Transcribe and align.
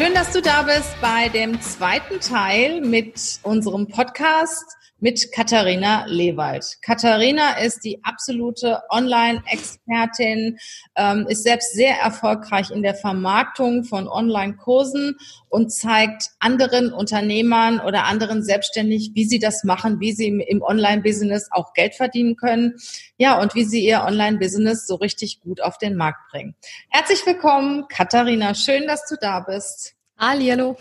Schön, 0.00 0.14
dass 0.14 0.32
du 0.32 0.40
da 0.40 0.62
bist 0.62 0.98
bei 1.02 1.28
dem 1.28 1.60
zweiten 1.60 2.20
Teil 2.20 2.80
mit 2.80 3.38
unserem 3.42 3.86
Podcast 3.86 4.78
mit 5.00 5.32
Katharina 5.32 6.04
Lewald. 6.06 6.78
Katharina 6.82 7.58
ist 7.58 7.84
die 7.84 8.02
absolute 8.04 8.82
Online-Expertin, 8.90 10.58
ähm, 10.96 11.26
ist 11.28 11.42
selbst 11.42 11.72
sehr 11.74 11.96
erfolgreich 11.98 12.70
in 12.70 12.82
der 12.82 12.94
Vermarktung 12.94 13.84
von 13.84 14.06
Online-Kursen 14.06 15.16
und 15.48 15.72
zeigt 15.72 16.30
anderen 16.38 16.92
Unternehmern 16.92 17.80
oder 17.80 18.04
anderen 18.04 18.42
Selbstständig, 18.42 19.12
wie 19.14 19.24
sie 19.24 19.38
das 19.38 19.64
machen, 19.64 20.00
wie 20.00 20.12
sie 20.12 20.28
im 20.28 20.62
Online-Business 20.62 21.48
auch 21.50 21.72
Geld 21.72 21.94
verdienen 21.94 22.36
können. 22.36 22.76
Ja, 23.16 23.40
und 23.40 23.54
wie 23.54 23.64
sie 23.64 23.84
ihr 23.84 24.04
Online-Business 24.04 24.86
so 24.86 24.96
richtig 24.96 25.40
gut 25.40 25.60
auf 25.62 25.78
den 25.78 25.96
Markt 25.96 26.30
bringen. 26.30 26.54
Herzlich 26.88 27.24
willkommen, 27.26 27.86
Katharina. 27.88 28.54
Schön, 28.54 28.86
dass 28.86 29.06
du 29.08 29.16
da 29.20 29.40
bist. 29.40 29.94
Hallo. 30.18 30.76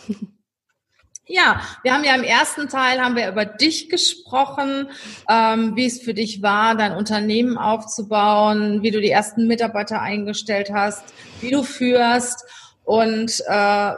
Ja, 1.32 1.62
wir 1.84 1.94
haben 1.94 2.04
ja 2.04 2.16
im 2.16 2.24
ersten 2.24 2.70
Teil 2.70 3.00
haben 3.00 3.16
wir 3.16 3.30
über 3.30 3.46
dich 3.46 3.88
gesprochen, 3.88 4.90
ähm, 5.30 5.76
wie 5.76 5.86
es 5.86 6.02
für 6.02 6.16
dich 6.16 6.42
war, 6.42 6.76
dein 6.76 6.96
Unternehmen 6.96 7.56
aufzubauen, 7.56 8.82
wie 8.82 8.90
du 8.90 9.00
die 9.00 9.12
ersten 9.12 9.46
Mitarbeiter 9.46 10.02
eingestellt 10.02 10.72
hast, 10.74 11.04
wie 11.40 11.52
du 11.52 11.62
führst 11.62 12.46
und 12.84 13.44
äh, 13.46 13.92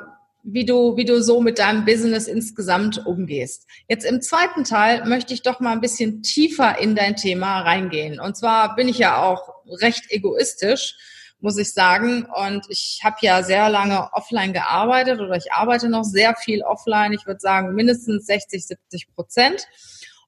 wie 0.44 0.66
du, 0.66 0.98
wie 0.98 1.06
du 1.06 1.24
so 1.24 1.40
mit 1.40 1.60
deinem 1.60 1.86
Business 1.86 2.28
insgesamt 2.28 3.06
umgehst. 3.06 3.66
Jetzt 3.88 4.04
im 4.04 4.22
zweiten 4.22 4.66
Teil 4.66 5.06
möchte 5.06 5.34
ich 5.34 5.42
doch 5.42 5.62
mal 5.62 5.72
ein 5.72 5.80
bisschen 5.80 6.24
tiefer 6.24 6.80
in 6.80 6.96
dein 6.96 7.16
Thema 7.16 7.62
reingehen. 7.62 8.20
Und 8.20 8.36
zwar 8.36 8.76
bin 8.76 8.90
ich 8.90 8.98
ja 8.98 9.24
auch 9.24 9.54
recht 9.80 10.12
egoistisch 10.12 10.98
muss 11.42 11.58
ich 11.58 11.74
sagen. 11.74 12.26
Und 12.26 12.66
ich 12.70 13.02
habe 13.04 13.18
ja 13.22 13.44
sehr 13.44 13.70
lange 13.70 14.14
offline 14.14 14.54
gearbeitet 14.54 15.20
oder 15.20 15.36
ich 15.36 15.52
arbeite 15.52 15.90
noch 15.90 16.04
sehr 16.04 16.36
viel 16.36 16.64
offline. 16.64 17.14
Ich 17.14 17.26
würde 17.26 17.40
sagen 17.40 17.74
mindestens 17.74 18.26
60, 18.26 18.66
70 18.66 19.14
Prozent 19.14 19.68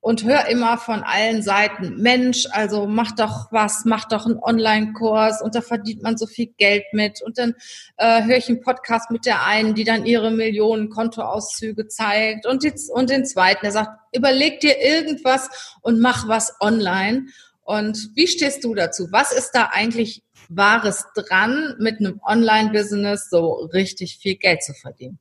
und 0.03 0.25
höre 0.25 0.49
immer 0.49 0.77
von 0.77 1.01
allen 1.01 1.41
Seiten, 1.41 1.95
Mensch, 2.01 2.45
also 2.51 2.87
mach 2.87 3.13
doch 3.13 3.47
was, 3.53 3.85
mach 3.85 4.03
doch 4.03 4.25
einen 4.25 4.37
Online-Kurs 4.37 5.41
und 5.41 5.55
da 5.55 5.61
verdient 5.61 6.03
man 6.03 6.17
so 6.17 6.27
viel 6.27 6.47
Geld 6.57 6.83
mit. 6.91 7.21
Und 7.21 7.37
dann 7.37 7.55
äh, 7.95 8.21
höre 8.23 8.35
ich 8.35 8.49
einen 8.49 8.59
Podcast 8.59 9.11
mit 9.11 9.25
der 9.25 9.45
einen, 9.45 9.75
die 9.75 9.85
dann 9.85 10.05
ihre 10.05 10.29
Millionen 10.29 10.89
Kontoauszüge 10.89 11.87
zeigt 11.87 12.45
und, 12.45 12.63
die, 12.63 12.73
und 12.93 13.09
den 13.09 13.25
zweiten, 13.25 13.61
der 13.63 13.71
sagt, 13.71 13.91
überleg 14.13 14.59
dir 14.59 14.77
irgendwas 14.77 15.77
und 15.81 16.01
mach 16.01 16.27
was 16.27 16.53
online. 16.59 17.27
Und 17.63 18.11
wie 18.15 18.27
stehst 18.27 18.63
du 18.63 18.75
dazu? 18.75 19.07
Was 19.11 19.31
ist 19.31 19.51
da 19.51 19.69
eigentlich 19.71 20.23
Wahres 20.49 21.05
dran, 21.15 21.75
mit 21.79 21.99
einem 21.99 22.19
Online-Business 22.25 23.29
so 23.29 23.69
richtig 23.73 24.17
viel 24.17 24.35
Geld 24.35 24.63
zu 24.63 24.73
verdienen? 24.73 25.19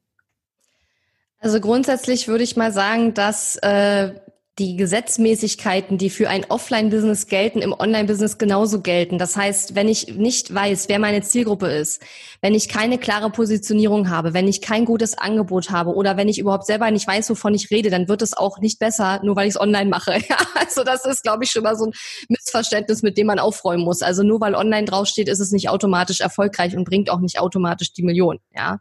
Also 1.39 1.61
grundsätzlich 1.61 2.29
würde 2.29 2.45
ich 2.45 2.57
mal 2.57 2.73
sagen, 2.73 3.15
dass 3.15 3.57
äh, 3.57 4.15
die 4.63 4.77
Gesetzmäßigkeiten, 4.77 5.99
die 5.99 6.09
für 6.09 6.29
ein 6.29 6.47
Offline-Business 6.49 7.27
gelten, 7.27 7.63
im 7.63 7.73
Online-Business 7.73 8.39
genauso 8.39 8.81
gelten. 8.81 9.19
Das 9.19 9.37
heißt, 9.37 9.75
wenn 9.75 9.89
ich 9.89 10.15
nicht 10.15 10.55
weiß, 10.55 10.89
wer 10.89 11.01
meine 11.01 11.21
Zielgruppe 11.23 11.67
ist, 11.67 12.01
wenn 12.43 12.55
ich 12.55 12.69
keine 12.69 12.99
klare 12.99 13.31
Positionierung 13.31 14.09
habe, 14.09 14.35
wenn 14.35 14.47
ich 14.47 14.61
kein 14.61 14.85
gutes 14.85 15.19
Angebot 15.19 15.71
habe 15.71 15.93
oder 15.95 16.17
wenn 16.17 16.29
ich 16.29 16.39
überhaupt 16.39 16.67
selber 16.67 16.89
nicht 16.93 17.09
weiß, 17.09 17.29
wovon 17.31 17.55
ich 17.55 17.73
rede, 17.73 17.91
dann 17.91 18.07
wird 18.07 18.23
es 18.23 18.37
auch 18.37 18.61
nicht 18.61 18.79
besser, 18.79 19.21
nur 19.25 19.35
weil 19.35 19.49
ich 19.49 19.55
es 19.55 19.61
online 19.61 19.91
mache. 19.91 20.21
Also 20.55 20.85
das 20.85 21.05
ist, 21.05 21.23
glaube 21.23 21.45
ich, 21.45 21.51
schon 21.51 21.65
mal 21.65 21.77
so 21.77 21.87
ein 21.87 21.93
Missverständnis, 22.29 23.03
mit 23.03 23.19
dem 23.19 23.27
man 23.27 23.39
aufräumen 23.39 23.85
muss. 23.85 24.01
Also 24.01 24.23
nur 24.23 24.41
weil 24.41 24.55
online 24.55 24.87
draufsteht, 24.87 25.29
ist 25.29 25.41
es 25.41 25.51
nicht 25.51 25.69
automatisch 25.69 26.21
erfolgreich 26.21 26.77
und 26.77 26.85
bringt 26.85 27.11
auch 27.11 27.19
nicht 27.19 27.41
automatisch 27.41 27.93
die 27.93 28.03
Million. 28.03 28.39
Ja. 28.55 28.79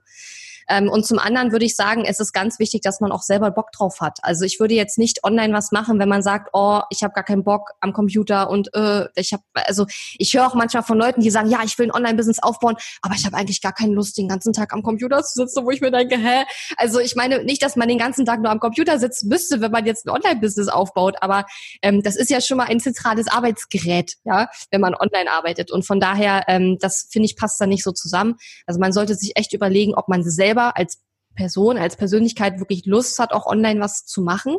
Ähm, 0.68 0.90
und 0.90 1.06
zum 1.06 1.20
anderen 1.20 1.52
würde 1.52 1.66
ich 1.66 1.76
sagen, 1.76 2.06
es 2.06 2.20
ist 2.20 2.34
ganz 2.34 2.60
wichtig, 2.60 2.82
dass 2.82 3.00
man 3.00 3.12
auch 3.12 3.22
selber 3.22 3.52
Bock 3.52 3.72
drauf 3.72 4.00
hat. 4.00 4.20
Also 4.22 4.46
ich 4.46 4.60
würde 4.60 4.74
jetzt 4.74 4.98
nicht 4.98 5.24
online 5.24 5.54
was 5.54 5.72
machen, 5.72 6.00
wenn 6.00 6.10
man 6.10 6.24
sagt, 6.24 6.50
oh, 6.54 6.82
ich 6.90 7.04
habe 7.04 7.14
gar 7.14 7.24
keinen 7.24 7.44
Bock 7.44 7.72
am 7.80 7.94
Computer 7.94 8.50
und 8.50 8.74
äh, 8.74 9.08
ich 9.16 9.34
habe, 9.34 9.44
also 9.54 9.86
ich 10.18 10.34
höre 10.34 10.48
auch 10.48 10.56
manchmal 10.56 10.84
von 10.84 10.98
Leuten, 10.98 11.22
die 11.22 11.30
sagen, 11.30 11.50
ja, 11.50 11.60
ich 11.64 11.78
will 11.78 11.88
ein 11.88 11.92
Online-Business 11.92 12.40
aufbauen, 12.40 12.76
aber 13.02 13.16
ich 13.16 13.26
habe 13.26 13.38
eigentlich 13.38 13.62
gar 13.62 13.74
keine 13.74 13.94
Lust, 13.94 14.18
den 14.18 14.28
ganzen 14.28 14.54
Tag 14.54 14.74
am 14.74 14.84
Computer 14.84 15.24
zu 15.24 15.42
sitzen, 15.42 15.66
wo 15.66 15.72
ich 15.72 15.82
mir 15.82 15.92
denke, 15.92 16.18
hä? 16.18 16.44
Also 16.78 17.00
ich 17.00 17.16
meine 17.16 17.44
nicht, 17.44 17.62
dass 17.64 17.76
man 17.76 17.88
den 17.88 17.98
ganzen 17.98 18.26
Tag 18.26 18.42
nur 18.42 18.52
am 18.52 18.60
Computer 18.60 19.00
sitzen 19.00 19.28
müsste, 19.28 19.62
wenn 19.62 19.72
man 19.72 19.86
jetzt 19.86 20.06
ein 20.06 20.10
Online-Business 20.10 20.68
aufbaut, 20.68 21.16
aber 21.22 21.46
ähm, 21.82 22.02
das 22.04 22.16
ist 22.16 22.30
ja 22.30 22.42
schon 22.42 22.58
mal 22.58 22.68
ein 22.68 22.80
zentrales 22.80 23.28
Arbeitsgerät, 23.28 24.16
ja, 24.24 24.50
wenn 24.70 24.82
man 24.82 24.96
online 24.96 25.32
arbeitet. 25.32 25.72
Und 25.72 25.86
von 25.86 26.00
daher, 26.00 26.44
ähm, 26.48 26.78
das 26.80 27.08
finde 27.12 27.26
ich 27.26 27.36
passt 27.36 27.60
da 27.60 27.66
nicht 27.66 27.84
so 27.84 27.92
zusammen. 27.92 28.36
Also 28.66 28.80
man 28.80 28.94
sollte 28.94 29.16
sich 29.16 29.36
echt 29.36 29.54
überlegen, 29.54 29.96
ob 29.96 30.08
man 30.08 30.24
selber 30.24 30.61
selber 30.62 30.78
als 30.78 31.02
Person, 31.36 31.78
als 31.78 31.96
Persönlichkeit 31.96 32.60
wirklich 32.60 32.86
Lust 32.86 33.18
hat, 33.20 33.32
auch 33.32 33.46
online 33.46 33.80
was 33.80 34.06
zu 34.06 34.22
machen. 34.22 34.58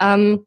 Ähm, 0.00 0.46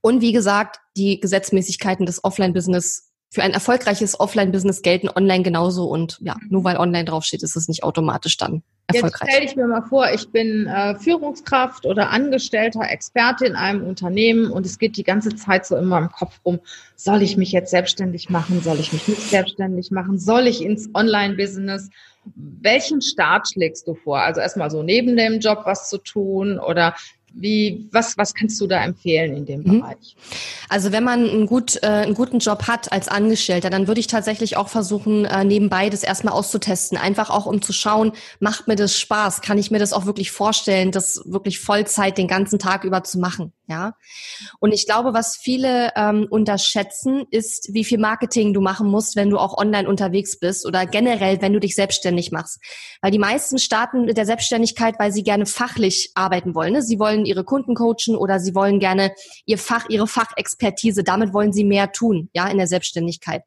und 0.00 0.20
wie 0.20 0.32
gesagt, 0.32 0.78
die 0.96 1.18
Gesetzmäßigkeiten 1.18 2.06
des 2.06 2.22
Offline-Business 2.22 3.10
für 3.30 3.42
ein 3.42 3.52
erfolgreiches 3.52 4.18
Offline-Business 4.20 4.82
gelten 4.82 5.08
online 5.08 5.42
genauso 5.42 5.86
und 5.86 6.18
ja, 6.20 6.36
nur 6.48 6.64
weil 6.64 6.76
online 6.76 7.04
draufsteht, 7.04 7.42
ist 7.42 7.56
es 7.56 7.68
nicht 7.68 7.82
automatisch 7.82 8.36
dann 8.36 8.62
erfolgreich. 8.88 9.20
Jetzt 9.20 9.30
stell 9.30 9.46
dich 9.46 9.56
mir 9.56 9.66
mal 9.66 9.82
vor, 9.82 10.10
ich 10.12 10.30
bin 10.30 10.66
äh, 10.66 10.94
Führungskraft 10.96 11.86
oder 11.86 12.10
Angestellter, 12.10 12.80
Experte 12.88 13.46
in 13.46 13.54
einem 13.54 13.84
Unternehmen 13.86 14.50
und 14.50 14.66
es 14.66 14.78
geht 14.78 14.96
die 14.96 15.04
ganze 15.04 15.36
Zeit 15.36 15.66
so 15.66 15.76
in 15.76 15.84
meinem 15.84 16.10
Kopf 16.10 16.40
rum, 16.44 16.60
soll 16.96 17.22
ich 17.22 17.36
mich 17.36 17.52
jetzt 17.52 17.70
selbstständig 17.70 18.30
machen, 18.30 18.60
soll 18.62 18.80
ich 18.80 18.92
mich 18.92 19.06
nicht 19.08 19.22
selbstständig 19.22 19.90
machen, 19.90 20.18
soll 20.18 20.46
ich 20.46 20.62
ins 20.62 20.90
Online-Business? 20.94 21.90
Welchen 22.34 23.00
Start 23.00 23.48
schlägst 23.48 23.86
du 23.86 23.94
vor? 23.94 24.20
Also 24.20 24.40
erstmal 24.40 24.70
so 24.70 24.82
neben 24.82 25.16
dem 25.16 25.40
Job 25.40 25.62
was 25.64 25.88
zu 25.88 25.98
tun 25.98 26.58
oder 26.58 26.94
wie, 27.32 27.88
was, 27.92 28.16
was 28.16 28.34
kannst 28.34 28.60
du 28.60 28.66
da 28.66 28.82
empfehlen 28.84 29.36
in 29.36 29.46
dem 29.46 29.62
mhm. 29.62 29.80
Bereich? 29.80 30.16
Also 30.68 30.92
wenn 30.92 31.04
man 31.04 31.28
einen, 31.28 31.46
gut, 31.46 31.76
äh, 31.82 31.86
einen 31.86 32.14
guten 32.14 32.38
Job 32.38 32.66
hat 32.66 32.92
als 32.92 33.08
Angestellter, 33.08 33.70
dann 33.70 33.86
würde 33.86 34.00
ich 34.00 34.06
tatsächlich 34.06 34.56
auch 34.56 34.68
versuchen, 34.68 35.24
äh, 35.24 35.44
nebenbei 35.44 35.90
das 35.90 36.02
erstmal 36.02 36.34
auszutesten. 36.34 36.98
Einfach 36.98 37.30
auch, 37.30 37.46
um 37.46 37.62
zu 37.62 37.72
schauen, 37.72 38.12
macht 38.40 38.68
mir 38.68 38.76
das 38.76 38.98
Spaß? 38.98 39.40
Kann 39.40 39.58
ich 39.58 39.70
mir 39.70 39.78
das 39.78 39.92
auch 39.92 40.06
wirklich 40.06 40.30
vorstellen, 40.30 40.90
das 40.90 41.22
wirklich 41.26 41.60
Vollzeit 41.60 42.18
den 42.18 42.28
ganzen 42.28 42.58
Tag 42.58 42.84
über 42.84 43.04
zu 43.04 43.18
machen? 43.18 43.52
Ja. 43.68 43.92
Und 44.60 44.72
ich 44.72 44.86
glaube, 44.86 45.12
was 45.12 45.36
viele 45.36 45.92
ähm, 45.94 46.26
unterschätzen, 46.30 47.26
ist, 47.30 47.68
wie 47.74 47.84
viel 47.84 47.98
Marketing 47.98 48.54
du 48.54 48.62
machen 48.62 48.88
musst, 48.88 49.14
wenn 49.14 49.28
du 49.28 49.36
auch 49.36 49.58
online 49.58 49.86
unterwegs 49.86 50.38
bist 50.38 50.66
oder 50.66 50.86
generell, 50.86 51.42
wenn 51.42 51.52
du 51.52 51.60
dich 51.60 51.74
selbstständig 51.74 52.32
machst. 52.32 52.60
Weil 53.02 53.10
die 53.10 53.18
meisten 53.18 53.58
starten 53.58 54.06
mit 54.06 54.16
der 54.16 54.24
Selbstständigkeit, 54.24 54.98
weil 54.98 55.12
sie 55.12 55.22
gerne 55.22 55.44
fachlich 55.44 56.12
arbeiten 56.14 56.54
wollen. 56.54 56.72
Ne? 56.72 56.82
Sie 56.82 56.98
wollen 56.98 57.26
ihre 57.26 57.44
Kunden 57.44 57.74
coachen 57.74 58.16
oder 58.16 58.40
sie 58.40 58.54
wollen 58.54 58.80
gerne 58.80 59.12
ihr 59.44 59.58
Fach, 59.58 59.84
ihre 59.90 60.06
Fachexpertise. 60.06 61.04
Damit 61.04 61.34
wollen 61.34 61.52
sie 61.52 61.64
mehr 61.64 61.92
tun, 61.92 62.30
ja, 62.32 62.48
in 62.48 62.56
der 62.56 62.68
Selbstständigkeit. 62.68 63.42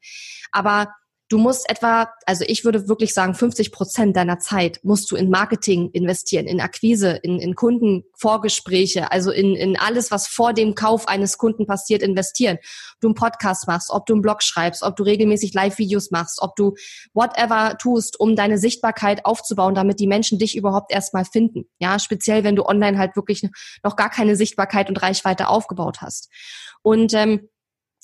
Aber 0.52 0.88
Du 1.32 1.38
musst 1.38 1.70
etwa, 1.70 2.12
also 2.26 2.44
ich 2.46 2.66
würde 2.66 2.90
wirklich 2.90 3.14
sagen, 3.14 3.34
50 3.34 3.72
Prozent 3.72 4.18
deiner 4.18 4.40
Zeit 4.40 4.82
musst 4.84 5.10
du 5.10 5.16
in 5.16 5.30
Marketing 5.30 5.90
investieren, 5.92 6.46
in 6.46 6.60
Akquise, 6.60 7.22
in, 7.24 7.40
in 7.40 7.56
Kundenvorgespräche, 7.56 9.14
also 9.14 9.32
in, 9.32 9.56
in 9.56 9.80
alles, 9.80 10.12
was 10.12 10.28
vor 10.28 10.52
dem 10.52 10.76
Kauf 10.76 11.08
eines 11.08 11.38
Kunden 11.38 11.66
passiert, 11.66 12.02
investieren. 12.02 12.58
Ob 12.58 13.00
du 13.00 13.08
einen 13.08 13.16
Podcast 13.16 13.66
machst, 13.66 13.92
ob 13.92 14.06
du 14.08 14.14
einen 14.16 14.22
Blog 14.22 14.44
schreibst, 14.44 14.84
ob 14.84 14.98
du 14.98 15.04
regelmäßig 15.04 15.54
Live-Videos 15.54 16.12
machst, 16.12 16.42
ob 16.42 16.58
du 16.58 16.74
whatever 17.14 17.78
tust, 17.78 18.20
um 18.20 18.36
deine 18.36 18.58
Sichtbarkeit 18.58 19.26
aufzubauen, 19.26 19.74
damit 19.74 20.02
die 20.02 20.08
Menschen 20.08 20.38
dich 20.38 20.58
überhaupt 20.58 20.92
erstmal 20.92 21.24
finden. 21.24 21.64
Ja, 21.80 21.98
speziell 22.00 22.44
wenn 22.44 22.58
du 22.58 22.66
online 22.66 22.98
halt 22.98 23.16
wirklich 23.16 23.42
noch 23.84 23.96
gar 23.96 24.10
keine 24.10 24.36
Sichtbarkeit 24.36 24.90
und 24.90 25.02
Reichweite 25.02 25.48
aufgebaut 25.48 26.02
hast. 26.02 26.30
Und 26.82 27.14
ähm, 27.14 27.48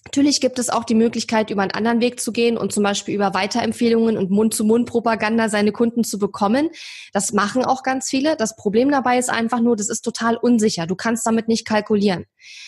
Natürlich 0.08 0.40
gibt 0.40 0.58
es 0.58 0.70
auch 0.70 0.86
die 0.86 0.96
Möglichkeit, 0.96 1.50
über 1.50 1.64
einen 1.64 1.72
anderen 1.72 2.00
Weg 2.00 2.22
zu 2.22 2.32
gehen 2.32 2.58
und 2.58 2.72
zum 2.72 2.82
Beispiel 2.82 3.14
über 3.14 3.34
Weiterempfehlungen 3.34 4.16
und 4.18 4.32
Mund-zu-Mund-Propaganda 4.32 5.50
seine 5.50 5.74
Kunden 5.74 6.06
zu 6.06 6.18
bekommen. 6.18 6.70
Das 7.12 7.34
machen 7.34 7.66
auch 7.66 7.84
ganz 7.84 8.10
viele. 8.10 8.38
Das 8.38 8.56
Problem 8.56 8.90
dabei 8.90 9.18
ist 9.18 9.30
einfach 9.30 9.60
nur, 9.60 9.76
das 9.76 9.90
ist 9.90 10.04
total 10.04 10.38
unsicher. 10.38 10.88
Du 10.88 10.96
kannst 10.96 11.28
damit 11.28 11.50
nicht 11.50 11.68
kalkulieren. 11.68 12.26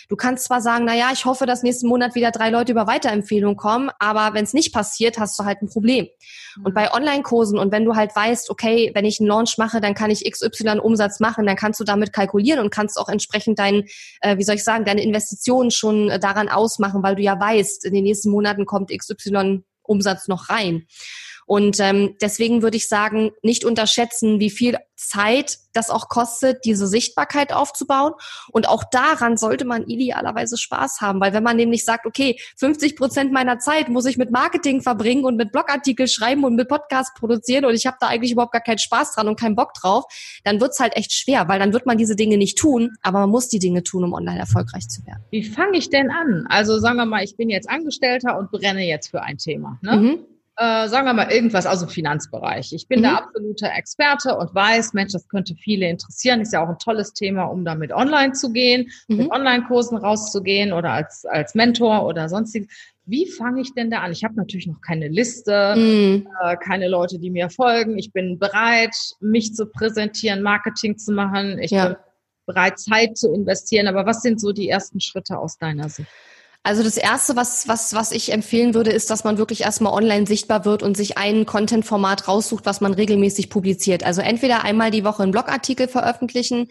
Du 0.10 0.18
kannst 0.18 0.46
zwar 0.46 0.60
sagen, 0.60 0.84
na 0.84 0.96
ja, 0.96 1.12
ich 1.14 1.24
hoffe, 1.24 1.46
dass 1.46 1.64
nächsten 1.64 1.88
Monat 1.88 2.14
wieder 2.14 2.32
drei 2.32 2.50
Leute 2.50 2.74
über 2.74 2.88
Weiterempfehlungen 2.88 3.56
kommen, 3.56 3.90
aber 4.00 4.34
wenn 4.34 4.44
es 4.44 4.54
nicht 4.54 4.74
passiert, 4.74 5.18
hast 5.18 5.40
du 5.40 5.46
halt 5.46 5.62
ein 5.62 5.70
Problem. 5.70 6.08
Und 6.64 6.74
bei 6.74 6.92
Online-Kursen 6.92 7.58
und 7.58 7.72
wenn 7.72 7.86
du 7.86 7.96
halt 7.96 8.16
weißt, 8.16 8.50
okay, 8.50 8.92
wenn 8.94 9.06
ich 9.06 9.20
einen 9.20 9.30
Launch 9.30 9.58
mache, 9.58 9.80
dann 9.80 9.94
kann 9.94 10.10
ich 10.10 10.30
XY 10.30 10.80
Umsatz 10.80 11.20
machen, 11.20 11.46
dann 11.46 11.56
kannst 11.56 11.80
du 11.80 11.84
damit 11.84 12.12
kalkulieren 12.12 12.60
und 12.60 12.72
kannst 12.72 13.00
auch 13.00 13.08
entsprechend 13.08 13.60
dein, 13.60 13.86
äh, 14.22 14.38
wie 14.38 14.44
soll 14.44 14.56
ich 14.56 14.64
sagen, 14.64 14.84
deine 14.84 15.04
Investitionen 15.04 15.72
schon 15.72 16.10
äh, 16.10 16.20
daran 16.20 16.50
ausmachen, 16.50 17.04
weil 17.04 17.16
du 17.16 17.22
ja 17.22 17.29
weißt, 17.38 17.86
in 17.86 17.94
den 17.94 18.06
nächsten 18.06 18.30
Monaten 18.30 18.66
kommt 18.66 18.92
XY 18.98 19.64
Umsatz 19.84 20.28
noch 20.28 20.50
rein. 20.50 20.86
Und 21.50 21.80
ähm, 21.80 22.16
deswegen 22.22 22.62
würde 22.62 22.78
ich 22.78 22.88
sagen, 22.88 23.32
nicht 23.42 23.66
unterschätzen, 23.66 24.40
wie 24.40 24.52
viel 24.52 24.78
Zeit 24.96 25.58
das 25.74 25.90
auch 25.90 26.08
kostet, 26.08 26.64
diese 26.64 26.86
Sichtbarkeit 26.86 27.54
aufzubauen. 27.54 28.14
Und 28.52 28.70
auch 28.70 28.84
daran 28.92 29.36
sollte 29.36 29.66
man 29.66 29.88
idealerweise 29.88 30.58
Spaß 30.58 31.02
haben, 31.02 31.20
weil 31.20 31.34
wenn 31.34 31.42
man 31.42 31.58
nämlich 31.58 31.86
sagt, 31.86 32.06
okay, 32.06 32.40
50 32.58 32.96
Prozent 32.96 33.32
meiner 33.32 33.58
Zeit 33.58 33.90
muss 33.90 34.06
ich 34.06 34.16
mit 34.16 34.30
Marketing 34.30 34.84
verbringen 34.84 35.26
und 35.26 35.38
mit 35.38 35.52
Blogartikel 35.52 36.08
schreiben 36.08 36.44
und 36.44 36.54
mit 36.54 36.68
Podcast 36.68 37.16
produzieren 37.16 37.66
und 37.66 37.74
ich 37.74 37.88
habe 37.88 37.98
da 38.00 38.10
eigentlich 38.10 38.34
überhaupt 38.34 38.54
gar 38.54 38.62
keinen 38.62 38.78
Spaß 38.78 39.16
dran 39.16 39.28
und 39.28 39.40
keinen 39.40 39.56
Bock 39.56 39.74
drauf, 39.74 40.04
dann 40.44 40.62
wird's 40.62 40.80
halt 40.80 40.96
echt 40.98 41.14
schwer, 41.14 41.48
weil 41.48 41.58
dann 41.58 41.74
wird 41.74 41.88
man 41.88 41.98
diese 41.98 42.16
Dinge 42.16 42.38
nicht 42.38 42.60
tun, 42.60 42.92
aber 43.02 43.22
man 43.22 43.32
muss 43.32 43.48
die 43.48 43.60
Dinge 43.60 43.82
tun, 43.82 44.04
um 44.04 44.14
online 44.14 44.38
erfolgreich 44.38 44.88
zu 44.88 45.04
werden. 45.08 45.24
Wie 45.32 45.44
fange 45.44 45.80
ich 45.80 45.90
denn 45.90 46.12
an? 46.12 46.46
Also 46.48 46.78
sagen 46.78 46.98
wir 46.98 47.08
mal, 47.08 47.24
ich 47.24 47.38
bin 47.38 47.50
jetzt 47.50 47.68
Angestellter 47.68 48.38
und 48.38 48.52
brenne 48.52 48.86
jetzt 48.86 49.10
für 49.10 49.24
ein 49.24 49.40
Thema. 49.40 49.80
Ne? 49.82 49.96
Mhm 49.98 50.26
äh, 50.60 50.90
sagen 50.90 51.06
wir 51.06 51.14
mal 51.14 51.32
irgendwas 51.32 51.66
aus 51.66 51.80
dem 51.80 51.88
Finanzbereich. 51.88 52.74
Ich 52.74 52.90
bin 52.90 53.00
mhm. 53.00 53.04
der 53.04 53.18
absolute 53.20 53.68
Experte 53.68 54.36
und 54.36 54.54
weiß, 54.54 54.94
Mensch, 54.94 55.14
das 55.14 55.30
könnte 55.30 55.56
viele 55.56 55.88
interessieren. 55.88 56.42
Ist 56.42 56.52
ja 56.52 56.62
auch 56.62 56.68
ein 56.68 56.78
tolles 56.78 57.14
Thema, 57.14 57.46
um 57.46 57.64
damit 57.64 57.94
online 57.94 58.34
zu 58.34 58.52
gehen, 58.52 58.92
mhm. 59.08 59.18
mit 59.18 59.32
Online-Kursen 59.32 59.98
rauszugehen 59.98 60.74
oder 60.74 60.92
als, 60.92 61.24
als 61.24 61.56
Mentor 61.56 62.06
oder 62.06 62.28
sonstiges. 62.28 62.68
Wie 63.06 63.26
fange 63.26 63.62
ich 63.62 63.74
denn 63.74 63.90
da 63.90 64.00
an? 64.00 64.12
Ich 64.12 64.26
habe 64.26 64.36
natürlich 64.36 64.68
noch 64.68 64.82
keine 64.82 65.08
Liste, 65.08 65.76
mhm. 65.78 66.28
äh, 66.44 66.58
keine 66.58 66.90
Leute, 66.90 67.20
die 67.20 67.30
mir 67.30 67.50
folgen. 67.50 67.98
Ich 67.98 68.12
bin 68.12 68.38
bereit, 68.38 68.96
mich 69.22 69.56
zu 69.56 69.66
präsentieren, 69.66 70.42
Marketing 70.42 70.98
zu 70.98 71.14
machen. 71.14 71.58
Ich 71.60 71.72
ja. 71.72 71.88
bin 71.88 71.98
bereit, 72.46 72.80
Zeit 72.80 73.18
zu 73.18 73.34
investieren. 73.34 73.88
Aber 73.88 74.06
was 74.06 74.22
sind 74.24 74.42
so 74.42 74.52
die 74.52 74.68
ersten 74.68 75.00
Schritte 75.00 75.38
aus 75.38 75.58
deiner 75.58 75.88
Sicht? 75.88 76.10
Also 76.62 76.84
das 76.84 76.98
erste, 76.98 77.38
was, 77.38 77.68
was, 77.70 77.94
was 77.94 78.12
ich 78.12 78.34
empfehlen 78.34 78.74
würde, 78.74 78.92
ist, 78.92 79.10
dass 79.10 79.24
man 79.24 79.38
wirklich 79.38 79.62
erstmal 79.62 79.94
online 79.94 80.28
sichtbar 80.28 80.66
wird 80.66 80.84
und 80.84 80.98
sich 80.98 81.18
ein 81.18 81.46
Content-Format 81.46 82.28
raussucht, 82.28 82.66
was 82.66 82.82
man 82.82 82.94
regelmäßig 82.94 83.50
publiziert. 83.50 84.04
Also 84.04 84.22
entweder 84.22 84.64
einmal 84.64 84.92
die 84.92 85.06
Woche 85.06 85.24
einen 85.24 85.32
Blogartikel 85.32 85.88
veröffentlichen 85.88 86.68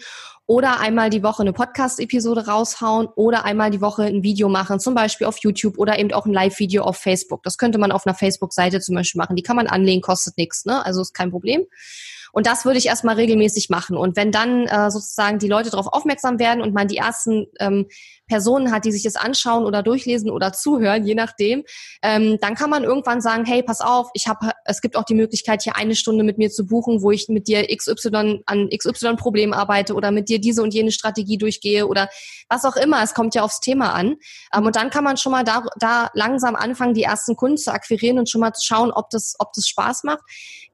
oder 0.46 0.81
einmal 0.81 1.08
die 1.08 1.23
Woche 1.23 1.43
eine 1.43 1.55
Podcast-Episode 1.55 2.46
raushauen 2.46 3.08
oder 3.17 3.44
einmal 3.44 3.70
die 3.70 3.81
Woche 3.81 4.05
ein 4.05 4.23
Video 4.23 4.49
machen, 4.49 4.79
zum 4.79 4.94
Beispiel 4.94 5.26
auf 5.26 5.38
YouTube 5.40 5.79
oder 5.79 5.99
eben 5.99 6.12
auch 6.12 6.26
ein 6.26 6.32
Live-Video 6.32 6.85
auf 6.85 6.99
Facebook. 6.99 7.43
Das 7.43 7.56
könnte 7.56 7.79
man 7.79 7.90
auf 7.90 8.06
einer 8.06 8.14
Facebook-Seite 8.14 8.81
zum 8.81 8.94
Beispiel 8.94 9.19
machen. 9.19 9.37
Die 9.37 9.43
kann 9.43 9.56
man 9.56 9.67
anlegen, 9.67 10.02
kostet 10.02 10.37
nichts, 10.37 10.64
ne? 10.67 10.85
Also 10.85 11.00
ist 11.00 11.14
kein 11.14 11.31
Problem. 11.31 11.64
Und 12.32 12.46
das 12.46 12.64
würde 12.64 12.78
ich 12.78 12.86
erstmal 12.86 13.16
regelmäßig 13.16 13.70
machen. 13.70 13.96
Und 13.96 14.16
wenn 14.16 14.32
dann 14.32 14.66
äh, 14.66 14.90
sozusagen 14.90 15.38
die 15.38 15.48
Leute 15.48 15.70
darauf 15.70 15.86
aufmerksam 15.86 16.38
werden 16.38 16.62
und 16.62 16.75
man 16.75 16.88
die 16.88 16.96
ersten 16.96 17.46
ähm, 17.58 17.86
Personen 18.28 18.70
hat, 18.70 18.84
die 18.84 18.92
sich 18.92 19.02
das 19.02 19.16
anschauen 19.16 19.64
oder 19.64 19.82
durchlesen 19.82 20.30
oder 20.30 20.52
zuhören, 20.52 21.04
je 21.04 21.14
nachdem, 21.14 21.64
ähm, 22.02 22.38
dann 22.40 22.54
kann 22.54 22.70
man 22.70 22.84
irgendwann 22.84 23.20
sagen, 23.20 23.44
hey, 23.44 23.62
pass 23.62 23.80
auf, 23.80 24.10
ich 24.14 24.28
habe, 24.28 24.50
es 24.64 24.80
gibt 24.80 24.96
auch 24.96 25.04
die 25.04 25.14
Möglichkeit, 25.14 25.62
hier 25.62 25.76
eine 25.76 25.96
Stunde 25.96 26.25
mit 26.25 26.38
mir 26.38 26.50
zu 26.50 26.66
buchen, 26.66 27.02
wo 27.02 27.10
ich 27.10 27.28
mit 27.28 27.48
dir 27.48 27.66
XY 27.75 28.42
an 28.46 28.69
XY 28.69 29.16
Problem 29.16 29.52
arbeite 29.52 29.94
oder 29.94 30.10
mit 30.10 30.28
dir 30.28 30.40
diese 30.40 30.62
und 30.62 30.75
jene 30.75 30.92
Strategie 30.92 31.38
durchgehe 31.38 31.86
oder 31.86 32.08
was 32.48 32.64
auch 32.64 32.76
immer. 32.76 33.02
Es 33.02 33.14
kommt 33.14 33.34
ja 33.34 33.42
aufs 33.42 33.60
Thema 33.60 33.94
an. 33.94 34.16
Ähm, 34.54 34.66
und 34.66 34.76
dann 34.76 34.90
kann 34.90 35.04
man 35.04 35.16
schon 35.16 35.32
mal 35.32 35.44
da, 35.44 35.64
da 35.78 36.10
langsam 36.14 36.54
anfangen, 36.54 36.94
die 36.94 37.02
ersten 37.02 37.36
Kunden 37.36 37.56
zu 37.56 37.72
akquirieren 37.72 38.19
und 38.19 38.30
schon 38.30 38.40
mal 38.40 38.52
zu 38.52 38.64
schauen, 38.64 38.92
ob 38.92 39.10
das, 39.10 39.34
ob 39.38 39.52
das 39.54 39.66
Spaß 39.66 40.04
macht. 40.04 40.20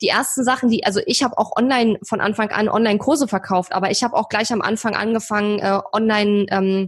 Die 0.01 0.09
ersten 0.09 0.45
Sachen, 0.45 0.69
die, 0.69 0.85
also 0.85 1.01
ich 1.06 1.23
habe 1.23 1.39
auch 1.39 1.44
online 1.56 1.99
von 2.02 2.20
Anfang 2.20 2.50
an 2.50 2.69
Online-Kurse 2.69 3.29
verkauft, 3.29 3.73
aber 3.73 3.91
ich 3.91 4.02
habe 4.02 4.17
auch 4.17 4.29
gleich 4.29 4.52
am 4.52 4.62
Anfang 4.62 4.94
angefangen, 4.94 5.58
äh, 5.58 5.81
online 5.93 6.46
ähm, 6.50 6.87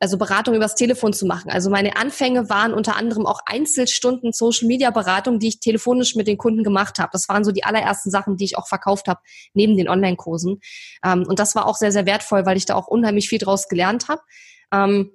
also 0.00 0.16
Beratung 0.16 0.54
übers 0.54 0.74
Telefon 0.74 1.12
zu 1.12 1.26
machen. 1.26 1.50
Also 1.50 1.70
meine 1.70 1.96
Anfänge 1.96 2.48
waren 2.48 2.72
unter 2.72 2.96
anderem 2.96 3.26
auch 3.26 3.40
Einzelstunden 3.46 4.32
Social 4.32 4.68
Media 4.68 4.90
Beratung, 4.90 5.40
die 5.40 5.48
ich 5.48 5.60
telefonisch 5.60 6.14
mit 6.14 6.28
den 6.28 6.38
Kunden 6.38 6.62
gemacht 6.62 6.98
habe. 6.98 7.10
Das 7.12 7.28
waren 7.28 7.44
so 7.44 7.50
die 7.50 7.64
allerersten 7.64 8.10
Sachen, 8.10 8.36
die 8.36 8.44
ich 8.44 8.56
auch 8.56 8.68
verkauft 8.68 9.08
habe 9.08 9.20
neben 9.54 9.76
den 9.76 9.88
Online-Kursen. 9.88 10.60
Ähm, 11.04 11.24
und 11.26 11.38
das 11.38 11.54
war 11.54 11.66
auch 11.66 11.76
sehr 11.76 11.92
sehr 11.92 12.06
wertvoll, 12.06 12.46
weil 12.46 12.56
ich 12.56 12.66
da 12.66 12.74
auch 12.74 12.86
unheimlich 12.86 13.28
viel 13.28 13.38
draus 13.38 13.68
gelernt 13.68 14.08
habe. 14.08 14.22
Ähm, 14.72 15.10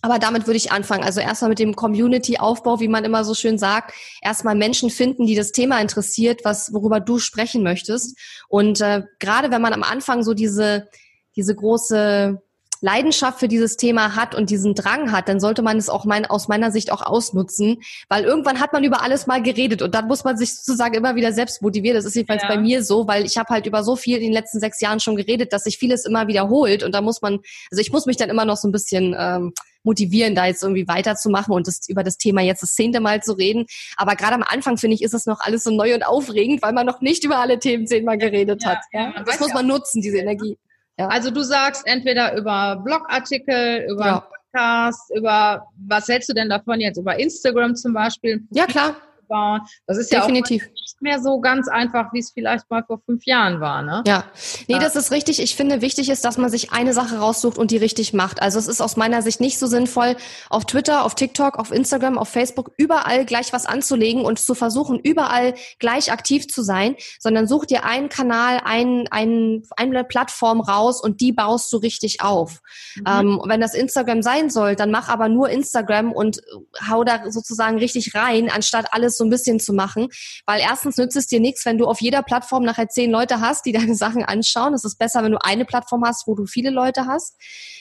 aber 0.00 0.18
damit 0.18 0.46
würde 0.46 0.56
ich 0.56 0.70
anfangen. 0.70 1.04
Also 1.04 1.20
erstmal 1.20 1.50
mit 1.50 1.58
dem 1.58 1.74
Community-Aufbau, 1.74 2.80
wie 2.80 2.88
man 2.88 3.04
immer 3.04 3.24
so 3.24 3.34
schön 3.34 3.58
sagt. 3.58 3.92
Erstmal 4.22 4.54
Menschen 4.54 4.90
finden, 4.90 5.26
die 5.26 5.34
das 5.34 5.52
Thema 5.52 5.80
interessiert, 5.80 6.44
was, 6.44 6.72
worüber 6.72 7.00
du 7.00 7.18
sprechen 7.18 7.62
möchtest. 7.62 8.16
Und 8.48 8.80
äh, 8.80 9.02
gerade 9.18 9.50
wenn 9.50 9.62
man 9.62 9.72
am 9.72 9.82
Anfang 9.82 10.22
so 10.22 10.34
diese, 10.34 10.88
diese 11.34 11.54
große 11.54 12.40
Leidenschaft 12.80 13.40
für 13.40 13.48
dieses 13.48 13.76
Thema 13.76 14.14
hat 14.14 14.34
und 14.34 14.50
diesen 14.50 14.74
Drang 14.74 15.10
hat, 15.10 15.28
dann 15.28 15.40
sollte 15.40 15.62
man 15.62 15.78
es 15.78 15.88
auch 15.88 16.04
mein, 16.04 16.26
aus 16.26 16.48
meiner 16.48 16.70
Sicht 16.70 16.92
auch 16.92 17.02
ausnutzen, 17.02 17.78
weil 18.08 18.24
irgendwann 18.24 18.60
hat 18.60 18.72
man 18.72 18.84
über 18.84 19.02
alles 19.02 19.26
mal 19.26 19.42
geredet 19.42 19.82
und 19.82 19.94
dann 19.94 20.06
muss 20.06 20.24
man 20.24 20.36
sich 20.36 20.54
sozusagen 20.54 20.94
immer 20.94 21.16
wieder 21.16 21.32
selbst 21.32 21.60
motivieren. 21.60 21.96
Das 21.96 22.04
ist 22.04 22.14
jedenfalls 22.14 22.42
ja. 22.42 22.48
bei 22.48 22.58
mir 22.58 22.84
so, 22.84 23.08
weil 23.08 23.24
ich 23.24 23.36
habe 23.36 23.48
halt 23.48 23.66
über 23.66 23.82
so 23.82 23.96
viel 23.96 24.18
in 24.18 24.24
den 24.24 24.32
letzten 24.32 24.60
sechs 24.60 24.80
Jahren 24.80 25.00
schon 25.00 25.16
geredet, 25.16 25.52
dass 25.52 25.64
sich 25.64 25.78
vieles 25.78 26.04
immer 26.04 26.28
wiederholt 26.28 26.84
und 26.84 26.94
da 26.94 27.00
muss 27.00 27.20
man, 27.20 27.40
also 27.70 27.80
ich 27.80 27.90
muss 27.90 28.06
mich 28.06 28.16
dann 28.16 28.30
immer 28.30 28.44
noch 28.44 28.56
so 28.56 28.68
ein 28.68 28.72
bisschen 28.72 29.16
ähm, 29.18 29.52
motivieren, 29.82 30.34
da 30.34 30.46
jetzt 30.46 30.62
irgendwie 30.62 30.88
weiterzumachen 30.88 31.54
und 31.54 31.66
das, 31.66 31.88
über 31.88 32.02
das 32.02 32.16
Thema 32.16 32.40
jetzt 32.42 32.62
das 32.62 32.74
zehnte 32.74 33.00
Mal 33.00 33.22
zu 33.22 33.32
reden. 33.32 33.66
Aber 33.96 34.16
gerade 34.16 34.34
am 34.34 34.42
Anfang 34.42 34.76
finde 34.76 34.94
ich, 34.94 35.02
ist 35.02 35.14
es 35.14 35.26
noch 35.26 35.40
alles 35.40 35.64
so 35.64 35.70
neu 35.70 35.94
und 35.94 36.04
aufregend, 36.06 36.62
weil 36.62 36.72
man 36.72 36.86
noch 36.86 37.00
nicht 37.00 37.24
über 37.24 37.38
alle 37.38 37.58
Themen 37.58 37.86
zehnmal 37.86 38.18
geredet 38.18 38.62
ja, 38.62 38.70
hat. 38.70 38.78
Ja, 38.92 39.22
das 39.24 39.40
muss 39.40 39.52
man 39.52 39.66
nutzen, 39.66 40.02
diese 40.02 40.18
Energie. 40.18 40.58
Ja. 40.98 41.08
Also 41.08 41.30
du 41.30 41.42
sagst 41.42 41.86
entweder 41.86 42.36
über 42.36 42.82
Blogartikel, 42.84 43.86
über 43.88 44.06
ja. 44.06 44.28
Podcast, 44.52 45.10
über 45.14 45.68
was 45.76 46.08
hältst 46.08 46.28
du 46.28 46.34
denn 46.34 46.48
davon 46.48 46.80
jetzt 46.80 46.98
über 46.98 47.18
Instagram 47.18 47.76
zum 47.76 47.92
Beispiel? 47.92 48.42
Ja 48.50 48.66
klar 48.66 48.96
aufbauen. 49.28 49.60
Das 49.86 49.98
ist 49.98 50.12
Definitiv. 50.12 50.62
ja 50.62 50.68
auch 50.68 50.74
nicht 50.74 51.02
mehr 51.02 51.22
so 51.22 51.40
ganz 51.40 51.68
einfach, 51.68 52.12
wie 52.12 52.20
es 52.20 52.30
vielleicht 52.30 52.68
mal 52.70 52.82
vor 52.84 53.00
fünf 53.04 53.24
Jahren 53.24 53.60
war. 53.60 53.82
Ne? 53.82 54.02
Ja, 54.06 54.24
nee, 54.66 54.78
das 54.78 54.96
ist 54.96 55.10
richtig. 55.10 55.40
Ich 55.40 55.56
finde, 55.56 55.80
wichtig 55.80 56.08
ist, 56.10 56.24
dass 56.24 56.38
man 56.38 56.50
sich 56.50 56.72
eine 56.72 56.92
Sache 56.92 57.18
raussucht 57.18 57.58
und 57.58 57.70
die 57.70 57.76
richtig 57.76 58.12
macht. 58.12 58.42
Also 58.42 58.58
es 58.58 58.68
ist 58.68 58.80
aus 58.80 58.96
meiner 58.96 59.22
Sicht 59.22 59.40
nicht 59.40 59.58
so 59.58 59.66
sinnvoll, 59.66 60.16
auf 60.50 60.64
Twitter, 60.64 61.04
auf 61.04 61.14
TikTok, 61.14 61.58
auf 61.58 61.70
Instagram, 61.70 62.18
auf 62.18 62.28
Facebook 62.28 62.72
überall 62.76 63.24
gleich 63.24 63.52
was 63.52 63.66
anzulegen 63.66 64.24
und 64.24 64.38
zu 64.38 64.54
versuchen, 64.54 64.98
überall 64.98 65.54
gleich 65.78 66.12
aktiv 66.12 66.48
zu 66.48 66.62
sein, 66.62 66.96
sondern 67.18 67.46
such 67.46 67.66
dir 67.66 67.84
einen 67.84 68.08
Kanal, 68.08 68.60
ein, 68.64 69.06
ein, 69.10 69.62
eine 69.76 70.04
Plattform 70.04 70.60
raus 70.60 71.00
und 71.00 71.20
die 71.20 71.32
baust 71.32 71.72
du 71.72 71.76
richtig 71.78 72.22
auf. 72.22 72.60
Mhm. 72.96 73.04
Ähm, 73.06 73.42
wenn 73.46 73.60
das 73.60 73.74
Instagram 73.74 74.22
sein 74.22 74.50
soll, 74.50 74.76
dann 74.76 74.90
mach 74.90 75.08
aber 75.08 75.28
nur 75.28 75.50
Instagram 75.50 76.12
und 76.12 76.40
hau 76.88 77.04
da 77.04 77.30
sozusagen 77.30 77.78
richtig 77.78 78.14
rein, 78.14 78.50
anstatt 78.50 78.92
alles 78.92 79.17
so 79.18 79.24
ein 79.24 79.30
bisschen 79.30 79.60
zu 79.60 79.72
machen. 79.72 80.08
Weil 80.46 80.60
erstens 80.60 80.96
nützt 80.96 81.16
es 81.16 81.26
dir 81.26 81.40
nichts, 81.40 81.66
wenn 81.66 81.78
du 81.78 81.86
auf 81.86 82.00
jeder 82.00 82.22
Plattform 82.22 82.64
nachher 82.64 82.88
zehn 82.88 83.10
Leute 83.10 83.40
hast, 83.40 83.66
die 83.66 83.72
deine 83.78 83.94
Sachen 83.94 84.24
anschauen. 84.24 84.74
Es 84.74 84.84
ist 84.84 84.98
besser, 84.98 85.22
wenn 85.22 85.32
du 85.32 85.38
eine 85.44 85.64
Plattform 85.64 86.04
hast, 86.04 86.26
wo 86.26 86.34
du 86.34 86.46
viele 86.46 86.70
Leute 86.70 87.06
hast. 87.06 87.36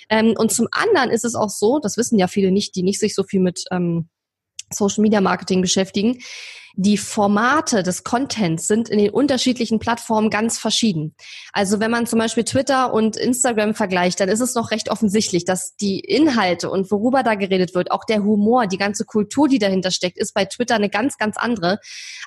Ähm, 0.09 0.33
und 0.37 0.51
zum 0.51 0.67
anderen 0.71 1.09
ist 1.09 1.25
es 1.25 1.35
auch 1.35 1.49
so, 1.49 1.79
das 1.79 1.97
wissen 1.97 2.19
ja 2.19 2.27
viele 2.27 2.51
nicht, 2.51 2.75
die 2.75 2.83
nicht 2.83 2.99
sich 2.99 3.15
so 3.15 3.23
viel 3.23 3.39
mit 3.39 3.63
ähm, 3.71 4.09
Social 4.71 5.01
Media 5.01 5.21
Marketing 5.21 5.61
beschäftigen, 5.61 6.19
die 6.79 6.97
Formate 6.97 7.81
des 7.81 8.03
Contents 8.03 8.67
sind 8.67 8.87
in 8.87 8.99
den 8.99 9.09
unterschiedlichen 9.09 9.79
Plattformen 9.79 10.29
ganz 10.29 10.59
verschieden. 10.59 11.15
Also 11.51 11.79
wenn 11.79 11.89
man 11.89 12.05
zum 12.05 12.19
Beispiel 12.19 12.43
Twitter 12.43 12.93
und 12.93 13.17
Instagram 13.17 13.73
vergleicht, 13.73 14.19
dann 14.19 14.29
ist 14.29 14.41
es 14.41 14.53
noch 14.53 14.69
recht 14.69 14.91
offensichtlich, 14.91 15.43
dass 15.43 15.75
die 15.75 15.99
Inhalte 15.99 16.69
und 16.69 16.91
worüber 16.91 17.23
da 17.23 17.33
geredet 17.33 17.73
wird, 17.73 17.89
auch 17.89 18.03
der 18.03 18.23
Humor, 18.23 18.67
die 18.67 18.77
ganze 18.77 19.05
Kultur, 19.05 19.47
die 19.47 19.57
dahinter 19.57 19.89
steckt, 19.89 20.19
ist 20.19 20.35
bei 20.35 20.45
Twitter 20.45 20.75
eine 20.75 20.89
ganz, 20.89 21.17
ganz 21.17 21.35
andere. 21.35 21.79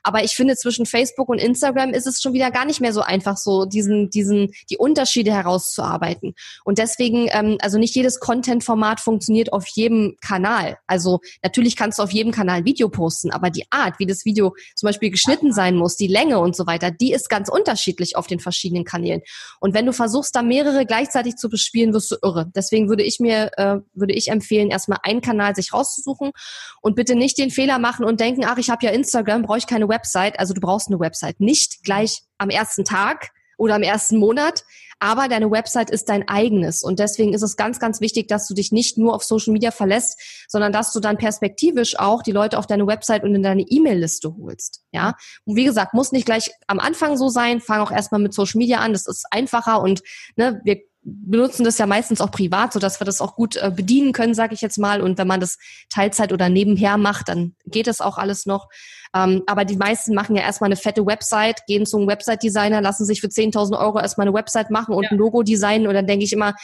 Aber 0.02 0.25
ich 0.25 0.35
finde, 0.35 0.57
zwischen 0.57 0.85
Facebook 0.85 1.28
und 1.28 1.38
Instagram 1.38 1.90
ist 1.90 2.09
es 2.09 2.21
schon 2.21 2.33
wieder 2.33 2.50
gar 2.50 2.64
nicht 2.64 2.80
mehr 2.80 2.92
so 2.92 3.02
einfach, 3.02 3.37
so 3.37 3.66
diesen, 3.66 4.11
diesen, 4.11 4.50
die 4.69 4.78
Unterschiede 4.78 5.33
herauszuarbeiten. 5.33 6.35
Und 6.64 6.78
deswegen, 6.78 7.28
ähm, 7.30 7.59
also 7.61 7.78
nicht 7.78 7.95
jedes 7.95 8.19
Content-Format 8.19 8.99
funktioniert 8.99 9.52
auf 9.52 9.69
jedem 9.69 10.16
Kanal. 10.21 10.78
Also 10.88 11.21
natürlich 11.45 11.76
kannst 11.76 12.00
du 12.00 12.02
auf 12.02 12.11
jedem 12.11 12.33
Kanal 12.33 12.64
Video 12.64 12.88
posten, 12.88 13.30
aber 13.30 13.50
die 13.50 13.66
Art, 13.71 14.00
wie 14.00 14.07
das 14.07 14.25
Video 14.25 14.39
Video 14.40 14.54
zum 14.75 14.87
Beispiel 14.87 15.11
geschnitten 15.11 15.52
sein 15.52 15.76
muss, 15.76 15.97
die 15.97 16.06
Länge 16.06 16.38
und 16.38 16.56
so 16.56 16.66
weiter, 16.66 16.90
die 16.90 17.12
ist 17.12 17.28
ganz 17.28 17.49
unterschiedlich 17.49 18.16
auf 18.16 18.26
den 18.26 18.40
verschiedenen 18.40 18.85
Kanälen. 18.85 19.20
Und 19.61 19.75
wenn 19.75 19.87
du 19.87 19.92
versuchst, 19.92 20.35
da 20.35 20.42
mehrere 20.42 20.87
gleichzeitig 20.87 21.37
zu 21.37 21.49
bespielen, 21.49 21.92
wirst 21.92 22.11
du 22.11 22.16
irre. 22.23 22.50
Deswegen 22.54 22.88
würde 22.88 23.02
ich 23.02 23.20
mir, 23.20 23.50
äh, 23.56 23.76
würde 23.94 24.14
ich 24.14 24.28
empfehlen, 24.28 24.70
erstmal 24.70 24.99
einen 25.02 25.20
Kanal 25.20 25.54
sich 25.54 25.73
rauszusuchen 25.73 26.32
und 26.80 26.97
bitte 26.97 27.14
nicht 27.14 27.38
den 27.38 27.50
Fehler 27.50 27.78
machen 27.78 28.04
und 28.04 28.20
denken, 28.20 28.44
ach, 28.44 28.59
ich 28.59 28.70
habe 28.70 28.85
ja 28.85 28.92
Instagram, 28.92 29.42
brauche 29.42 29.59
ich 29.59 29.66
keine 29.66 29.88
Website. 29.88 30.38
Also 30.38 30.54
du 30.54 30.61
brauchst 30.61 30.88
eine 30.88 31.00
Website. 31.00 31.40
Nicht 31.40 31.82
gleich 31.85 32.23
am 32.38 32.50
ersten 32.50 32.85
Tag 32.85 33.30
oder 33.60 33.74
am 33.74 33.82
ersten 33.82 34.16
Monat, 34.16 34.64
aber 35.00 35.28
deine 35.28 35.50
Website 35.50 35.90
ist 35.90 36.08
dein 36.08 36.28
eigenes. 36.28 36.82
Und 36.82 36.98
deswegen 36.98 37.32
ist 37.32 37.42
es 37.42 37.56
ganz, 37.56 37.78
ganz 37.78 38.00
wichtig, 38.00 38.28
dass 38.28 38.46
du 38.48 38.54
dich 38.54 38.72
nicht 38.72 38.98
nur 38.98 39.14
auf 39.14 39.22
Social 39.22 39.52
Media 39.52 39.70
verlässt, 39.70 40.46
sondern 40.48 40.72
dass 40.72 40.92
du 40.92 41.00
dann 41.00 41.18
perspektivisch 41.18 41.98
auch 41.98 42.22
die 42.22 42.32
Leute 42.32 42.58
auf 42.58 42.66
deine 42.66 42.86
Website 42.86 43.22
und 43.22 43.34
in 43.34 43.42
deine 43.42 43.62
E-Mail-Liste 43.62 44.34
holst. 44.38 44.82
Ja. 44.92 45.14
Und 45.44 45.56
wie 45.56 45.64
gesagt, 45.64 45.94
muss 45.94 46.12
nicht 46.12 46.26
gleich 46.26 46.50
am 46.66 46.80
Anfang 46.80 47.16
so 47.16 47.28
sein. 47.28 47.60
Fang 47.60 47.80
auch 47.80 47.92
erstmal 47.92 48.20
mit 48.20 48.34
Social 48.34 48.58
Media 48.58 48.78
an. 48.78 48.92
Das 48.92 49.06
ist 49.06 49.26
einfacher 49.30 49.82
und 49.82 50.02
ne, 50.36 50.60
wir 50.64 50.80
benutzen 51.02 51.64
das 51.64 51.78
ja 51.78 51.87
meistens 51.87 52.21
auch 52.21 52.30
privat, 52.30 52.73
so 52.73 52.78
dass 52.78 53.00
wir 53.00 53.04
das 53.04 53.21
auch 53.21 53.35
gut 53.35 53.57
äh, 53.57 53.71
bedienen 53.75 54.12
können, 54.12 54.35
sage 54.35 54.54
ich 54.54 54.61
jetzt 54.61 54.78
mal. 54.78 55.00
Und 55.00 55.19
wenn 55.19 55.26
man 55.26 55.40
das 55.40 55.59
Teilzeit 55.88 56.33
oder 56.33 56.49
nebenher 56.49 56.99
macht, 56.99 57.28
dann 57.28 57.54
geht 57.66 57.87
das 57.87 58.00
auch 58.00 58.19
alles 58.19 58.47
noch. 58.47 58.69
Ähm, 59.14 59.42
aber 59.47 59.64
die 59.64 59.76
meisten 59.76 60.14
machen 60.14 60.37
ja 60.37 60.42
erstmal 60.42 60.69
eine 60.69 60.76
fette 60.76 61.04
Website, 61.07 61.66
gehen 61.66 61.87
zum 61.87 62.07
Website-Designer, 62.07 62.80
lassen 62.80 63.04
sich 63.04 63.21
für 63.21 63.28
10.000 63.28 63.78
Euro 63.78 63.99
erstmal 63.99 64.26
eine 64.26 64.35
Website 64.35 64.71
machen 64.71 64.95
und 64.95 65.04
ja. 65.04 65.11
ein 65.11 65.16
Logo 65.16 65.42
designen. 65.42 65.87
Und 65.87 65.95
dann 65.95 66.07
denke 66.07 66.25
ich 66.25 66.33
immer, 66.33 66.54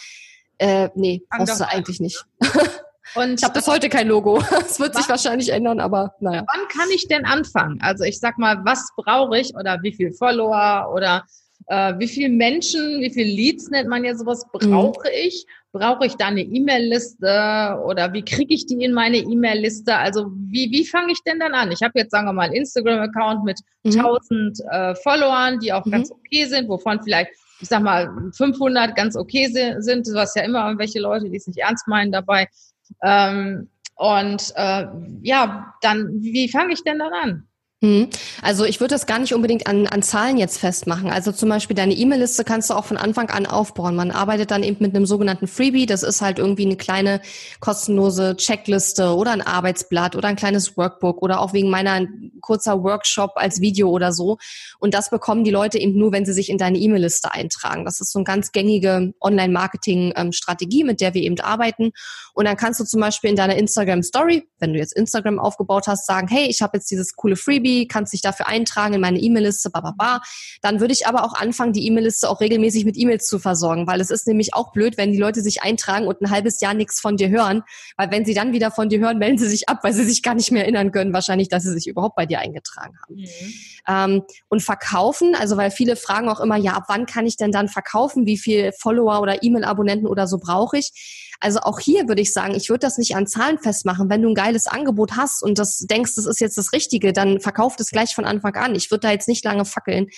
äh, 0.59 0.90
nee, 0.95 1.23
Fang 1.31 1.45
brauchst 1.45 1.61
du 1.61 1.69
eigentlich 1.69 2.00
nicht. 2.00 2.25
Und 3.14 3.35
ich 3.38 3.43
habe 3.43 3.55
bis 3.55 3.66
heute 3.66 3.88
kein 3.88 4.07
Logo. 4.07 4.38
Es 4.61 4.78
wird 4.78 4.95
wann, 4.95 5.02
sich 5.02 5.09
wahrscheinlich 5.09 5.50
ändern, 5.50 5.81
aber 5.81 6.14
naja. 6.21 6.45
Wann 6.52 6.69
kann 6.69 6.88
ich 6.95 7.09
denn 7.09 7.25
anfangen? 7.25 7.78
Also 7.81 8.05
ich 8.05 8.21
sag 8.21 8.38
mal, 8.38 8.64
was 8.64 8.87
brauche 8.97 9.38
ich 9.38 9.55
oder 9.55 9.78
wie 9.83 9.95
viel 9.95 10.12
Follower 10.12 10.93
oder 10.95 11.25
äh, 11.66 11.94
wie 11.98 12.08
viele 12.08 12.28
Menschen, 12.28 13.00
wie 13.00 13.10
viele 13.10 13.30
Leads 13.30 13.70
nennt 13.70 13.88
man 13.88 14.04
ja 14.04 14.14
sowas, 14.14 14.46
brauche 14.52 15.08
mhm. 15.08 15.26
ich? 15.26 15.46
Brauche 15.72 16.06
ich 16.06 16.14
da 16.14 16.26
eine 16.26 16.42
E-Mail-Liste 16.42 17.78
oder 17.84 18.12
wie 18.12 18.25
kriege 18.25 18.54
ich 18.54 18.66
die 18.66 18.82
in 18.82 18.92
meine 18.92 19.18
E-Mail-Liste? 19.18 19.96
Also 19.96 20.30
wie, 20.32 20.70
wie 20.70 20.86
fange 20.86 21.12
ich 21.12 21.22
denn 21.26 21.40
dann 21.40 21.52
an? 21.54 21.72
Ich 21.72 21.82
habe 21.82 21.92
jetzt, 21.96 22.12
sagen 22.12 22.26
wir 22.26 22.32
mal, 22.32 22.44
einen 22.44 22.54
Instagram-Account 22.54 23.44
mit 23.44 23.60
mhm. 23.82 23.98
1000 23.98 24.60
äh, 24.70 24.94
Followern, 24.94 25.58
die 25.58 25.72
auch 25.72 25.84
mhm. 25.84 25.90
ganz 25.90 26.10
okay 26.10 26.46
sind, 26.46 26.68
wovon 26.68 27.02
vielleicht, 27.02 27.30
ich 27.60 27.68
sag 27.68 27.82
mal, 27.82 28.10
500 28.32 28.96
ganz 28.96 29.16
okay 29.16 29.48
sind. 29.78 30.06
Du 30.06 30.14
hast 30.14 30.36
ja 30.36 30.42
immer 30.42 30.64
irgendwelche 30.64 31.00
Leute, 31.00 31.28
die 31.28 31.36
es 31.36 31.46
nicht 31.46 31.58
ernst 31.58 31.88
meinen 31.88 32.12
dabei. 32.12 32.48
Ähm, 33.02 33.68
und 33.96 34.52
äh, 34.56 34.86
ja, 35.22 35.75
dann, 35.80 36.22
wie 36.22 36.48
fange 36.48 36.72
ich 36.72 36.84
denn 36.84 36.98
dann 36.98 37.12
an? 37.12 37.48
Mhm. 37.83 38.09
Also 38.40 38.64
ich 38.64 38.80
würde 38.80 38.95
das 38.95 39.04
gar 39.04 39.18
nicht 39.18 39.35
unbedingt 39.35 39.66
an, 39.66 39.87
an 39.87 40.02
Zahlen 40.02 40.38
jetzt 40.38 40.56
festmachen. 40.56 41.11
Also 41.11 41.30
zum 41.30 41.50
Beispiel 41.50 41.76
deine 41.76 41.92
E-Mail-Liste 41.92 42.42
kannst 42.42 42.71
du 42.71 42.75
auch 42.75 42.87
von 42.87 42.97
Anfang 42.97 43.28
an 43.28 43.45
aufbauen. 43.45 43.95
Man 43.95 44.11
arbeitet 44.11 44.50
dann 44.50 44.62
eben 44.62 44.78
mit 44.80 44.97
einem 44.97 45.04
sogenannten 45.04 45.47
Freebie. 45.47 45.85
Das 45.85 46.02
ist 46.02 46.23
halt 46.23 46.38
irgendwie 46.38 46.64
eine 46.64 46.76
kleine 46.76 47.21
kostenlose 47.61 48.35
Checkliste 48.38 49.14
oder 49.14 49.33
ein 49.33 49.42
Arbeitsblatt 49.42 50.16
oder 50.16 50.28
ein 50.28 50.37
kleines 50.37 50.78
Workbook 50.78 51.21
oder 51.21 51.40
auch 51.40 51.52
wegen 51.52 51.68
meiner 51.68 52.06
kurzer 52.40 52.83
Workshop 52.83 53.33
als 53.35 53.61
Video 53.61 53.90
oder 53.90 54.14
so. 54.14 54.38
Und 54.78 54.95
das 54.95 55.11
bekommen 55.11 55.45
die 55.45 55.50
Leute 55.50 55.78
eben 55.78 55.99
nur, 55.99 56.12
wenn 56.12 56.25
sie 56.25 56.33
sich 56.33 56.49
in 56.49 56.56
deine 56.56 56.78
E-Mail-Liste 56.78 57.33
eintragen. 57.33 57.85
Das 57.85 58.00
ist 58.00 58.11
so 58.11 58.18
eine 58.18 58.25
ganz 58.25 58.52
gängige 58.52 59.12
Online-Marketing-Strategie, 59.21 60.85
mit 60.85 61.02
der 61.02 61.12
wir 61.12 61.21
eben 61.21 61.38
arbeiten. 61.40 61.90
Und 62.33 62.47
dann 62.47 62.56
kannst 62.56 62.80
du 62.80 62.85
zum 62.85 63.02
Beispiel 63.02 63.28
in 63.28 63.37
deiner 63.37 63.56
Instagram-Story, 63.56 64.49
wenn 64.61 64.73
du 64.73 64.78
jetzt 64.78 64.97
Instagram 64.97 65.38
aufgebaut 65.38 65.88
hast, 65.88 66.06
sagen, 66.06 66.28
hey, 66.28 66.47
ich 66.49 66.62
habe 66.62 66.78
jetzt 66.78 66.90
dieses 66.90 67.14
coole 67.14 67.37
Freebie 67.37 67.65
Freebie, 67.66 67.88
kannst 67.88 68.12
dich 68.12 68.23
dafür 68.23 68.46
eintragen 68.46 68.94
in 68.94 69.00
meine 69.00 69.18
E-Mail-Liste, 69.18 69.70
ba, 69.70 70.20
Dann 70.62 70.80
würde 70.80 70.92
ich 70.92 71.06
aber 71.06 71.25
auch 71.25 71.35
anfangen, 71.35 71.73
die 71.73 71.87
E-Mail-Liste 71.87 72.28
auch 72.28 72.40
regelmäßig 72.40 72.85
mit 72.85 72.96
E-Mails 72.96 73.26
zu 73.26 73.38
versorgen, 73.38 73.87
weil 73.87 74.00
es 74.00 74.11
ist 74.11 74.26
nämlich 74.26 74.54
auch 74.54 74.73
blöd, 74.73 74.96
wenn 74.96 75.12
die 75.12 75.18
Leute 75.18 75.40
sich 75.42 75.62
eintragen 75.62 76.06
und 76.06 76.20
ein 76.20 76.30
halbes 76.30 76.61
Jahr 76.61 76.75
nichts 76.75 77.00
von 77.00 77.16
dir 77.16 77.28
hören, 77.28 77.62
weil 77.96 78.11
wenn 78.11 78.25
sie 78.25 78.35
dann 78.35 78.52
wieder 78.52 78.70
von 78.70 78.88
dir 78.88 79.00
hören, 79.00 79.18
melden 79.18 79.38
sie 79.38 79.49
sich 79.49 79.68
ab, 79.68 79.80
weil 79.82 79.92
sie 79.92 80.04
sich 80.04 80.23
gar 80.23 80.35
nicht 80.35 80.52
mehr 80.52 80.62
erinnern 80.62 80.92
können, 80.92 81.12
wahrscheinlich, 81.12 81.49
dass 81.49 81.64
sie 81.64 81.73
sich 81.73 81.87
überhaupt 81.87 82.16
bei 82.16 82.26
dir 82.26 82.38
eingetragen 82.40 82.96
haben. 83.02 83.14
Mhm. 83.14 83.54
Ähm, 83.88 84.23
und 84.49 84.62
verkaufen, 84.62 85.35
also 85.35 85.56
weil 85.56 85.70
viele 85.70 85.96
fragen 85.96 86.28
auch 86.28 86.40
immer, 86.40 86.56
ja, 86.56 86.73
ab 86.73 86.85
wann 86.88 87.06
kann 87.06 87.26
ich 87.26 87.37
denn 87.37 87.52
dann 87.52 87.68
verkaufen? 87.68 88.26
Wie 88.26 88.38
viel 88.38 88.73
Follower 88.73 89.20
oder 89.20 89.42
E-Mail-Abonnenten 89.42 90.06
oder 90.06 90.26
so 90.26 90.38
brauche 90.38 90.78
ich? 90.78 91.25
Also 91.40 91.61
auch 91.61 91.81
hier 91.81 92.09
würde 92.09 92.23
ich 92.23 92.33
sagen, 92.33 92.55
ich 92.55 92.69
würde 92.69 92.81
das 92.81 92.99
nicht 92.99 93.16
an 93.16 93.26
Zahlen 93.26 93.59
festmachen. 93.59 94.09
Wenn 94.09 94.23
du 94.23 94.28
ein 94.28 94.35
geiles 94.35 94.66
Angebot 94.66 95.16
hast 95.16 95.43
und 95.43 95.59
das 95.59 95.78
denkst, 95.78 96.14
das 96.16 96.26
ist 96.26 96.40
jetzt 96.40 96.59
das 96.59 96.73
Richtige, 96.73 97.12
dann 97.12 97.40
verkauf 97.40 97.76
das 97.76 97.90
gleich 97.90 98.14
von 98.14 98.25
Anfang 98.25 98.55
an. 98.55 98.75
Ich 98.75 98.90
würde 98.90 99.02
da 99.02 99.11
jetzt 99.11 99.28
nicht 99.28 99.45
lange 99.45 99.64
fackeln, 99.64 100.09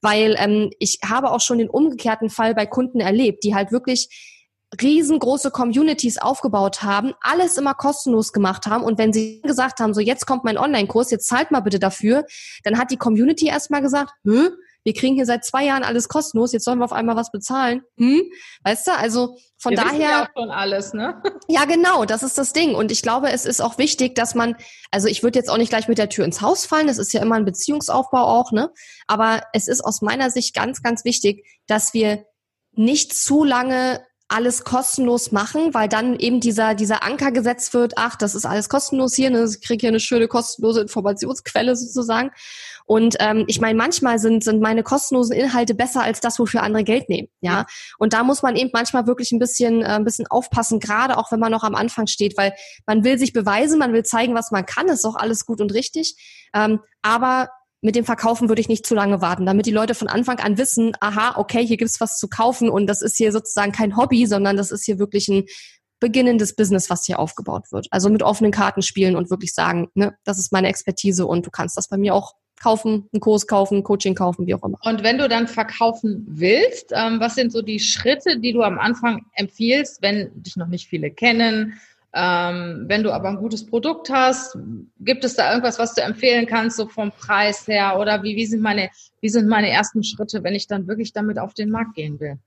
weil 0.00 0.36
ähm, 0.38 0.70
ich 0.78 0.98
habe 1.04 1.30
auch 1.30 1.40
schon 1.40 1.58
den 1.58 1.70
umgekehrten 1.70 2.30
Fall 2.30 2.54
bei 2.54 2.66
Kunden 2.66 3.00
erlebt, 3.00 3.44
die 3.44 3.54
halt 3.54 3.72
wirklich 3.72 4.08
riesengroße 4.80 5.50
Communities 5.50 6.18
aufgebaut 6.18 6.82
haben, 6.82 7.14
alles 7.20 7.56
immer 7.56 7.74
kostenlos 7.74 8.32
gemacht 8.32 8.66
haben 8.66 8.84
und 8.84 8.98
wenn 8.98 9.12
sie 9.14 9.40
gesagt 9.42 9.80
haben, 9.80 9.94
so 9.94 10.00
jetzt 10.00 10.26
kommt 10.26 10.44
mein 10.44 10.58
Online-Kurs, 10.58 11.10
jetzt 11.10 11.26
zahlt 11.26 11.50
mal 11.50 11.60
bitte 11.60 11.78
dafür, 11.78 12.24
dann 12.64 12.78
hat 12.78 12.90
die 12.90 12.98
Community 12.98 13.46
erstmal 13.46 13.80
gesagt, 13.80 14.12
Hö? 14.24 14.50
Wir 14.84 14.94
kriegen 14.94 15.16
hier 15.16 15.26
seit 15.26 15.44
zwei 15.44 15.64
Jahren 15.64 15.82
alles 15.82 16.08
kostenlos, 16.08 16.52
jetzt 16.52 16.64
sollen 16.64 16.78
wir 16.78 16.84
auf 16.84 16.92
einmal 16.92 17.16
was 17.16 17.30
bezahlen. 17.30 17.82
Hm? 17.98 18.22
Weißt 18.64 18.86
du, 18.86 18.92
also 18.92 19.36
von 19.58 19.72
wir 19.72 19.82
daher. 19.82 20.00
Ja 20.00 20.28
schon 20.36 20.50
alles, 20.50 20.94
ne? 20.94 21.22
Ja, 21.48 21.64
genau, 21.64 22.04
das 22.04 22.22
ist 22.22 22.38
das 22.38 22.52
Ding. 22.52 22.74
Und 22.74 22.92
ich 22.92 23.02
glaube, 23.02 23.30
es 23.30 23.46
ist 23.46 23.60
auch 23.60 23.78
wichtig, 23.78 24.14
dass 24.14 24.34
man, 24.34 24.56
also 24.90 25.08
ich 25.08 25.22
würde 25.22 25.38
jetzt 25.38 25.50
auch 25.50 25.56
nicht 25.56 25.70
gleich 25.70 25.88
mit 25.88 25.98
der 25.98 26.08
Tür 26.08 26.24
ins 26.24 26.40
Haus 26.40 26.66
fallen, 26.66 26.86
das 26.86 26.98
ist 26.98 27.12
ja 27.12 27.22
immer 27.22 27.36
ein 27.36 27.44
Beziehungsaufbau 27.44 28.22
auch, 28.22 28.52
ne? 28.52 28.70
Aber 29.06 29.42
es 29.52 29.66
ist 29.66 29.82
aus 29.82 30.02
meiner 30.02 30.30
Sicht 30.30 30.54
ganz, 30.54 30.82
ganz 30.82 31.04
wichtig, 31.04 31.46
dass 31.66 31.94
wir 31.94 32.24
nicht 32.72 33.14
zu 33.14 33.44
lange 33.44 34.00
alles 34.28 34.62
kostenlos 34.62 35.32
machen, 35.32 35.72
weil 35.72 35.88
dann 35.88 36.18
eben 36.18 36.40
dieser, 36.40 36.74
dieser 36.74 37.02
Anker 37.02 37.32
gesetzt 37.32 37.72
wird, 37.72 37.94
ach, 37.96 38.14
das 38.14 38.34
ist 38.34 38.44
alles 38.44 38.68
kostenlos 38.68 39.14
hier, 39.14 39.30
ne? 39.30 39.48
ich 39.48 39.66
kriege 39.66 39.80
hier 39.80 39.88
eine 39.88 40.00
schöne 40.00 40.28
kostenlose 40.28 40.82
Informationsquelle 40.82 41.74
sozusagen. 41.74 42.30
Und 42.88 43.16
ähm, 43.20 43.44
ich 43.48 43.60
meine, 43.60 43.76
manchmal 43.76 44.18
sind, 44.18 44.42
sind 44.42 44.62
meine 44.62 44.82
kostenlosen 44.82 45.36
Inhalte 45.36 45.74
besser 45.74 46.02
als 46.02 46.20
das, 46.20 46.38
wofür 46.38 46.62
andere 46.62 46.84
Geld 46.84 47.10
nehmen. 47.10 47.28
Ja. 47.42 47.66
Und 47.98 48.14
da 48.14 48.24
muss 48.24 48.40
man 48.40 48.56
eben 48.56 48.70
manchmal 48.72 49.06
wirklich 49.06 49.30
ein 49.30 49.38
bisschen, 49.38 49.82
äh, 49.82 49.88
ein 49.88 50.04
bisschen 50.04 50.26
aufpassen, 50.26 50.80
gerade 50.80 51.18
auch 51.18 51.30
wenn 51.30 51.38
man 51.38 51.52
noch 51.52 51.64
am 51.64 51.74
Anfang 51.74 52.06
steht, 52.06 52.38
weil 52.38 52.54
man 52.86 53.04
will 53.04 53.18
sich 53.18 53.34
beweisen, 53.34 53.78
man 53.78 53.92
will 53.92 54.04
zeigen, 54.04 54.34
was 54.34 54.50
man 54.52 54.64
kann, 54.64 54.88
ist 54.88 55.04
auch 55.04 55.16
alles 55.16 55.44
gut 55.44 55.60
und 55.60 55.74
richtig. 55.74 56.16
Ähm, 56.54 56.80
aber 57.02 57.50
mit 57.82 57.94
dem 57.94 58.06
Verkaufen 58.06 58.48
würde 58.48 58.62
ich 58.62 58.70
nicht 58.70 58.86
zu 58.86 58.94
lange 58.94 59.20
warten, 59.20 59.44
damit 59.44 59.66
die 59.66 59.70
Leute 59.70 59.94
von 59.94 60.08
Anfang 60.08 60.38
an 60.40 60.56
wissen, 60.56 60.92
aha, 61.00 61.34
okay, 61.36 61.66
hier 61.66 61.76
gibt's 61.76 62.00
was 62.00 62.16
zu 62.16 62.26
kaufen 62.26 62.70
und 62.70 62.86
das 62.86 63.02
ist 63.02 63.18
hier 63.18 63.32
sozusagen 63.32 63.72
kein 63.72 63.98
Hobby, 63.98 64.24
sondern 64.24 64.56
das 64.56 64.70
ist 64.70 64.86
hier 64.86 64.98
wirklich 64.98 65.28
ein 65.28 65.44
beginnendes 66.00 66.56
Business, 66.56 66.88
was 66.88 67.04
hier 67.04 67.18
aufgebaut 67.18 67.70
wird. 67.70 67.88
Also 67.90 68.08
mit 68.08 68.22
offenen 68.22 68.50
Karten 68.50 68.80
spielen 68.80 69.14
und 69.14 69.28
wirklich 69.28 69.52
sagen, 69.52 69.88
ne, 69.92 70.16
das 70.24 70.38
ist 70.38 70.52
meine 70.52 70.68
Expertise 70.68 71.26
und 71.26 71.44
du 71.44 71.50
kannst 71.50 71.76
das 71.76 71.88
bei 71.88 71.98
mir 71.98 72.14
auch 72.14 72.32
kaufen, 72.60 73.08
einen 73.12 73.20
Kurs 73.20 73.46
kaufen, 73.46 73.82
Coaching 73.82 74.14
kaufen, 74.14 74.46
wie 74.46 74.54
auch 74.54 74.62
immer. 74.64 74.78
Und 74.82 75.02
wenn 75.02 75.18
du 75.18 75.28
dann 75.28 75.48
verkaufen 75.48 76.24
willst, 76.28 76.92
ähm, 76.94 77.20
was 77.20 77.34
sind 77.34 77.52
so 77.52 77.62
die 77.62 77.80
Schritte, 77.80 78.38
die 78.38 78.52
du 78.52 78.62
am 78.62 78.78
Anfang 78.78 79.26
empfiehlst, 79.34 80.02
wenn 80.02 80.30
dich 80.34 80.56
noch 80.56 80.68
nicht 80.68 80.88
viele 80.88 81.10
kennen? 81.10 81.78
Ähm, 82.14 82.84
wenn 82.86 83.02
du 83.02 83.12
aber 83.12 83.28
ein 83.28 83.36
gutes 83.36 83.66
Produkt 83.66 84.08
hast, 84.08 84.56
gibt 84.98 85.24
es 85.24 85.34
da 85.34 85.50
irgendwas, 85.50 85.78
was 85.78 85.94
du 85.94 86.00
empfehlen 86.00 86.46
kannst, 86.46 86.78
so 86.78 86.88
vom 86.88 87.12
Preis 87.12 87.66
her? 87.68 87.98
Oder 87.98 88.22
wie, 88.22 88.34
wie, 88.34 88.46
sind 88.46 88.62
meine, 88.62 88.88
wie 89.20 89.28
sind 89.28 89.46
meine 89.46 89.68
ersten 89.68 90.02
Schritte, 90.02 90.42
wenn 90.42 90.54
ich 90.54 90.66
dann 90.66 90.88
wirklich 90.88 91.12
damit 91.12 91.38
auf 91.38 91.52
den 91.52 91.68
Markt 91.68 91.96
gehen 91.96 92.18
will? 92.18 92.38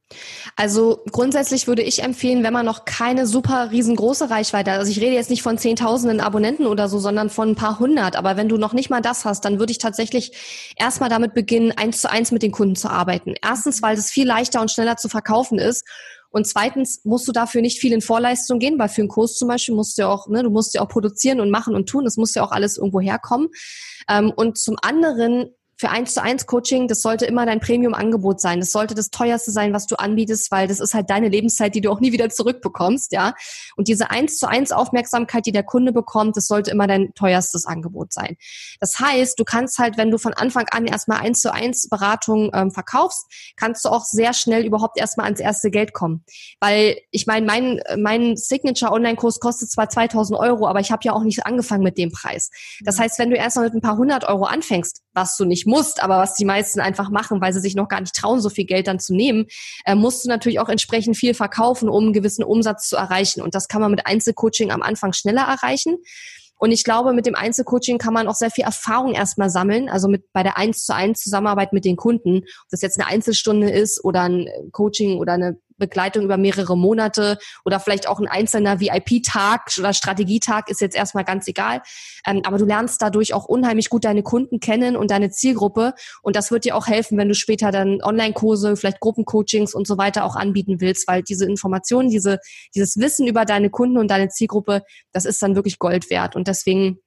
Also 0.55 1.03
grundsätzlich 1.11 1.67
würde 1.67 1.83
ich 1.83 2.01
empfehlen, 2.01 2.43
wenn 2.43 2.53
man 2.53 2.65
noch 2.65 2.85
keine 2.85 3.27
super 3.27 3.69
riesengroße 3.69 4.31
Reichweite 4.31 4.71
hat, 4.71 4.79
also 4.79 4.91
ich 4.91 4.99
rede 4.99 5.13
jetzt 5.13 5.29
nicht 5.29 5.43
von 5.43 5.59
zehntausenden 5.59 6.21
Abonnenten 6.21 6.65
oder 6.65 6.89
so, 6.89 6.97
sondern 6.97 7.29
von 7.29 7.49
ein 7.49 7.55
paar 7.55 7.77
hundert, 7.77 8.15
aber 8.15 8.37
wenn 8.37 8.49
du 8.49 8.57
noch 8.57 8.73
nicht 8.73 8.89
mal 8.89 9.01
das 9.01 9.25
hast, 9.25 9.45
dann 9.45 9.59
würde 9.59 9.71
ich 9.71 9.77
tatsächlich 9.77 10.73
erstmal 10.75 11.09
damit 11.09 11.35
beginnen, 11.35 11.71
eins 11.71 12.01
zu 12.01 12.09
eins 12.09 12.31
mit 12.31 12.41
den 12.41 12.51
Kunden 12.51 12.75
zu 12.75 12.89
arbeiten. 12.89 13.35
Erstens, 13.43 13.83
weil 13.83 13.95
es 13.95 14.09
viel 14.09 14.25
leichter 14.25 14.59
und 14.59 14.71
schneller 14.71 14.97
zu 14.97 15.07
verkaufen 15.07 15.59
ist 15.59 15.85
und 16.31 16.47
zweitens 16.47 17.03
musst 17.03 17.27
du 17.27 17.33
dafür 17.33 17.61
nicht 17.61 17.79
viel 17.79 17.91
in 17.91 18.01
Vorleistung 18.01 18.59
gehen, 18.59 18.79
weil 18.79 18.89
für 18.89 19.01
einen 19.01 19.09
Kurs 19.09 19.35
zum 19.35 19.49
Beispiel 19.49 19.75
musst 19.75 19.97
du 19.97 20.03
ja 20.03 20.07
auch, 20.07 20.27
ne, 20.27 20.43
du 20.43 20.49
musst 20.49 20.73
ja 20.73 20.81
auch 20.81 20.87
produzieren 20.87 21.41
und 21.41 21.51
machen 21.51 21.75
und 21.75 21.89
tun. 21.89 22.05
Das 22.05 22.15
muss 22.15 22.33
ja 22.33 22.43
auch 22.43 22.51
alles 22.51 22.77
irgendwo 22.77 23.01
herkommen. 23.01 23.49
Ähm, 24.09 24.31
und 24.35 24.57
zum 24.57 24.77
anderen 24.81 25.53
für 25.81 25.89
eins 25.89 26.13
zu 26.13 26.21
eins 26.21 26.45
Coaching, 26.45 26.87
das 26.87 27.01
sollte 27.01 27.25
immer 27.25 27.47
dein 27.47 27.59
Premium-Angebot 27.59 28.39
sein. 28.39 28.59
Das 28.59 28.71
sollte 28.71 28.93
das 28.93 29.09
teuerste 29.09 29.49
sein, 29.49 29.73
was 29.73 29.87
du 29.87 29.95
anbietest, 29.95 30.51
weil 30.51 30.67
das 30.67 30.79
ist 30.79 30.93
halt 30.93 31.09
deine 31.09 31.27
Lebenszeit, 31.27 31.73
die 31.73 31.81
du 31.81 31.89
auch 31.89 31.99
nie 31.99 32.11
wieder 32.11 32.29
zurückbekommst, 32.29 33.11
ja. 33.13 33.33
Und 33.77 33.87
diese 33.87 34.11
eins 34.11 34.37
zu 34.37 34.47
eins 34.47 34.71
Aufmerksamkeit, 34.71 35.47
die 35.47 35.51
der 35.51 35.63
Kunde 35.63 35.91
bekommt, 35.91 36.37
das 36.37 36.45
sollte 36.45 36.69
immer 36.69 36.85
dein 36.85 37.15
teuerstes 37.15 37.65
Angebot 37.65 38.13
sein. 38.13 38.37
Das 38.79 38.99
heißt, 38.99 39.39
du 39.39 39.43
kannst 39.43 39.79
halt, 39.79 39.97
wenn 39.97 40.11
du 40.11 40.19
von 40.19 40.33
Anfang 40.33 40.67
an 40.69 40.85
erstmal 40.85 41.21
eins 41.21 41.39
zu 41.39 41.51
eins 41.51 41.89
Beratung 41.89 42.51
ähm, 42.53 42.69
verkaufst, 42.69 43.25
kannst 43.57 43.83
du 43.83 43.89
auch 43.89 44.05
sehr 44.05 44.35
schnell 44.35 44.63
überhaupt 44.63 44.99
erstmal 44.99 45.25
ans 45.25 45.39
erste 45.39 45.71
Geld 45.71 45.93
kommen. 45.93 46.23
Weil 46.59 46.99
ich 47.09 47.25
meine, 47.25 47.47
mein, 47.47 47.81
mein 47.97 48.37
Signature 48.37 48.91
Online-Kurs 48.91 49.39
kostet 49.39 49.71
zwar 49.71 49.89
2000 49.89 50.37
Euro, 50.37 50.67
aber 50.67 50.79
ich 50.79 50.91
habe 50.91 51.01
ja 51.05 51.13
auch 51.13 51.23
nicht 51.23 51.47
angefangen 51.47 51.83
mit 51.83 51.97
dem 51.97 52.11
Preis. 52.11 52.51
Das 52.81 52.99
heißt, 52.99 53.17
wenn 53.17 53.31
du 53.31 53.35
erstmal 53.35 53.65
mit 53.65 53.73
ein 53.73 53.81
paar 53.81 53.97
hundert 53.97 54.25
Euro 54.25 54.43
anfängst, 54.43 55.01
was 55.13 55.35
du 55.37 55.45
nicht 55.45 55.65
musst, 55.71 56.03
aber 56.03 56.19
was 56.19 56.35
die 56.35 56.45
meisten 56.45 56.79
einfach 56.79 57.09
machen, 57.09 57.41
weil 57.41 57.53
sie 57.53 57.61
sich 57.61 57.75
noch 57.75 57.87
gar 57.87 58.01
nicht 58.01 58.15
trauen, 58.15 58.41
so 58.41 58.49
viel 58.49 58.65
Geld 58.65 58.87
dann 58.87 58.99
zu 58.99 59.15
nehmen, 59.15 59.47
äh, 59.85 59.95
musst 59.95 60.23
du 60.23 60.29
natürlich 60.29 60.59
auch 60.59 60.69
entsprechend 60.69 61.17
viel 61.17 61.33
verkaufen, 61.33 61.89
um 61.89 62.03
einen 62.03 62.13
gewissen 62.13 62.43
Umsatz 62.43 62.87
zu 62.87 62.97
erreichen. 62.97 63.41
Und 63.41 63.55
das 63.55 63.67
kann 63.67 63.81
man 63.81 63.89
mit 63.89 64.05
Einzelcoaching 64.05 64.71
am 64.71 64.81
Anfang 64.81 65.13
schneller 65.13 65.43
erreichen. 65.43 65.97
Und 66.57 66.71
ich 66.71 66.83
glaube, 66.83 67.13
mit 67.13 67.25
dem 67.25 67.33
Einzelcoaching 67.33 67.97
kann 67.97 68.13
man 68.13 68.27
auch 68.27 68.35
sehr 68.35 68.51
viel 68.51 68.65
Erfahrung 68.65 69.13
erstmal 69.13 69.49
sammeln, 69.49 69.89
also 69.89 70.07
mit 70.07 70.31
bei 70.31 70.43
der 70.43 70.59
eins 70.59 70.85
zu 70.85 70.93
eins 70.93 71.21
Zusammenarbeit 71.21 71.73
mit 71.73 71.85
den 71.85 71.95
Kunden, 71.95 72.37
ob 72.37 72.69
das 72.69 72.81
jetzt 72.81 72.99
eine 72.99 73.09
Einzelstunde 73.09 73.71
ist 73.71 74.03
oder 74.03 74.21
ein 74.21 74.47
Coaching 74.71 75.17
oder 75.17 75.33
eine 75.33 75.57
Begleitung 75.81 76.23
über 76.23 76.37
mehrere 76.37 76.77
Monate 76.77 77.37
oder 77.65 77.81
vielleicht 77.81 78.07
auch 78.07 78.19
ein 78.19 78.29
einzelner 78.29 78.79
VIP-Tag 78.79 79.71
oder 79.77 79.91
Strategietag 79.91 80.69
ist 80.69 80.79
jetzt 80.79 80.95
erstmal 80.95 81.25
ganz 81.25 81.47
egal. 81.47 81.81
Ähm, 82.25 82.41
aber 82.45 82.57
du 82.57 82.65
lernst 82.65 83.01
dadurch 83.01 83.33
auch 83.33 83.45
unheimlich 83.45 83.89
gut 83.89 84.05
deine 84.05 84.23
Kunden 84.23 84.61
kennen 84.61 84.95
und 84.95 85.11
deine 85.11 85.31
Zielgruppe. 85.31 85.93
Und 86.21 86.37
das 86.37 86.51
wird 86.51 86.63
dir 86.63 86.77
auch 86.77 86.87
helfen, 86.87 87.17
wenn 87.17 87.27
du 87.27 87.35
später 87.35 87.71
dann 87.71 88.01
Online-Kurse, 88.01 88.77
vielleicht 88.77 89.01
Gruppencoachings 89.01 89.73
und 89.73 89.87
so 89.87 89.97
weiter 89.97 90.23
auch 90.23 90.35
anbieten 90.35 90.79
willst, 90.79 91.07
weil 91.07 91.23
diese 91.23 91.45
Informationen, 91.45 92.09
diese, 92.09 92.39
dieses 92.75 92.97
Wissen 92.97 93.27
über 93.27 93.43
deine 93.43 93.69
Kunden 93.69 93.97
und 93.97 94.09
deine 94.09 94.29
Zielgruppe, 94.29 94.83
das 95.11 95.25
ist 95.25 95.41
dann 95.41 95.55
wirklich 95.55 95.79
Gold 95.79 96.09
wert. 96.09 96.35
Und 96.35 96.47
deswegen 96.47 96.99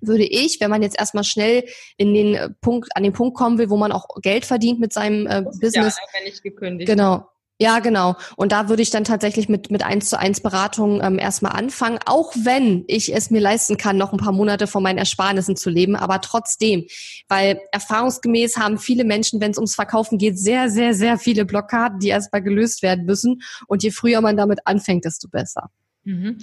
würde 0.00 0.24
ich, 0.24 0.60
wenn 0.60 0.70
man 0.70 0.82
jetzt 0.82 0.98
erstmal 0.98 1.24
schnell 1.24 1.64
in 1.96 2.14
den 2.14 2.56
Punkt, 2.60 2.88
an 2.94 3.02
den 3.02 3.12
Punkt 3.12 3.36
kommen 3.36 3.58
will, 3.58 3.70
wo 3.70 3.76
man 3.76 3.92
auch 3.92 4.06
Geld 4.22 4.44
verdient 4.44 4.80
mit 4.80 4.92
seinem 4.92 5.26
äh, 5.26 5.42
Business. 5.42 5.96
Ja, 5.98 6.20
wenn 6.20 6.26
ich 6.26 6.42
gekündigt. 6.42 6.88
Genau. 6.88 7.28
Ja, 7.62 7.80
genau. 7.80 8.16
Und 8.36 8.52
da 8.52 8.70
würde 8.70 8.80
ich 8.80 8.88
dann 8.88 9.04
tatsächlich 9.04 9.50
mit 9.50 9.70
mit 9.70 9.82
eins 9.84 10.08
zu 10.08 10.18
eins 10.18 10.40
Beratung 10.40 11.02
ähm, 11.02 11.18
erstmal 11.18 11.52
anfangen, 11.52 11.98
auch 12.06 12.32
wenn 12.34 12.84
ich 12.86 13.14
es 13.14 13.30
mir 13.30 13.40
leisten 13.40 13.76
kann, 13.76 13.98
noch 13.98 14.14
ein 14.14 14.18
paar 14.18 14.32
Monate 14.32 14.66
von 14.66 14.82
meinen 14.82 14.96
Ersparnissen 14.96 15.56
zu 15.56 15.68
leben, 15.68 15.94
aber 15.94 16.22
trotzdem, 16.22 16.86
weil 17.28 17.60
erfahrungsgemäß 17.70 18.56
haben 18.56 18.78
viele 18.78 19.04
Menschen, 19.04 19.42
wenn 19.42 19.50
es 19.50 19.58
ums 19.58 19.74
Verkaufen 19.74 20.16
geht, 20.16 20.38
sehr, 20.38 20.70
sehr, 20.70 20.94
sehr 20.94 21.18
viele 21.18 21.44
Blockaden, 21.44 21.98
die 21.98 22.08
erstmal 22.08 22.40
gelöst 22.40 22.82
werden 22.82 23.04
müssen. 23.04 23.42
Und 23.66 23.82
je 23.82 23.90
früher 23.90 24.22
man 24.22 24.38
damit 24.38 24.60
anfängt, 24.64 25.04
desto 25.04 25.28
besser. 25.28 25.68
Mhm. 26.04 26.38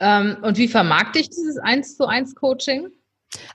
Ähm, 0.00 0.36
und 0.42 0.58
wie 0.58 0.66
vermarkte 0.66 1.20
ich 1.20 1.28
dieses 1.30 1.58
eins 1.58 1.96
zu 1.96 2.06
eins 2.06 2.34
Coaching? 2.34 2.88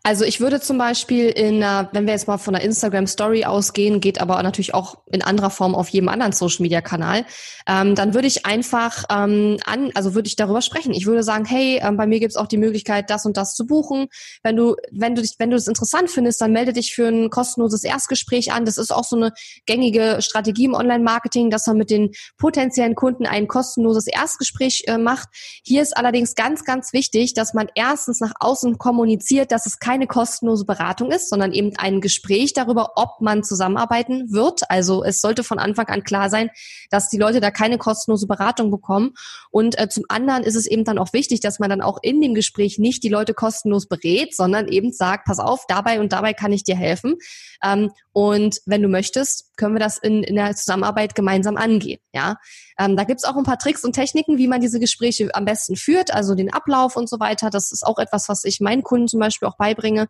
Also 0.04 0.26
ich 0.26 0.40
würde 0.40 0.60
zum 0.60 0.78
Beispiel 0.78 1.30
in, 1.30 1.62
wenn 1.62 2.06
wir 2.06 2.14
jetzt 2.14 2.28
mal 2.28 2.38
von 2.38 2.54
der 2.54 2.64
Instagram 2.64 3.08
Story 3.08 3.46
ausgehen, 3.46 4.02
geht 4.02 4.20
aber 4.20 4.42
natürlich 4.44 4.74
auch 4.74 4.98
in 5.12 5.22
anderer 5.22 5.50
Form 5.50 5.76
auf 5.76 5.90
jedem 5.90 6.10
anderen 6.10 6.34
Social 6.34 6.64
Media 6.64 6.82
Kanal, 6.82 7.26
ähm, 7.68 7.96
dann 7.96 8.14
würde 8.14 8.28
ich 8.28 8.46
einfach 8.46 9.06
ähm, 9.10 9.58
an, 9.66 9.92
also 9.94 10.16
würde 10.16 10.28
ich 10.28 10.36
darüber 10.36 10.62
sprechen. 10.62 10.94
Ich 10.94 11.06
würde 11.06 11.24
sagen, 11.24 11.46
hey, 11.46 11.80
ähm, 11.84 11.98
bei 11.98 12.08
mir 12.08 12.20
gibt 12.20 12.32
es 12.32 12.38
auch 12.38 12.48
die 12.48 12.58
Möglichkeit, 12.58 13.10
das 13.10 13.26
und 13.26 13.38
das 13.38 13.54
zu 13.54 13.66
buchen. 13.66 14.08
Wenn 14.44 14.56
du, 14.56 14.76
wenn 14.92 15.16
du 15.16 15.22
dich, 15.22 15.36
wenn 15.40 15.50
du 15.50 15.56
es 15.56 15.68
interessant 15.68 16.10
findest, 16.10 16.42
dann 16.42 16.52
melde 16.52 16.74
dich 16.74 16.94
für 16.94 17.08
ein 17.08 17.30
kostenloses 17.30 17.84
Erstgespräch 17.84 18.52
an. 18.52 18.66
Das 18.66 18.78
ist 18.78 18.92
auch 18.92 19.04
so 19.04 19.16
eine 19.16 19.32
gängige 19.66 20.18
Strategie 20.22 20.66
im 20.66 20.74
Online-Marketing, 20.74 21.50
dass 21.50 21.68
man 21.68 21.78
mit 21.78 21.90
den 21.90 22.12
potenziellen 22.38 22.96
Kunden 22.96 23.26
ein 23.26 23.48
kostenloses 23.48 24.08
Erstgespräch 24.08 24.84
äh, 24.88 24.98
macht. 24.98 25.30
Hier 25.64 25.82
ist 25.82 25.96
allerdings 25.96 26.36
ganz, 26.36 26.66
ganz 26.66 26.94
wichtig, 26.94 27.34
dass 27.34 27.54
man 27.54 27.68
erstens 27.76 28.20
nach 28.20 28.34
außen 28.40 28.78
kommuniziert, 28.78 29.52
dass 29.52 29.66
es 29.66 29.71
keine 29.80 30.08
kostenlose 30.08 30.66
Beratung 30.66 31.12
ist, 31.12 31.30
sondern 31.30 31.54
eben 31.54 31.74
ein 31.78 32.02
Gespräch 32.02 32.54
darüber, 32.54 32.94
ob 32.96 33.22
man 33.22 33.44
zusammenarbeiten 33.44 34.32
wird. 34.32 34.62
Also 34.70 35.04
es 35.04 35.22
sollte 35.22 35.44
von 35.44 35.60
Anfang 35.60 35.88
an 35.88 36.04
klar 36.04 36.30
sein, 36.30 36.50
dass 36.90 37.10
die 37.10 37.18
Leute 37.18 37.40
da 37.40 37.52
keine 37.52 37.78
kostenlose 37.78 38.28
Beratung 38.28 38.72
bekommen. 38.72 39.14
Und 39.52 39.80
äh, 39.80 39.90
zum 39.90 40.06
anderen 40.10 40.44
ist 40.44 40.56
es 40.56 40.68
eben 40.68 40.84
dann 40.84 40.98
auch 40.98 41.14
wichtig, 41.14 41.40
dass 41.40 41.60
man 41.60 41.70
dann 41.70 41.82
auch 41.82 42.00
in 42.02 42.22
dem 42.22 42.34
Gespräch 42.34 42.80
nicht 42.80 43.04
die 43.04 43.10
Leute 43.10 43.34
kostenlos 43.34 43.88
berät, 43.88 44.36
sondern 44.36 44.68
eben 44.68 44.92
sagt, 44.92 45.26
pass 45.26 45.40
auf, 45.40 45.66
dabei 45.68 46.00
und 46.00 46.14
dabei 46.14 46.34
kann 46.34 46.52
ich 46.52 46.64
dir 46.64 46.76
helfen. 46.76 47.18
Ähm, 47.64 47.92
und 48.14 48.60
wenn 48.66 48.82
du 48.82 48.88
möchtest, 48.88 49.56
können 49.58 49.76
wir 49.76 49.80
das 49.80 49.98
in, 49.98 50.24
in 50.24 50.36
der 50.36 50.56
Zusammenarbeit 50.56 51.16
gemeinsam 51.16 51.58
angehen. 51.58 52.00
Ja, 52.14 52.36
ähm, 52.78 52.98
da 52.98 53.04
gibt's 53.04 53.24
auch 53.24 53.38
ein 53.38 53.44
paar 53.44 53.58
Tricks 53.58 53.84
und 53.84 53.94
Techniken, 53.94 54.38
wie 54.38 54.48
man 54.48 54.62
diese 54.62 54.80
Gespräche 54.80 55.30
am 55.34 55.46
besten 55.46 55.76
führt, 55.76 56.14
also 56.14 56.36
den 56.36 56.54
Ablauf 56.54 56.96
und 56.96 57.10
so 57.10 57.20
weiter. 57.20 57.50
Das 57.50 57.72
ist 57.72 57.86
auch 57.86 58.00
etwas, 58.00 58.28
was 58.28 58.44
ich 58.44 58.60
meinen 58.60 58.84
Kunden 58.84 59.08
zum 59.08 59.20
Beispiel 59.20 59.48
auch 59.48 59.58
beibringe. 59.58 60.08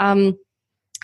Ähm, 0.00 0.36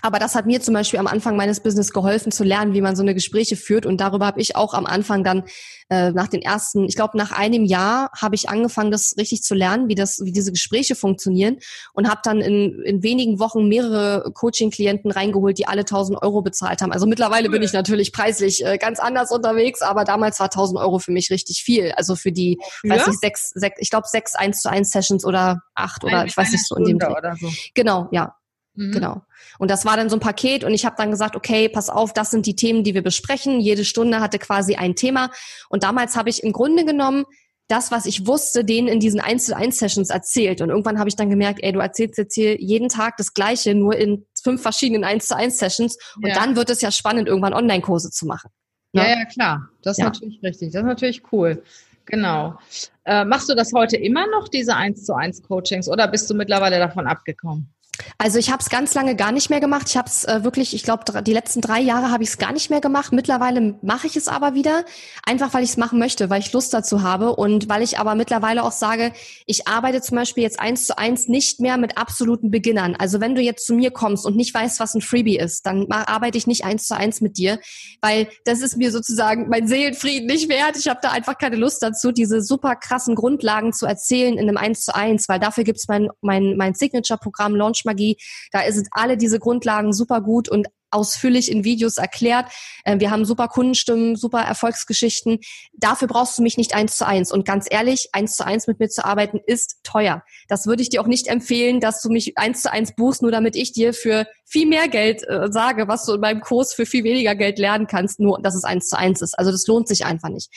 aber 0.01 0.19
das 0.19 0.35
hat 0.35 0.45
mir 0.45 0.61
zum 0.61 0.73
Beispiel 0.73 0.99
am 0.99 1.07
Anfang 1.07 1.35
meines 1.35 1.59
Business 1.59 1.91
geholfen 1.91 2.31
zu 2.31 2.43
lernen, 2.43 2.73
wie 2.73 2.81
man 2.81 2.95
so 2.95 3.01
eine 3.01 3.13
Gespräche 3.13 3.55
führt. 3.55 3.85
Und 3.85 3.99
darüber 4.01 4.25
habe 4.25 4.41
ich 4.41 4.55
auch 4.55 4.73
am 4.73 4.85
Anfang 4.85 5.23
dann 5.23 5.43
äh, 5.89 6.11
nach 6.11 6.27
den 6.27 6.41
ersten, 6.41 6.85
ich 6.85 6.95
glaube 6.95 7.17
nach 7.17 7.31
einem 7.31 7.65
Jahr 7.65 8.11
habe 8.15 8.35
ich 8.35 8.49
angefangen, 8.49 8.91
das 8.91 9.15
richtig 9.17 9.41
zu 9.41 9.55
lernen, 9.55 9.87
wie 9.87 9.95
das, 9.95 10.19
wie 10.23 10.31
diese 10.31 10.51
Gespräche 10.51 10.95
funktionieren 10.95 11.57
und 11.93 12.09
habe 12.09 12.21
dann 12.23 12.41
in, 12.41 12.81
in 12.83 13.03
wenigen 13.03 13.39
Wochen 13.39 13.67
mehrere 13.67 14.31
Coaching-Klienten 14.33 15.11
reingeholt, 15.11 15.57
die 15.57 15.67
alle 15.67 15.81
1000 15.81 16.21
Euro 16.21 16.41
bezahlt 16.41 16.81
haben. 16.81 16.91
Also 16.91 17.07
mittlerweile 17.07 17.49
bin 17.49 17.63
ich 17.63 17.73
natürlich 17.73 18.13
preislich 18.13 18.65
äh, 18.65 18.77
ganz 18.77 18.99
anders 18.99 19.31
unterwegs, 19.31 19.81
aber 19.81 20.03
damals 20.03 20.39
war 20.39 20.47
1000 20.47 20.79
Euro 20.79 20.99
für 20.99 21.11
mich 21.11 21.31
richtig 21.31 21.63
viel. 21.63 21.91
Also 21.93 22.15
für 22.15 22.31
die, 22.31 22.59
ja? 22.83 22.95
weiß 22.95 23.07
ich, 23.07 23.17
sechs, 23.19 23.49
sechs, 23.49 23.77
ich 23.79 23.89
glaube 23.89 24.07
sechs 24.07 24.35
eins 24.35 24.61
zu 24.61 24.69
eins 24.69 24.91
Sessions 24.91 25.25
oder 25.25 25.61
acht 25.73 26.03
oder 26.03 26.25
ich 26.25 26.37
weiß 26.37 26.51
nicht 26.51 26.67
so 26.67 26.75
in 26.75 26.85
dem. 26.85 26.97
Oder 26.97 27.35
so. 27.39 27.49
Genau, 27.73 28.07
ja, 28.11 28.35
Mhm. 28.79 28.91
Genau. 28.93 29.21
Und 29.57 29.69
das 29.69 29.83
war 29.83 29.97
dann 29.97 30.09
so 30.09 30.15
ein 30.15 30.21
Paket 30.21 30.63
und 30.63 30.73
ich 30.73 30.85
habe 30.85 30.95
dann 30.97 31.11
gesagt, 31.11 31.35
okay, 31.35 31.67
pass 31.67 31.89
auf, 31.89 32.13
das 32.13 32.31
sind 32.31 32.45
die 32.45 32.55
Themen, 32.55 32.85
die 32.85 32.93
wir 32.93 33.03
besprechen. 33.03 33.59
Jede 33.59 33.83
Stunde 33.83 34.21
hatte 34.21 34.39
quasi 34.39 34.75
ein 34.75 34.95
Thema. 34.95 35.31
Und 35.67 35.83
damals 35.83 36.15
habe 36.15 36.29
ich 36.29 36.43
im 36.43 36.53
Grunde 36.53 36.85
genommen 36.85 37.25
das, 37.67 37.91
was 37.91 38.05
ich 38.05 38.25
wusste, 38.25 38.63
denen 38.63 38.87
in 38.87 39.01
diesen 39.01 39.19
1 39.19 39.47
zu 39.47 39.55
1 39.55 39.77
Sessions 39.77 40.09
erzählt. 40.09 40.61
Und 40.61 40.69
irgendwann 40.69 40.97
habe 40.97 41.09
ich 41.09 41.17
dann 41.17 41.29
gemerkt, 41.29 41.59
ey, 41.61 41.73
du 41.73 41.79
erzählst 41.79 42.17
jetzt 42.17 42.33
hier 42.33 42.59
jeden 42.59 42.87
Tag 42.87 43.17
das 43.17 43.33
Gleiche, 43.33 43.75
nur 43.75 43.95
in 43.97 44.25
fünf 44.41 44.61
verschiedenen 44.61 45.03
1 45.03 45.27
zu 45.27 45.35
1 45.35 45.57
Sessions. 45.57 45.97
Und 46.15 46.29
ja. 46.29 46.35
dann 46.35 46.55
wird 46.55 46.69
es 46.69 46.81
ja 46.81 46.89
spannend, 46.89 47.27
irgendwann 47.27 47.53
Online-Kurse 47.53 48.11
zu 48.11 48.25
machen. 48.25 48.49
Ja, 48.93 49.03
ne? 49.03 49.09
ja, 49.09 49.25
klar. 49.25 49.69
Das 49.83 49.97
ist 49.97 49.99
ja. 49.99 50.05
natürlich 50.05 50.39
richtig. 50.41 50.71
Das 50.71 50.81
ist 50.81 50.87
natürlich 50.87 51.21
cool. 51.33 51.61
Genau. 52.05 52.57
Äh, 53.03 53.25
machst 53.25 53.49
du 53.49 53.55
das 53.55 53.73
heute 53.73 53.97
immer 53.97 54.25
noch, 54.27 54.47
diese 54.47 54.75
1 54.75 55.05
zu 55.05 55.13
1 55.13 55.43
Coachings, 55.43 55.89
oder 55.89 56.07
bist 56.07 56.29
du 56.29 56.33
mittlerweile 56.33 56.79
davon 56.79 57.05
abgekommen? 57.05 57.73
Also 58.17 58.39
ich 58.39 58.51
habe 58.51 58.61
es 58.61 58.69
ganz 58.69 58.93
lange 58.93 59.15
gar 59.15 59.31
nicht 59.31 59.49
mehr 59.49 59.59
gemacht. 59.59 59.87
Ich 59.89 59.97
habe 59.97 60.07
es 60.07 60.25
äh, 60.25 60.43
wirklich, 60.43 60.73
ich 60.73 60.83
glaube, 60.83 61.21
die 61.23 61.33
letzten 61.33 61.61
drei 61.61 61.79
Jahre 61.79 62.11
habe 62.11 62.23
ich 62.23 62.29
es 62.29 62.37
gar 62.37 62.53
nicht 62.53 62.69
mehr 62.69 62.81
gemacht. 62.81 63.11
Mittlerweile 63.11 63.75
mache 63.81 64.07
ich 64.07 64.15
es 64.15 64.27
aber 64.27 64.53
wieder, 64.53 64.85
einfach 65.25 65.53
weil 65.53 65.63
ich 65.63 65.71
es 65.71 65.77
machen 65.77 65.99
möchte, 65.99 66.29
weil 66.29 66.39
ich 66.39 66.53
Lust 66.53 66.73
dazu 66.73 67.01
habe 67.01 67.35
und 67.35 67.69
weil 67.69 67.81
ich 67.81 67.99
aber 67.99 68.15
mittlerweile 68.15 68.63
auch 68.63 68.71
sage, 68.71 69.13
ich 69.45 69.67
arbeite 69.67 70.01
zum 70.01 70.17
Beispiel 70.17 70.43
jetzt 70.43 70.59
eins 70.59 70.85
zu 70.85 70.97
eins 70.97 71.27
nicht 71.27 71.59
mehr 71.59 71.77
mit 71.77 71.97
absoluten 71.97 72.51
Beginnern. 72.51 72.95
Also 72.97 73.19
wenn 73.21 73.35
du 73.35 73.41
jetzt 73.41 73.65
zu 73.65 73.73
mir 73.73 73.91
kommst 73.91 74.25
und 74.25 74.35
nicht 74.35 74.53
weißt, 74.53 74.79
was 74.79 74.95
ein 74.95 75.01
Freebie 75.01 75.37
ist, 75.37 75.65
dann 75.65 75.91
arbeite 75.91 76.37
ich 76.37 76.47
nicht 76.47 76.65
eins 76.65 76.87
zu 76.87 76.95
eins 76.95 77.21
mit 77.21 77.37
dir, 77.37 77.59
weil 78.01 78.29
das 78.45 78.61
ist 78.61 78.77
mir 78.77 78.91
sozusagen 78.91 79.49
mein 79.49 79.67
Seelenfrieden 79.67 80.27
nicht 80.27 80.49
wert. 80.49 80.77
Ich 80.77 80.87
habe 80.87 80.99
da 81.01 81.11
einfach 81.11 81.37
keine 81.37 81.55
Lust 81.55 81.81
dazu, 81.83 82.11
diese 82.11 82.41
super 82.41 82.75
krassen 82.75 83.15
Grundlagen 83.15 83.73
zu 83.73 83.85
erzählen 83.85 84.37
in 84.37 84.47
einem 84.47 84.57
eins 84.57 84.81
zu 84.81 84.95
eins, 84.95 85.27
weil 85.29 85.39
dafür 85.39 85.63
gibt's 85.63 85.87
mein 85.87 86.09
mein 86.21 86.55
mein 86.57 86.73
Signature-Programm 86.73 87.55
Launch 87.55 87.85
Magie. 87.89 88.17
Da 88.51 88.59
sind 88.71 88.87
alle 88.91 89.17
diese 89.17 89.39
Grundlagen 89.39 89.93
super 89.93 90.21
gut 90.21 90.49
und 90.49 90.67
ausführlich 90.91 91.51
in 91.51 91.63
Videos 91.63 91.97
erklärt. 91.97 92.51
Äh, 92.83 92.99
wir 92.99 93.11
haben 93.11 93.25
super 93.25 93.47
Kundenstimmen, 93.47 94.15
super 94.15 94.41
Erfolgsgeschichten. 94.41 95.39
Dafür 95.73 96.07
brauchst 96.07 96.37
du 96.37 96.41
mich 96.41 96.57
nicht 96.57 96.73
eins 96.73 96.97
zu 96.97 97.05
eins. 97.05 97.31
Und 97.31 97.45
ganz 97.45 97.67
ehrlich, 97.69 98.09
eins 98.13 98.35
zu 98.35 98.45
eins 98.45 98.67
mit 98.67 98.79
mir 98.79 98.89
zu 98.89 99.05
arbeiten 99.05 99.39
ist 99.45 99.79
teuer. 99.83 100.23
Das 100.47 100.65
würde 100.65 100.81
ich 100.81 100.89
dir 100.89 101.01
auch 101.01 101.07
nicht 101.07 101.27
empfehlen, 101.27 101.79
dass 101.79 102.01
du 102.01 102.09
mich 102.09 102.37
eins 102.37 102.61
zu 102.61 102.71
eins 102.71 102.95
buchst, 102.95 103.21
nur 103.21 103.31
damit 103.31 103.55
ich 103.55 103.71
dir 103.71 103.93
für 103.93 104.25
viel 104.45 104.67
mehr 104.67 104.87
Geld 104.87 105.27
äh, 105.27 105.51
sage, 105.51 105.87
was 105.87 106.05
du 106.05 106.13
in 106.13 106.21
meinem 106.21 106.41
Kurs 106.41 106.73
für 106.73 106.85
viel 106.85 107.03
weniger 107.03 107.35
Geld 107.35 107.59
lernen 107.59 107.87
kannst, 107.87 108.19
nur 108.19 108.39
dass 108.41 108.55
es 108.55 108.63
eins 108.63 108.89
zu 108.89 108.97
eins 108.97 109.21
ist. 109.21 109.37
Also 109.37 109.51
das 109.51 109.67
lohnt 109.67 109.87
sich 109.87 110.05
einfach 110.05 110.29
nicht. 110.29 110.49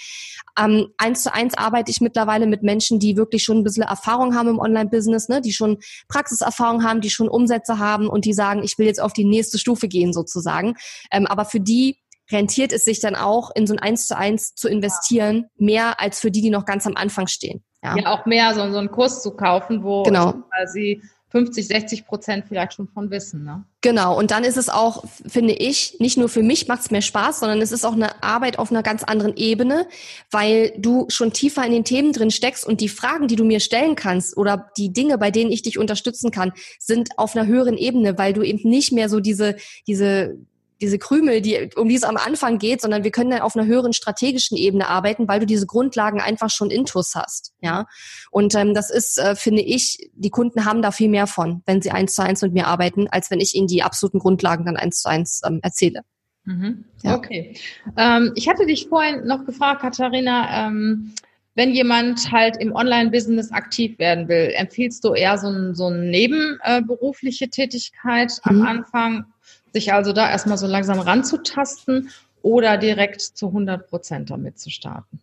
Ähm, 0.59 0.88
eins 0.99 1.23
zu 1.23 1.33
eins 1.33 1.55
arbeite 1.57 1.90
ich 1.90 2.01
mittlerweile 2.01 2.47
mit 2.47 2.62
Menschen, 2.62 2.99
die 2.99 3.16
wirklich 3.16 3.42
schon 3.45 3.59
ein 3.59 3.64
bisschen 3.64 3.83
Erfahrung 3.85 4.35
haben 4.35 4.49
im 4.49 4.59
Online-Business, 4.59 5.29
ne? 5.29 5.40
die 5.40 5.53
schon 5.53 5.79
Praxiserfahrung 6.09 6.85
haben, 6.85 7.01
die 7.01 7.11
schon 7.11 7.29
Umsätze 7.29 7.79
haben 7.79 8.09
und 8.09 8.25
die 8.25 8.35
sagen, 8.35 8.62
ich 8.62 8.79
will 8.79 8.87
jetzt 8.87 9.01
auf 9.01 9.12
die 9.12 9.25
nächste 9.25 9.59
Stufe 9.59 9.88
gehen 9.88 10.12
sozusagen. 10.23 10.75
Ähm, 11.11 11.27
aber 11.27 11.45
für 11.45 11.61
die 11.61 11.99
rentiert 12.31 12.73
es 12.73 12.85
sich 12.85 13.01
dann 13.01 13.15
auch, 13.15 13.51
in 13.55 13.67
so 13.67 13.75
ein 13.75 13.79
Eins 13.79 14.07
zu 14.07 14.17
eins 14.17 14.55
zu 14.55 14.69
investieren, 14.69 15.47
mehr 15.57 16.01
als 16.01 16.21
für 16.21 16.31
die, 16.31 16.41
die 16.41 16.51
noch 16.51 16.65
ganz 16.65 16.87
am 16.87 16.97
Anfang 16.97 17.27
stehen. 17.27 17.65
Ja, 17.83 17.97
ja 17.97 18.13
auch 18.13 18.27
mehr 18.27 18.55
so, 18.55 18.71
so 18.71 18.79
einen 18.79 18.91
Kurs 18.91 19.23
zu 19.23 19.33
kaufen, 19.33 19.83
wo 19.83 20.05
genau. 20.05 20.33
quasi 20.33 21.03
50, 21.33 21.66
60 21.66 22.07
Prozent 22.07 22.45
vielleicht 22.47 22.75
schon 22.75 22.88
von 22.88 23.11
wissen. 23.11 23.42
Ne? 23.45 23.64
Genau, 23.81 24.16
und 24.16 24.31
dann 24.31 24.45
ist 24.45 24.59
es 24.59 24.68
auch, 24.68 25.03
finde 25.27 25.55
ich, 25.55 25.97
nicht 25.99 26.18
nur 26.18 26.29
für 26.29 26.42
mich 26.42 26.68
macht 26.68 26.83
es 26.83 26.90
mehr 26.90 27.01
Spaß, 27.01 27.40
sondern 27.40 27.61
es 27.62 27.73
ist 27.73 27.87
auch 27.87 27.95
eine 27.95 28.23
Arbeit 28.23 28.59
auf 28.59 28.71
einer 28.71 28.83
ganz 28.83 29.03
anderen 29.03 29.35
Ebene, 29.37 29.88
weil 30.31 30.75
du 30.77 31.07
schon 31.09 31.33
tiefer 31.33 31.64
in 31.64 31.73
den 31.73 31.85
Themen 31.85 32.12
drin 32.12 32.31
steckst 32.31 32.66
und 32.66 32.83
die 32.83 32.90
Fragen, 32.90 33.29
die 33.29 33.37
du 33.37 33.45
mir 33.45 33.61
stellen 33.61 33.97
kannst 33.97 34.37
oder 34.37 34.71
die 34.77 34.92
Dinge, 34.92 35.16
bei 35.16 35.31
denen 35.31 35.51
ich 35.51 35.62
dich 35.62 35.79
unterstützen 35.79 36.31
kann, 36.31 36.53
sind 36.79 37.18
auf 37.18 37.35
einer 37.35 37.47
höheren 37.47 37.79
Ebene, 37.79 38.18
weil 38.18 38.35
du 38.35 38.42
eben 38.42 38.68
nicht 38.68 38.92
mehr 38.92 39.09
so 39.09 39.18
diese, 39.18 39.57
diese 39.87 40.37
diese 40.83 40.99
Krümel, 40.99 41.40
die, 41.40 41.71
um 41.77 41.88
die 41.88 41.95
es 41.95 42.03
am 42.03 42.16
Anfang 42.16 42.59
geht, 42.59 42.81
sondern 42.81 43.05
wir 43.05 43.12
können 43.12 43.31
dann 43.31 43.40
auf 43.40 43.57
einer 43.57 43.66
höheren 43.66 43.92
strategischen 43.92 44.59
Ebene 44.59 44.88
arbeiten, 44.88 45.29
weil 45.29 45.40
du 45.40 45.47
diese 45.47 45.66
Grundlagen 45.66 46.21
einfach 46.21 46.51
schon 46.51 46.71
intus 46.71 47.14
hast. 47.14 47.55
Ja. 47.61 47.87
Und 48.31 48.55
ähm, 48.57 48.75
das 48.75 48.90
ist, 48.90 49.18
äh, 49.18 49.37
finde 49.37 49.62
ich, 49.62 50.11
die 50.12 50.31
Kunden 50.31 50.64
haben 50.64 50.83
da 50.83 50.90
viel 50.90 51.09
mehr 51.09 51.29
von, 51.29 51.62
wenn 51.66 51.81
sie 51.81 51.92
eins 51.92 52.14
zu 52.14 52.23
eins 52.23 52.42
mit 52.42 52.53
mir 52.53 52.66
arbeiten, 52.66 53.07
als 53.09 53.31
wenn 53.31 53.40
ich 53.40 53.55
ihnen 53.55 53.68
die 53.68 53.83
absoluten 53.83 54.18
Grundlagen 54.18 54.66
dann 54.66 54.77
eins 54.77 55.01
zu 55.01 55.09
eins 55.09 55.40
ähm, 55.47 55.61
erzähle. 55.62 56.03
Mhm. 56.45 56.85
Ja. 57.05 57.14
Okay. 57.16 57.57
Ähm, 57.97 58.33
ich 58.35 58.49
hatte 58.49 58.66
dich 58.66 58.88
vorhin 58.88 59.25
noch 59.27 59.47
gefragt, 59.47 59.83
Katharina, 59.83 60.66
ähm, 60.66 61.14
wenn 61.55 61.73
jemand 61.73 62.33
halt 62.33 62.57
im 62.57 62.75
Online-Business 62.75 63.53
aktiv 63.53 63.99
werden 64.01 64.27
will, 64.27 64.53
empfiehlst 64.57 65.05
du 65.05 65.14
eher 65.14 65.38
so, 65.38 65.49
ein, 65.49 65.75
so 65.75 65.87
eine 65.87 65.99
nebenberufliche 65.99 67.51
Tätigkeit 67.51 68.33
mhm. 68.45 68.51
am 68.51 68.66
Anfang 68.66 69.32
sich 69.73 69.93
also 69.93 70.13
da 70.13 70.31
erstmal 70.31 70.59
so 70.59 70.67
langsam 70.67 71.01
ranzutasten 71.01 72.11
oder 72.43 72.77
direkt 72.77 73.21
zu 73.21 73.49
100 73.49 73.89
Prozent 73.89 74.31
damit 74.31 74.59
zu 74.59 74.71
starten. 74.71 75.21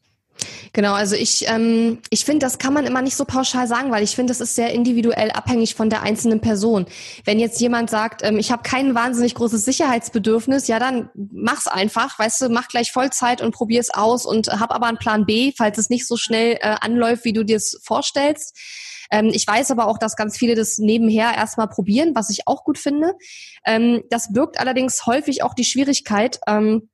Genau, 0.72 0.94
also 0.94 1.16
ich, 1.16 1.48
ähm, 1.48 2.00
ich 2.10 2.26
finde, 2.26 2.46
das 2.46 2.60
kann 2.60 2.74
man 2.74 2.86
immer 2.86 3.02
nicht 3.02 3.16
so 3.16 3.26
pauschal 3.26 3.68
sagen, 3.68 3.92
weil 3.92 4.04
ich 4.04 4.16
finde, 4.16 4.32
das 4.32 4.40
ist 4.40 4.56
sehr 4.56 4.72
individuell 4.72 5.32
abhängig 5.32 5.76
von 5.76 5.90
der 5.90 6.04
einzelnen 6.04 6.40
Person. 6.40 6.86
Wenn 7.26 7.40
jetzt 7.40 7.60
jemand 7.60 7.90
sagt, 7.90 8.24
ähm, 8.24 8.38
ich 8.38 8.52
habe 8.52 8.64
kein 8.64 8.96
wahnsinnig 8.96 9.36
großes 9.36 9.66
Sicherheitsbedürfnis, 9.66 10.68
ja, 10.68 10.80
dann 10.80 11.10
mach's 11.14 11.68
einfach, 11.68 12.18
weißt 12.18 12.42
du, 12.42 12.50
mach 12.50 12.68
gleich 12.68 12.92
Vollzeit 12.92 13.42
und 13.42 13.52
probier's 13.52 13.90
aus 13.90 14.26
und 14.26 14.48
hab 14.48 14.72
aber 14.72 14.86
einen 14.86 14.98
Plan 14.98 15.26
B, 15.26 15.52
falls 15.58 15.78
es 15.78 15.90
nicht 15.90 16.08
so 16.08 16.18
schnell 16.18 16.58
äh, 16.62 16.76
anläuft, 16.80 17.26
wie 17.26 17.34
du 17.34 17.44
dir 17.44 17.58
es 17.58 17.80
vorstellst. 17.84 18.56
Ähm, 19.12 19.32
ich 19.34 19.46
weiß 19.48 19.72
aber 19.72 19.88
auch, 19.88 19.98
dass 19.98 20.16
ganz 20.16 20.38
viele 20.38 20.56
das 20.56 20.78
nebenher 20.78 21.34
erstmal 21.36 21.68
probieren, 21.68 22.14
was 22.16 22.30
ich 22.30 22.48
auch 22.48 22.64
gut 22.64 22.78
finde. 22.78 23.14
Ähm, 23.66 24.04
das 24.10 24.32
birgt 24.34 24.60
allerdings 24.60 25.06
häufig 25.06 25.44
auch 25.44 25.54
die 25.54 25.66
Schwierigkeit, 25.66 26.40
ähm, 26.48 26.90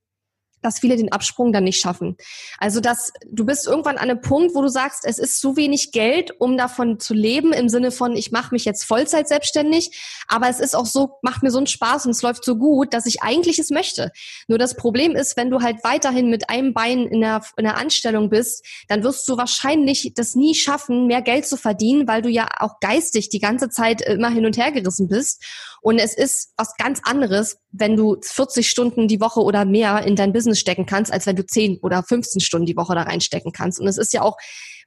dass 0.66 0.80
viele 0.80 0.98
den 0.98 1.12
Absprung 1.12 1.54
dann 1.54 1.64
nicht 1.64 1.80
schaffen. 1.80 2.18
Also 2.58 2.80
dass 2.80 3.14
du 3.30 3.46
bist 3.46 3.68
irgendwann 3.68 3.98
an 3.98 4.10
einem 4.10 4.22
Punkt, 4.22 4.56
wo 4.56 4.62
du 4.62 4.68
sagst, 4.68 5.06
es 5.06 5.20
ist 5.20 5.40
zu 5.40 5.56
wenig 5.56 5.92
Geld, 5.92 6.32
um 6.40 6.58
davon 6.58 7.00
zu 7.00 7.14
leben, 7.14 7.54
im 7.54 7.70
Sinne 7.70 7.92
von, 7.92 8.16
ich 8.16 8.32
mache 8.32 8.54
mich 8.54 8.66
jetzt 8.66 8.84
Vollzeit 8.84 9.28
selbstständig, 9.28 10.24
aber 10.28 10.50
es 10.50 10.60
ist 10.60 10.76
auch 10.76 10.86
so, 10.86 11.20
macht 11.22 11.44
mir 11.44 11.52
so 11.52 11.58
einen 11.58 11.68
Spaß 11.68 12.06
und 12.06 12.12
es 12.12 12.22
läuft 12.22 12.44
so 12.44 12.56
gut, 12.56 12.94
dass 12.94 13.06
ich 13.06 13.22
eigentlich 13.22 13.60
es 13.60 13.70
möchte. 13.70 14.12
Nur 14.48 14.58
das 14.58 14.76
Problem 14.76 15.16
ist, 15.16 15.38
wenn 15.38 15.50
du 15.50 15.62
halt 15.62 15.84
weiterhin 15.84 16.30
mit 16.30 16.50
einem 16.50 16.74
Bein 16.74 17.06
in 17.08 17.22
der, 17.22 17.42
in 17.58 17.66
der 17.66 17.78
Anstellung 17.78 18.30
bist, 18.30 18.66
dann 18.88 19.04
wirst 19.04 19.28
du 19.30 19.38
wahrscheinlich 19.38 20.14
das 20.16 20.36
nie 20.36 20.56
schaffen, 20.56 21.08
mehr 21.08 21.22
Geld 21.22 21.46
zu 21.46 21.58
verdienen, 21.58 22.08
weil 22.08 22.22
du 22.22 22.30
ja 22.30 22.48
auch 22.60 22.80
geistig 22.80 23.30
die 23.30 23.40
ganze 23.40 23.70
Zeit 23.70 24.02
immer 24.02 24.30
hin 24.30 24.46
und 24.46 24.58
her 24.58 24.72
gerissen 24.72 25.08
bist. 25.08 25.44
Und 25.86 26.00
es 26.00 26.16
ist 26.16 26.52
was 26.58 26.76
ganz 26.78 27.00
anderes, 27.04 27.60
wenn 27.70 27.96
du 27.96 28.18
40 28.20 28.68
Stunden 28.68 29.08
die 29.08 29.22
Woche 29.22 29.42
oder 29.42 29.66
mehr 29.66 30.04
in 30.04 30.16
dein 30.16 30.34
Business 30.34 30.60
stecken 30.60 30.88
kannst, 30.88 31.14
als 31.14 31.28
wenn 31.28 31.36
du 31.36 31.46
10 31.46 31.78
oder 31.84 32.02
15 32.02 32.42
Stunden 32.42 32.66
die 32.66 32.76
Woche 32.76 32.96
da 32.96 33.04
reinstecken 33.04 33.52
kannst. 33.52 33.80
Und 33.80 33.88
es 33.88 34.00
ist 34.00 34.12
ja 34.12 34.24
auch 34.24 34.36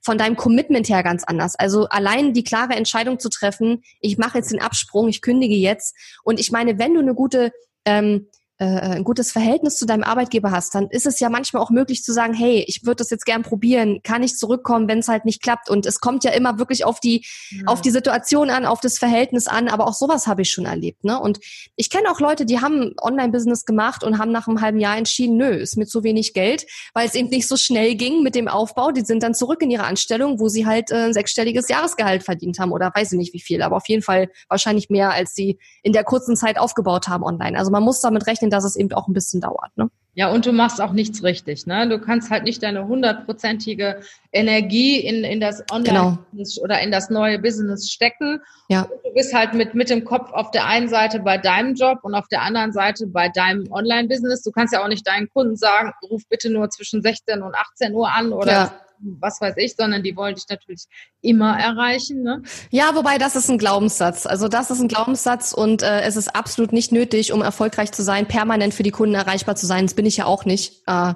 von 0.03 0.17
deinem 0.17 0.35
Commitment 0.35 0.89
her 0.89 1.01
ganz 1.01 1.23
anders. 1.23 1.55
Also 1.55 1.87
allein 1.87 2.33
die 2.33 2.43
klare 2.43 2.73
Entscheidung 2.73 3.17
zu 3.17 3.29
treffen, 3.29 3.81
ich 4.01 4.17
mache 4.17 4.39
jetzt 4.39 4.51
den 4.51 4.59
Absprung, 4.61 5.07
ich 5.07 5.21
kündige 5.21 5.55
jetzt. 5.55 5.95
Und 6.25 6.37
ich 6.37 6.51
meine, 6.51 6.79
wenn 6.79 6.93
du 6.93 6.99
eine 6.99 7.15
gute 7.15 7.53
ähm, 7.85 8.27
äh, 8.27 8.38
ein 8.65 9.03
gutes 9.05 9.31
Verhältnis 9.31 9.77
zu 9.77 9.85
deinem 9.85 10.03
Arbeitgeber 10.03 10.51
hast, 10.51 10.75
dann 10.75 10.89
ist 10.89 11.05
es 11.05 11.19
ja 11.19 11.29
manchmal 11.29 11.63
auch 11.63 11.69
möglich 11.69 12.03
zu 12.03 12.11
sagen, 12.11 12.33
hey, 12.33 12.63
ich 12.67 12.85
würde 12.85 12.97
das 12.97 13.09
jetzt 13.09 13.25
gern 13.25 13.41
probieren, 13.41 14.01
kann 14.03 14.21
ich 14.21 14.35
zurückkommen, 14.35 14.89
wenn 14.89 14.99
es 14.99 15.07
halt 15.07 15.23
nicht 15.23 15.41
klappt. 15.41 15.69
Und 15.69 15.85
es 15.85 16.01
kommt 16.01 16.25
ja 16.25 16.31
immer 16.31 16.59
wirklich 16.59 16.83
auf 16.83 16.99
die, 16.99 17.25
ja. 17.51 17.63
auf 17.67 17.81
die 17.81 17.89
Situation 17.89 18.49
an, 18.49 18.65
auf 18.65 18.81
das 18.81 18.97
Verhältnis 18.97 19.47
an, 19.47 19.69
aber 19.69 19.87
auch 19.87 19.93
sowas 19.93 20.27
habe 20.27 20.41
ich 20.41 20.51
schon 20.51 20.65
erlebt. 20.65 21.05
Ne? 21.05 21.17
Und 21.19 21.39
ich 21.77 21.89
kenne 21.89 22.11
auch 22.11 22.19
Leute, 22.19 22.45
die 22.45 22.59
haben 22.59 22.93
Online-Business 23.01 23.65
gemacht 23.65 24.03
und 24.03 24.17
haben 24.17 24.31
nach 24.31 24.47
einem 24.47 24.59
halben 24.59 24.79
Jahr 24.79 24.97
entschieden, 24.97 25.37
nö, 25.37 25.49
ist 25.49 25.77
mir 25.77 25.85
zu 25.85 26.03
wenig 26.03 26.33
Geld, 26.33 26.65
weil 26.93 27.07
es 27.07 27.15
eben 27.15 27.29
nicht 27.29 27.47
so 27.47 27.55
schnell 27.55 27.95
ging 27.95 28.23
mit 28.23 28.35
dem 28.35 28.49
Aufbau. 28.49 28.91
Die 28.91 29.01
sind 29.01 29.23
dann 29.23 29.33
zurück 29.33 29.61
in 29.61 29.71
ihre 29.71 29.85
Anstellung, 29.85 30.39
wo 30.41 30.49
sie 30.49 30.65
halt 30.65 30.91
äh, 30.91 31.05
ein 31.05 31.13
sechsstelliges 31.13 31.69
Jahresgehalt 31.69 32.23
verdient 32.23 32.59
haben 32.59 32.73
oder 32.73 32.91
weiß 32.93 33.13
ich 33.13 33.17
nicht 33.17 33.33
wie 33.33 33.39
viel, 33.39 33.61
aber 33.61 33.77
auf 33.77 33.87
jeden 33.87 34.01
Fall 34.01 34.29
wahrscheinlich 34.49 34.89
mehr, 34.89 35.11
als 35.11 35.33
sie 35.33 35.59
in 35.81 35.93
der 35.93 36.03
kurzen 36.03 36.35
Zeit 36.35 36.57
aufgebaut 36.57 37.07
haben 37.07 37.23
online. 37.23 37.57
Also 37.57 37.71
man 37.71 37.83
muss 37.83 38.01
damit 38.01 38.27
rechnen, 38.27 38.48
dass 38.49 38.63
es 38.63 38.75
eben 38.75 38.91
auch 38.93 39.07
ein 39.07 39.13
bisschen 39.13 39.41
dauert. 39.41 39.75
Ne? 39.75 39.89
Ja, 40.15 40.29
und 40.31 40.45
du 40.45 40.51
machst 40.51 40.81
auch 40.81 40.91
nichts 40.91 41.23
richtig. 41.23 41.65
Ne? 41.65 41.87
Du 41.87 41.99
kannst 41.99 42.29
halt 42.29 42.43
nicht 42.43 42.61
deine 42.61 42.87
hundertprozentige 42.87 44.01
Energie 44.33 44.97
in, 44.97 45.23
in 45.23 45.39
das 45.39 45.63
Online-Business 45.71 46.55
genau. 46.55 46.65
oder 46.65 46.81
in 46.81 46.91
das 46.91 47.09
neue 47.09 47.39
Business 47.39 47.89
stecken. 47.89 48.41
Ja. 48.67 48.87
Du 49.03 49.13
bist 49.13 49.33
halt 49.33 49.53
mit, 49.53 49.75
mit 49.75 49.89
dem 49.89 50.03
Kopf 50.03 50.31
auf 50.33 50.51
der 50.51 50.65
einen 50.65 50.89
Seite 50.89 51.19
bei 51.19 51.37
deinem 51.37 51.75
Job 51.75 51.99
und 52.01 52.15
auf 52.15 52.27
der 52.27 52.41
anderen 52.41 52.73
Seite 52.73 53.07
bei 53.07 53.29
deinem 53.29 53.71
Online-Business. 53.71 54.41
Du 54.41 54.51
kannst 54.51 54.73
ja 54.73 54.83
auch 54.83 54.89
nicht 54.89 55.07
deinen 55.07 55.29
Kunden 55.29 55.55
sagen, 55.55 55.93
ruf 56.09 56.23
bitte 56.27 56.49
nur 56.49 56.69
zwischen 56.69 57.01
16 57.01 57.41
und 57.41 57.55
18 57.55 57.93
Uhr 57.93 58.11
an 58.11 58.33
oder 58.33 58.51
ja 58.51 58.71
was 59.01 59.39
weiß 59.41 59.55
ich, 59.57 59.75
sondern 59.75 60.03
die 60.03 60.15
wollen 60.15 60.35
dich 60.35 60.45
natürlich 60.49 60.85
immer 61.21 61.57
erreichen. 61.57 62.23
Ne? 62.23 62.41
Ja, 62.69 62.95
wobei 62.95 63.17
das 63.17 63.35
ist 63.35 63.49
ein 63.49 63.57
Glaubenssatz. 63.57 64.25
Also 64.25 64.47
das 64.47 64.71
ist 64.71 64.79
ein 64.79 64.87
Glaubenssatz 64.87 65.53
und 65.53 65.83
äh, 65.83 66.01
es 66.01 66.15
ist 66.15 66.35
absolut 66.35 66.73
nicht 66.73 66.91
nötig, 66.91 67.31
um 67.31 67.41
erfolgreich 67.41 67.91
zu 67.91 68.03
sein, 68.03 68.27
permanent 68.27 68.73
für 68.73 68.83
die 68.83 68.91
Kunden 68.91 69.15
erreichbar 69.15 69.55
zu 69.55 69.65
sein. 69.65 69.85
Das 69.85 69.93
bin 69.93 70.05
ich 70.05 70.17
ja 70.17 70.25
auch 70.25 70.45
nicht. 70.45 70.83
Äh, 70.87 71.13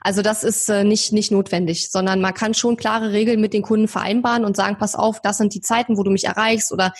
also 0.00 0.22
das 0.22 0.44
ist 0.44 0.68
äh, 0.68 0.84
nicht, 0.84 1.12
nicht 1.12 1.32
notwendig, 1.32 1.90
sondern 1.90 2.20
man 2.20 2.34
kann 2.34 2.54
schon 2.54 2.76
klare 2.76 3.12
Regeln 3.12 3.40
mit 3.40 3.52
den 3.52 3.62
Kunden 3.62 3.88
vereinbaren 3.88 4.44
und 4.44 4.56
sagen, 4.56 4.78
pass 4.78 4.94
auf, 4.94 5.20
das 5.20 5.38
sind 5.38 5.54
die 5.54 5.60
Zeiten, 5.60 5.98
wo 5.98 6.02
du 6.02 6.10
mich 6.10 6.24
erreichst 6.24 6.72
oder 6.72 6.92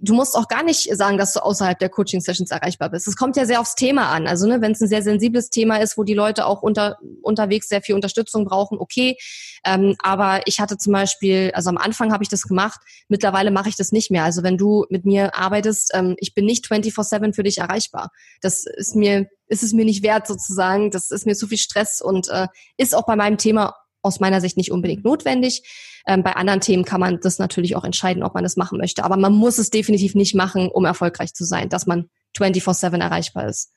du 0.00 0.14
musst 0.14 0.36
auch 0.36 0.48
gar 0.48 0.64
nicht 0.64 0.94
sagen, 0.96 1.18
dass 1.18 1.32
du 1.32 1.40
außerhalb 1.40 1.78
der 1.78 1.88
Coaching-Sessions 1.88 2.50
erreichbar 2.50 2.90
bist. 2.90 3.06
Es 3.06 3.16
kommt 3.16 3.36
ja 3.36 3.46
sehr 3.46 3.60
aufs 3.60 3.74
Thema 3.74 4.10
an. 4.10 4.26
Also 4.26 4.46
ne, 4.46 4.60
wenn 4.60 4.72
es 4.72 4.80
ein 4.80 4.88
sehr 4.88 5.02
sensibles 5.02 5.50
Thema 5.50 5.76
ist, 5.76 5.96
wo 5.96 6.04
die 6.04 6.14
Leute 6.14 6.46
auch 6.46 6.62
unter, 6.62 6.98
unterwegs 7.22 7.68
sehr 7.68 7.80
viel 7.80 7.94
Unterstützung 7.94 8.44
brauchen, 8.44 8.78
okay. 8.78 9.16
Ähm, 9.64 9.94
aber 10.02 10.42
ich 10.46 10.60
hatte 10.60 10.78
zum 10.78 10.92
Beispiel, 10.92 11.52
also 11.54 11.70
am 11.70 11.78
Anfang 11.78 12.12
habe 12.12 12.24
ich 12.24 12.28
das 12.28 12.42
gemacht, 12.42 12.80
mittlerweile 13.08 13.50
mache 13.50 13.68
ich 13.68 13.76
das 13.76 13.92
nicht 13.92 14.10
mehr. 14.10 14.24
Also 14.24 14.42
wenn 14.42 14.58
du 14.58 14.84
mit 14.90 15.04
mir 15.04 15.36
arbeitest, 15.36 15.92
ähm, 15.94 16.16
ich 16.18 16.34
bin 16.34 16.44
nicht 16.44 16.66
24-7 16.66 17.34
für 17.34 17.44
dich 17.44 17.58
erreichbar. 17.58 18.10
Das 18.40 18.64
ist 18.66 18.96
mir, 18.96 19.28
ist 19.46 19.62
es 19.62 19.72
mir 19.72 19.84
nicht 19.84 20.02
wert 20.02 20.26
sozusagen. 20.26 20.90
Das 20.90 21.10
ist 21.10 21.24
mir 21.24 21.36
zu 21.36 21.46
viel 21.46 21.58
Stress 21.58 22.00
und 22.00 22.28
äh, 22.28 22.48
ist 22.76 22.94
auch 22.94 23.06
bei 23.06 23.16
meinem 23.16 23.38
Thema 23.38 23.74
aus 24.02 24.20
meiner 24.20 24.40
Sicht 24.40 24.56
nicht 24.56 24.70
unbedingt 24.70 25.04
notwendig. 25.04 25.62
Ähm, 26.06 26.22
bei 26.22 26.32
anderen 26.36 26.60
Themen 26.60 26.84
kann 26.84 27.00
man 27.00 27.20
das 27.20 27.38
natürlich 27.38 27.76
auch 27.76 27.84
entscheiden, 27.84 28.22
ob 28.22 28.34
man 28.34 28.44
das 28.44 28.56
machen 28.56 28.78
möchte. 28.78 29.04
Aber 29.04 29.16
man 29.16 29.32
muss 29.32 29.58
es 29.58 29.70
definitiv 29.70 30.14
nicht 30.14 30.34
machen, 30.34 30.68
um 30.68 30.84
erfolgreich 30.84 31.34
zu 31.34 31.44
sein, 31.44 31.68
dass 31.68 31.86
man 31.86 32.08
24-7 32.36 33.00
erreichbar 33.00 33.46
ist. 33.46 33.72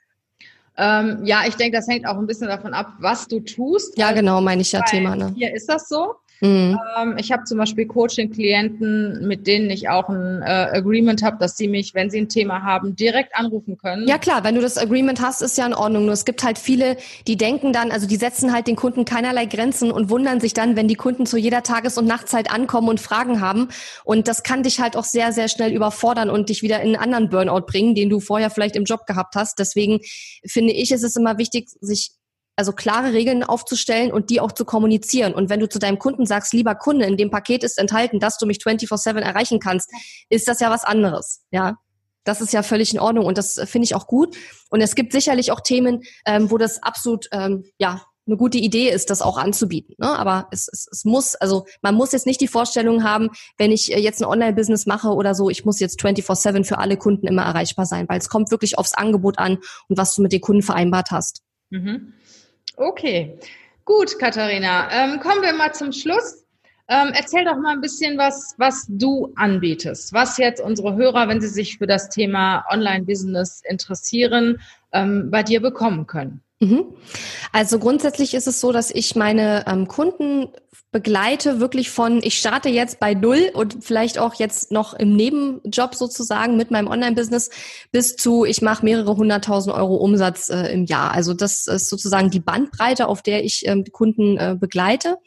Ähm, 0.78 1.20
ja, 1.26 1.44
ich 1.48 1.56
denke, 1.56 1.78
das 1.78 1.88
hängt 1.88 2.08
auch 2.08 2.18
ein 2.18 2.28
bisschen 2.28 2.48
davon 2.48 2.74
ab, 2.74 2.94
was 3.00 3.28
du 3.28 3.42
tust. 3.42 3.98
Ja, 3.98 4.12
genau, 4.14 4.40
meine 4.42 4.62
ich 4.62 4.72
ja 4.72 4.82
Thema. 4.82 5.16
Ne? 5.16 5.34
Hier 5.36 5.54
ist 5.54 5.68
das 5.68 5.90
so. 5.90 6.16
Mhm. 6.42 6.80
Ähm, 7.00 7.16
ich 7.20 7.32
habe 7.32 7.44
zum 7.44 7.60
Beispiel 7.60 7.86
Coaching-Klienten, 7.86 9.28
mit 9.28 9.46
denen 9.46 9.70
ich 9.70 9.90
auch 9.90 10.10
ein 10.10 10.42
äh, 10.42 10.46
Agreement 10.46 11.22
habe, 11.22 11.38
dass 11.38 11.56
sie 11.56 11.68
mich, 11.68 11.94
wenn 11.94 12.10
sie 12.10 12.20
ein 12.20 12.30
Thema 12.30 12.64
haben, 12.64 12.96
direkt 12.96 13.36
anrufen 13.36 13.78
können. 13.78 14.08
Ja 14.08 14.18
klar, 14.18 14.44
wenn 14.44 14.56
du 14.56 14.62
das 14.62 14.78
Agreement 14.78 15.22
hast, 15.22 15.44
ist 15.44 15.58
ja 15.60 15.68
in 15.68 15.76
Ordnung. 15.76 16.06
Nur 16.06 16.14
es 16.14 16.26
gibt 16.26 16.44
halt 16.44 16.58
viele, 16.58 16.98
die 17.28 17.38
denken 17.38 17.74
dann, 17.74 17.92
also 17.92 18.08
die 18.08 18.16
setzen 18.16 18.52
halt 18.54 18.66
den 18.66 18.76
Kunden 18.76 19.06
keinerlei 19.06 19.46
Grenzen 19.46 19.92
und 19.92 20.10
wundern 20.10 20.40
sich 20.40 20.56
dann, 20.56 20.76
wenn 20.76 20.88
die 20.88 20.96
Kunden 20.96 21.28
zu 21.28 21.38
jeder 21.38 21.62
Tages- 21.62 22.00
und 22.00 22.08
Nachtzeit 22.08 22.52
ankommen 22.52 22.90
und 22.90 23.00
Fragen 23.00 23.40
haben. 23.40 23.70
Und 24.04 24.28
das 24.28 24.42
kann 24.42 24.64
dich 24.64 24.80
halt 24.80 24.98
auch 24.98 25.06
sehr, 25.06 25.34
sehr 25.34 25.48
schnell 25.48 25.72
überfordern 25.72 26.32
und 26.32 26.50
dich 26.50 26.64
wieder 26.64 26.82
in 26.82 26.96
einen 26.96 26.96
anderen 26.96 27.30
Burnout 27.30 27.68
bringen, 27.68 27.94
den 27.94 28.10
du 28.10 28.20
vorher 28.20 28.50
vielleicht 28.50 28.76
im 28.76 28.86
Job 28.86 29.06
gehabt 29.06 29.36
hast. 29.36 29.60
Deswegen 29.60 30.00
finde 30.46 30.74
ich, 30.74 30.92
ist 30.92 31.04
es 31.04 31.16
immer 31.16 31.38
wichtig, 31.38 31.70
sich 31.82 32.14
also 32.62 32.74
klare 32.74 33.12
Regeln 33.12 33.44
aufzustellen 33.44 34.12
und 34.12 34.30
die 34.30 34.40
auch 34.40 34.52
zu 34.52 34.66
kommunizieren. 34.66 35.34
Und 35.34 35.50
wenn 35.50 35.60
du 35.60 35.68
zu 35.68 35.80
deinem 35.80 35.98
Kunden 35.98 36.28
sagst, 36.28 36.54
lieber 36.54 36.76
Kunde, 36.76 37.08
in 37.08 37.18
dem 37.18 37.32
Paket 37.32 37.64
ist 37.64 37.80
enthalten, 37.80 38.20
dass 38.20 38.38
du 38.38 38.46
mich 38.46 38.60
24-7 38.60 39.18
erreichen 39.18 39.60
kannst, 39.60 39.90
ist 40.30 40.48
das 40.48 40.60
ja 40.60 40.70
was 40.70 40.84
anderes. 40.84 41.42
Ja. 41.50 41.80
Das 42.24 42.40
ist 42.40 42.54
ja 42.54 42.62
völlig 42.62 42.94
in 42.94 43.00
Ordnung 43.00 43.26
und 43.26 43.40
das 43.40 43.60
finde 43.66 43.86
ich 43.86 43.96
auch 43.96 44.06
gut. 44.06 44.38
Und 44.70 44.80
es 44.80 44.94
gibt 44.94 45.12
sicherlich 45.12 45.52
auch 45.52 45.62
Themen, 45.62 46.04
ähm, 46.28 46.52
wo 46.52 46.60
das 46.60 46.84
absolut, 46.84 47.28
ähm, 47.32 47.64
ja, 47.80 48.06
eine 48.28 48.38
gute 48.38 48.60
Idee 48.60 48.92
ist, 48.92 49.10
das 49.10 49.24
auch 49.24 49.40
anzubieten. 49.40 49.96
Ne? 49.98 50.08
Aber 50.08 50.48
es, 50.52 50.70
es, 50.72 50.88
es 50.92 51.04
muss, 51.04 51.34
also 51.34 51.66
man 51.82 51.96
muss 51.96 52.12
jetzt 52.12 52.28
nicht 52.28 52.42
die 52.42 52.48
Vorstellung 52.48 53.04
haben, 53.04 53.30
wenn 53.58 53.72
ich 53.72 53.92
äh, 53.92 54.00
jetzt 54.00 54.22
ein 54.22 54.28
Online-Business 54.28 54.86
mache 54.86 55.10
oder 55.10 55.34
so, 55.34 55.50
ich 55.50 55.66
muss 55.66 55.80
jetzt 55.80 56.00
24-7 56.00 56.64
für 56.64 56.78
alle 56.78 56.96
Kunden 56.96 57.26
immer 57.26 57.42
erreichbar 57.42 57.88
sein, 57.88 58.08
weil 58.08 58.20
es 58.20 58.30
kommt 58.30 58.52
wirklich 58.52 58.78
aufs 58.78 58.94
Angebot 58.94 59.40
an 59.40 59.58
und 59.88 59.98
was 59.98 60.14
du 60.14 60.22
mit 60.22 60.32
den 60.32 60.42
Kunden 60.42 60.62
vereinbart 60.62 61.10
hast. 61.10 61.42
Mhm. 61.72 62.14
Okay, 62.82 63.38
gut, 63.86 64.18
Katharina. 64.18 64.90
Ähm, 64.92 65.20
kommen 65.20 65.44
wir 65.44 65.54
mal 65.54 65.72
zum 65.72 65.92
Schluss. 65.92 66.44
Ähm, 66.88 67.12
erzähl 67.14 67.46
doch 67.46 67.56
mal 67.58 67.74
ein 67.74 67.82
bisschen 67.82 68.18
was, 68.18 68.56
was 68.58 68.88
du 68.90 69.32
anbietest, 69.36 70.14
was 70.14 70.40
jetzt 70.40 70.60
unsere 70.60 70.96
Hörer, 70.96 71.28
wenn 71.28 71.40
sie 71.40 71.48
sich 71.48 71.78
für 71.78 71.86
das 71.86 72.10
Thema 72.10 72.66
Online-Business 72.72 73.62
interessieren, 73.70 74.60
ähm, 74.94 75.30
bei 75.30 75.44
dir 75.44 75.62
bekommen 75.62 76.08
können. 76.08 76.42
Mhm. 76.60 76.86
Also 77.52 77.78
grundsätzlich 77.78 78.34
ist 78.34 78.48
es 78.48 78.60
so, 78.60 78.72
dass 78.72 78.90
ich 78.90 79.16
meine 79.16 79.64
ähm, 79.68 79.88
Kunden 79.88 80.50
begleite 80.92 81.60
wirklich 81.60 81.90
von, 81.90 82.22
ich 82.22 82.38
starte 82.38 82.70
jetzt 82.70 83.00
bei 83.00 83.14
Null 83.14 83.50
und 83.54 83.84
vielleicht 83.84 84.20
auch 84.20 84.34
jetzt 84.36 84.72
noch 84.72 84.94
im 84.94 85.16
Nebenjob 85.16 85.96
sozusagen 85.96 86.58
mit 86.58 86.70
meinem 86.70 86.88
Online-Business 86.88 87.50
bis 87.92 88.16
zu, 88.18 88.44
ich 88.44 88.62
mache 88.62 88.84
mehrere 88.84 89.16
hunderttausend 89.16 89.74
Euro 89.74 89.96
Umsatz 89.96 90.50
äh, 90.50 90.74
im 90.74 90.86
Jahr. 90.86 91.12
Also 91.12 91.34
das 91.34 91.68
ist 91.68 91.90
sozusagen 91.90 92.30
die 92.30 92.42
Bandbreite, 92.42 93.08
auf 93.08 93.22
der 93.22 93.44
ich 93.46 93.66
ähm, 93.66 93.86
Kunden 93.92 94.38
äh, 94.38 94.56
begleite. 94.60 95.18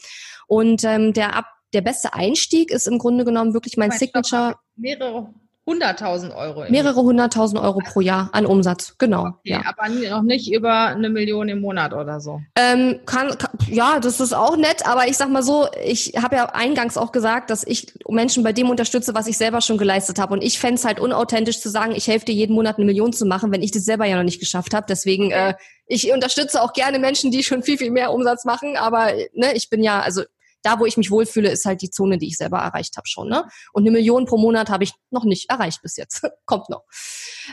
Und 0.46 0.84
ähm, 0.84 1.14
der 1.14 1.34
ab 1.34 1.46
der 1.72 1.80
beste 1.80 2.14
Einstieg 2.14 2.70
ist 2.70 2.86
im 2.86 2.98
Grunde 2.98 3.24
genommen 3.24 3.54
wirklich 3.54 3.76
mein, 3.76 3.90
Signature. 3.90 4.56
Mehrere 4.76 5.32
hunderttausend 5.66 6.34
Euro. 6.34 6.64
Mehrere 6.68 7.00
hunderttausend 7.00 7.60
Euro 7.60 7.80
pro 7.80 8.00
Jahr 8.00 8.28
an 8.32 8.46
Umsatz, 8.46 8.96
genau. 8.98 9.26
Okay, 9.26 9.52
ja. 9.52 9.62
Aber 9.66 9.88
noch 9.88 10.22
nicht 10.22 10.52
über 10.52 10.88
eine 10.88 11.08
Million 11.08 11.48
im 11.48 11.60
Monat 11.60 11.94
oder 11.94 12.20
so. 12.20 12.40
Ähm, 12.56 13.00
kann, 13.06 13.36
kann, 13.38 13.50
ja, 13.68 13.98
das 14.00 14.20
ist 14.20 14.34
auch 14.34 14.56
nett, 14.56 14.86
aber 14.86 15.08
ich 15.08 15.16
sag 15.16 15.30
mal 15.30 15.42
so, 15.42 15.66
ich 15.82 16.14
habe 16.20 16.36
ja 16.36 16.46
eingangs 16.46 16.96
auch 16.96 17.12
gesagt, 17.12 17.50
dass 17.50 17.66
ich 17.66 17.92
Menschen 18.08 18.42
bei 18.42 18.52
dem 18.52 18.68
unterstütze, 18.68 19.14
was 19.14 19.26
ich 19.26 19.38
selber 19.38 19.60
schon 19.60 19.78
geleistet 19.78 20.18
habe. 20.18 20.34
Und 20.34 20.42
ich 20.42 20.58
fände 20.58 20.74
es 20.74 20.84
halt 20.84 21.00
unauthentisch 21.00 21.60
zu 21.60 21.70
sagen, 21.70 21.92
ich 21.96 22.08
helfe 22.08 22.26
dir 22.26 22.34
jeden 22.34 22.54
Monat 22.54 22.76
eine 22.76 22.84
Million 22.84 23.12
zu 23.12 23.24
machen, 23.24 23.50
wenn 23.52 23.62
ich 23.62 23.70
das 23.70 23.84
selber 23.84 24.04
ja 24.04 24.16
noch 24.16 24.24
nicht 24.24 24.40
geschafft 24.40 24.74
habe. 24.74 24.86
Deswegen, 24.88 25.30
äh, 25.30 25.54
ich 25.86 26.12
unterstütze 26.12 26.62
auch 26.62 26.72
gerne 26.72 26.98
Menschen, 26.98 27.30
die 27.30 27.42
schon 27.42 27.62
viel, 27.62 27.78
viel 27.78 27.90
mehr 27.90 28.12
Umsatz 28.12 28.44
machen, 28.44 28.76
aber 28.76 29.12
ne, 29.34 29.54
ich 29.54 29.70
bin 29.70 29.82
ja, 29.82 30.00
also 30.00 30.22
da, 30.64 30.80
wo 30.80 30.86
ich 30.86 30.96
mich 30.96 31.10
wohlfühle, 31.10 31.50
ist 31.50 31.64
halt 31.64 31.82
die 31.82 31.90
Zone, 31.90 32.18
die 32.18 32.28
ich 32.28 32.36
selber 32.36 32.58
erreicht 32.58 32.96
habe 32.96 33.06
schon. 33.06 33.28
Ne? 33.28 33.44
Und 33.72 33.82
eine 33.82 33.90
Million 33.90 34.24
pro 34.24 34.38
Monat 34.38 34.70
habe 34.70 34.84
ich 34.84 34.92
noch 35.10 35.24
nicht 35.24 35.50
erreicht 35.50 35.82
bis 35.82 35.96
jetzt. 35.96 36.22
Kommt 36.46 36.70
noch. 36.70 36.84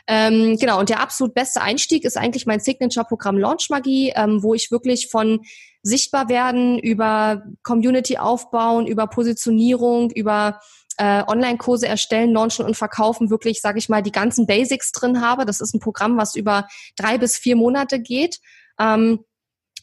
Ähm, 0.07 0.57
genau, 0.57 0.79
und 0.79 0.89
der 0.89 1.01
absolut 1.01 1.33
beste 1.33 1.61
Einstieg 1.61 2.05
ist 2.05 2.17
eigentlich 2.17 2.45
mein 2.45 2.59
Signature-Programm 2.59 3.37
Launch 3.37 3.69
Magie, 3.69 4.13
ähm, 4.15 4.41
wo 4.41 4.53
ich 4.53 4.71
wirklich 4.71 5.09
von 5.09 5.41
sichtbar 5.83 6.29
werden, 6.29 6.79
über 6.79 7.43
Community 7.63 8.17
aufbauen, 8.17 8.87
über 8.87 9.07
Positionierung, 9.07 10.11
über 10.11 10.59
äh, 10.97 11.23
Online-Kurse 11.27 11.87
erstellen, 11.87 12.31
launchen 12.31 12.65
und 12.65 12.77
verkaufen, 12.77 13.29
wirklich, 13.29 13.61
sage 13.61 13.79
ich 13.79 13.89
mal, 13.89 14.03
die 14.03 14.11
ganzen 14.11 14.45
Basics 14.45 14.91
drin 14.91 15.21
habe. 15.21 15.45
Das 15.45 15.59
ist 15.59 15.73
ein 15.73 15.79
Programm, 15.79 16.17
was 16.17 16.35
über 16.35 16.67
drei 16.95 17.17
bis 17.17 17.37
vier 17.37 17.55
Monate 17.55 17.99
geht. 17.99 18.39
Ähm, 18.79 19.25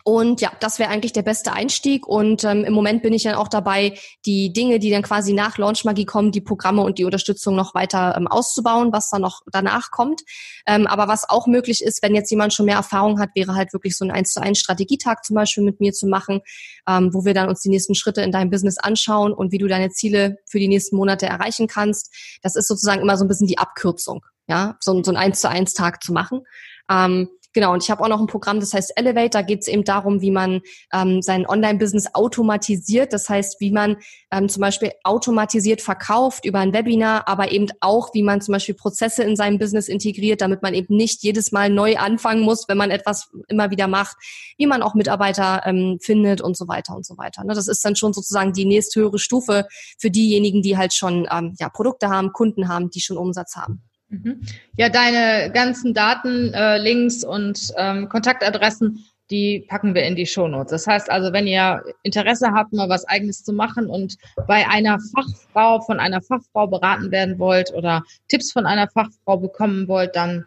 und 0.08 0.40
ja, 0.40 0.50
das 0.60 0.78
wäre 0.78 0.88
eigentlich 0.88 1.12
der 1.12 1.20
beste 1.20 1.52
Einstieg. 1.52 2.06
Und 2.06 2.42
ähm, 2.42 2.64
im 2.64 2.72
Moment 2.72 3.02
bin 3.02 3.12
ich 3.12 3.24
dann 3.24 3.34
auch 3.34 3.46
dabei, 3.46 3.92
die 4.24 4.54
Dinge, 4.54 4.78
die 4.78 4.90
dann 4.90 5.02
quasi 5.02 5.34
nach 5.34 5.58
Launchmagie 5.58 6.06
kommen, 6.06 6.32
die 6.32 6.40
Programme 6.40 6.80
und 6.80 6.96
die 6.96 7.04
Unterstützung 7.04 7.54
noch 7.54 7.74
weiter 7.74 8.14
ähm, 8.16 8.26
auszubauen, 8.26 8.90
was 8.90 9.10
dann 9.10 9.20
noch 9.20 9.42
danach 9.52 9.90
kommt. 9.90 10.22
Ähm, 10.66 10.86
aber 10.86 11.08
was 11.08 11.28
auch 11.28 11.46
möglich 11.46 11.84
ist, 11.84 12.02
wenn 12.02 12.14
jetzt 12.14 12.30
jemand 12.30 12.54
schon 12.54 12.64
mehr 12.64 12.76
Erfahrung 12.76 13.20
hat, 13.20 13.28
wäre 13.34 13.54
halt 13.54 13.74
wirklich 13.74 13.98
so 13.98 14.06
ein 14.06 14.10
1 14.10 14.32
zu 14.32 14.40
1 14.40 14.58
Strategietag 14.58 15.24
zum 15.24 15.36
Beispiel 15.36 15.62
mit 15.62 15.78
mir 15.78 15.92
zu 15.92 16.06
machen, 16.06 16.40
ähm, 16.88 17.10
wo 17.12 17.26
wir 17.26 17.34
dann 17.34 17.50
uns 17.50 17.60
die 17.60 17.68
nächsten 17.68 17.94
Schritte 17.94 18.22
in 18.22 18.32
deinem 18.32 18.48
Business 18.48 18.78
anschauen 18.78 19.34
und 19.34 19.52
wie 19.52 19.58
du 19.58 19.66
deine 19.66 19.90
Ziele 19.90 20.38
für 20.48 20.58
die 20.58 20.68
nächsten 20.68 20.96
Monate 20.96 21.26
erreichen 21.26 21.66
kannst. 21.66 22.14
Das 22.40 22.56
ist 22.56 22.66
sozusagen 22.66 23.02
immer 23.02 23.18
so 23.18 23.26
ein 23.26 23.28
bisschen 23.28 23.46
die 23.46 23.58
Abkürzung, 23.58 24.24
ja, 24.46 24.78
so, 24.80 25.02
so 25.04 25.10
ein 25.10 25.18
1 25.18 25.38
zu 25.38 25.50
1 25.50 25.74
Tag 25.74 26.02
zu 26.02 26.14
machen. 26.14 26.46
Ähm, 26.90 27.28
Genau, 27.54 27.72
und 27.72 27.82
ich 27.82 27.90
habe 27.90 28.04
auch 28.04 28.08
noch 28.08 28.20
ein 28.20 28.26
Programm, 28.26 28.60
das 28.60 28.74
heißt 28.74 28.92
Elevate. 28.96 29.30
Da 29.30 29.42
geht 29.42 29.62
es 29.62 29.68
eben 29.68 29.82
darum, 29.82 30.20
wie 30.20 30.30
man 30.30 30.60
ähm, 30.92 31.22
sein 31.22 31.46
Online-Business 31.48 32.14
automatisiert. 32.14 33.12
Das 33.14 33.28
heißt, 33.28 33.60
wie 33.60 33.70
man 33.70 33.96
ähm, 34.30 34.50
zum 34.50 34.60
Beispiel 34.60 34.92
automatisiert 35.02 35.80
verkauft 35.80 36.44
über 36.44 36.58
ein 36.58 36.74
Webinar, 36.74 37.26
aber 37.26 37.50
eben 37.50 37.68
auch, 37.80 38.12
wie 38.12 38.22
man 38.22 38.42
zum 38.42 38.52
Beispiel 38.52 38.74
Prozesse 38.74 39.22
in 39.22 39.34
seinem 39.34 39.58
Business 39.58 39.88
integriert, 39.88 40.42
damit 40.42 40.62
man 40.62 40.74
eben 40.74 40.94
nicht 40.94 41.22
jedes 41.22 41.50
Mal 41.50 41.70
neu 41.70 41.96
anfangen 41.96 42.42
muss, 42.42 42.68
wenn 42.68 42.76
man 42.76 42.90
etwas 42.90 43.30
immer 43.48 43.70
wieder 43.70 43.88
macht, 43.88 44.16
wie 44.58 44.66
man 44.66 44.82
auch 44.82 44.94
Mitarbeiter 44.94 45.62
ähm, 45.64 45.98
findet 46.02 46.42
und 46.42 46.54
so 46.54 46.68
weiter 46.68 46.94
und 46.94 47.06
so 47.06 47.16
weiter. 47.16 47.44
Ne? 47.44 47.54
Das 47.54 47.66
ist 47.66 47.82
dann 47.82 47.96
schon 47.96 48.12
sozusagen 48.12 48.52
die 48.52 48.66
nächsthöhere 48.66 49.18
Stufe 49.18 49.66
für 49.98 50.10
diejenigen, 50.10 50.60
die 50.60 50.76
halt 50.76 50.92
schon 50.92 51.26
ähm, 51.32 51.54
ja, 51.58 51.70
Produkte 51.70 52.10
haben, 52.10 52.32
Kunden 52.32 52.68
haben, 52.68 52.90
die 52.90 53.00
schon 53.00 53.16
Umsatz 53.16 53.56
haben. 53.56 53.87
Mhm. 54.10 54.40
Ja, 54.76 54.88
deine 54.88 55.50
ganzen 55.52 55.92
Daten, 55.92 56.52
äh, 56.54 56.78
Links 56.78 57.24
und 57.24 57.72
ähm, 57.76 58.08
Kontaktadressen, 58.08 59.04
die 59.30 59.66
packen 59.68 59.94
wir 59.94 60.02
in 60.04 60.16
die 60.16 60.26
Shownotes. 60.26 60.70
Das 60.70 60.86
heißt 60.86 61.10
also, 61.10 61.32
wenn 61.32 61.46
ihr 61.46 61.82
Interesse 62.02 62.52
habt, 62.52 62.72
mal 62.72 62.88
was 62.88 63.06
eigenes 63.06 63.44
zu 63.44 63.52
machen 63.52 63.86
und 63.86 64.16
bei 64.46 64.66
einer 64.66 64.98
Fachfrau, 65.14 65.80
von 65.80 66.00
einer 66.00 66.22
Fachfrau 66.22 66.66
beraten 66.66 67.10
werden 67.10 67.38
wollt 67.38 67.72
oder 67.74 68.02
Tipps 68.28 68.52
von 68.52 68.64
einer 68.64 68.88
Fachfrau 68.88 69.36
bekommen 69.36 69.88
wollt, 69.88 70.16
dann 70.16 70.46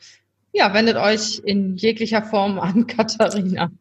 ja, 0.53 0.73
wendet 0.73 0.97
euch 0.97 1.41
in 1.45 1.75
jeglicher 1.77 2.23
Form 2.23 2.59
an 2.59 2.87
Katharina. 2.87 3.71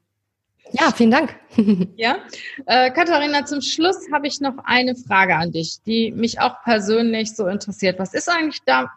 Ja, 0.73 0.93
vielen 0.93 1.11
Dank. 1.11 1.35
ja, 1.97 2.19
äh, 2.66 2.90
Katharina, 2.93 3.45
zum 3.45 3.61
Schluss 3.61 4.07
habe 4.12 4.29
ich 4.29 4.40
noch 4.40 4.55
eine 4.64 4.95
Frage 4.95 5.35
an 5.35 5.51
dich, 5.51 5.79
die 5.85 6.12
mich 6.12 6.40
auch 6.40 6.62
persönlich 6.62 7.35
so 7.35 7.49
interessiert. 7.49 7.99
Was 7.99 8.14
ist 8.14 8.29
eigentlich 8.29 8.61
da 8.66 8.88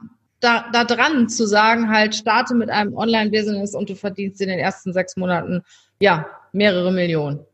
da, 0.44 0.70
da 0.72 0.84
dran 0.84 1.30
zu 1.30 1.48
sagen, 1.48 1.90
halt, 1.90 2.16
starte 2.16 2.54
mit 2.56 2.70
einem 2.70 2.96
Online-Business 2.96 3.76
und 3.76 3.90
du 3.90 3.96
verdienst 3.96 4.42
in 4.42 4.50
den 4.50 4.60
ersten 4.60 4.94
sechs 4.94 5.16
Monaten, 5.16 5.64
ja, 6.00 6.28
mehrere 6.52 6.92
Millionen? 6.92 7.46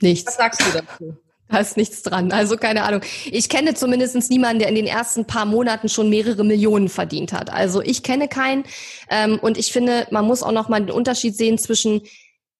Nichts. 0.00 0.28
Was 0.28 0.36
sagst 0.36 0.60
du 0.60 0.78
dazu? 0.78 1.16
Da 1.48 1.58
ist 1.58 1.76
nichts 1.76 2.02
dran. 2.02 2.30
Also 2.30 2.56
keine 2.56 2.84
Ahnung. 2.84 3.00
Ich 3.26 3.48
kenne 3.48 3.74
zumindest 3.74 4.30
niemanden, 4.30 4.60
der 4.60 4.68
in 4.68 4.76
den 4.76 4.86
ersten 4.86 5.26
paar 5.26 5.46
Monaten 5.46 5.88
schon 5.88 6.08
mehrere 6.08 6.44
Millionen 6.44 6.88
verdient 6.88 7.32
hat. 7.32 7.52
Also 7.52 7.82
ich 7.82 8.04
kenne 8.04 8.28
keinen. 8.28 8.64
Ähm, 9.10 9.38
und 9.40 9.58
ich 9.58 9.72
finde, 9.72 10.06
man 10.12 10.24
muss 10.24 10.44
auch 10.44 10.52
noch 10.52 10.68
mal 10.68 10.80
den 10.80 10.92
Unterschied 10.92 11.36
sehen 11.36 11.58
zwischen 11.58 12.02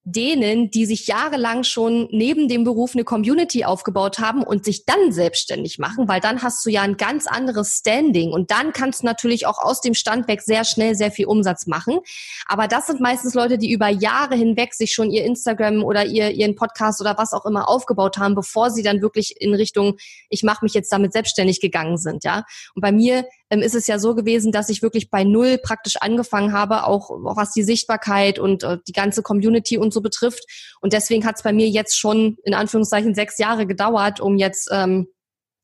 denen, 0.05 0.71
die 0.71 0.87
sich 0.87 1.07
jahrelang 1.07 1.63
schon 1.63 2.09
neben 2.11 2.49
dem 2.49 2.65
Beruf 2.65 2.95
eine 2.95 3.05
Community 3.05 3.65
aufgebaut 3.65 4.19
haben 4.19 4.43
und 4.43 4.65
sich 4.65 4.87
dann 4.87 5.13
selbstständig 5.13 5.79
machen, 5.79 6.09
weil 6.09 6.21
dann 6.21 6.43
hast 6.43 6.65
du 6.65 6.71
ja 6.71 6.81
ein 6.83 6.97
ganz 6.97 7.27
anderes 7.27 7.77
Standing 7.79 8.33
und 8.33 8.51
dann 8.51 8.73
kannst 8.73 9.03
du 9.03 9.07
natürlich 9.07 9.47
auch 9.47 9.59
aus 9.59 9.83
dem 9.83 9.93
Stand 9.93 10.27
weg 10.27 10.41
sehr 10.41 10.65
schnell 10.65 10.95
sehr 10.95 11.11
viel 11.11 11.27
Umsatz 11.27 11.67
machen. 11.67 11.99
Aber 12.47 12.67
das 12.67 12.87
sind 12.87 13.01
meistens 13.01 13.35
Leute, 13.35 13.59
die 13.59 13.71
über 13.71 13.89
Jahre 13.89 14.37
hinweg 14.37 14.73
sich 14.73 14.95
schon 14.95 15.11
ihr 15.11 15.25
Instagram 15.25 15.85
oder 15.85 16.07
ihr, 16.07 16.31
ihren 16.31 16.55
Podcast 16.55 17.01
oder 17.03 17.19
was 17.19 17.35
auch 17.35 17.45
immer 17.45 17.69
aufgebaut 17.69 18.17
haben, 18.17 18.35
bevor 18.35 18.71
sie 18.71 18.83
dann 18.83 19.03
wirklich 19.03 19.39
in 19.39 19.55
Richtung, 19.55 19.99
ich 20.31 20.43
mache 20.43 20.65
mich 20.65 20.73
jetzt 20.73 20.91
damit 20.93 21.13
selbstständig 21.13 21.61
gegangen 21.61 21.99
sind, 21.99 22.25
ja. 22.25 22.45
Und 22.75 22.81
bei 22.81 22.93
mir 22.93 23.27
ist 23.59 23.75
es 23.75 23.89
ja 23.89 23.99
so 23.99 24.15
gewesen, 24.15 24.53
dass 24.53 24.69
ich 24.69 24.81
wirklich 24.81 25.11
bei 25.11 25.25
Null 25.25 25.59
praktisch 25.59 25.97
angefangen 25.97 26.53
habe, 26.53 26.85
auch, 26.85 27.11
auch 27.11 27.37
was 27.37 27.53
die 27.53 27.65
Sichtbarkeit 27.65 28.39
und 28.39 28.63
äh, 28.63 28.79
die 28.87 28.93
ganze 28.93 29.23
Community 29.23 29.77
und 29.77 29.93
so 29.93 30.01
betrifft. 30.01 30.45
Und 30.81 30.93
deswegen 30.93 31.27
hat 31.27 31.37
es 31.37 31.43
bei 31.43 31.53
mir 31.53 31.69
jetzt 31.69 31.99
schon 31.99 32.37
in 32.45 32.55
Anführungszeichen 32.55 33.15
sechs 33.15 33.39
Jahre 33.39 33.67
gedauert, 33.67 34.21
um 34.21 34.39
jetzt 34.39 34.69
ähm, 34.73 35.09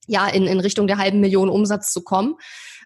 ja 0.09 0.27
in, 0.27 0.46
in 0.46 0.59
Richtung 0.59 0.88
der 0.88 0.99
halben 0.99 1.20
Million 1.20 1.49
Umsatz 1.49 1.92
zu 1.92 2.03
kommen. 2.03 2.35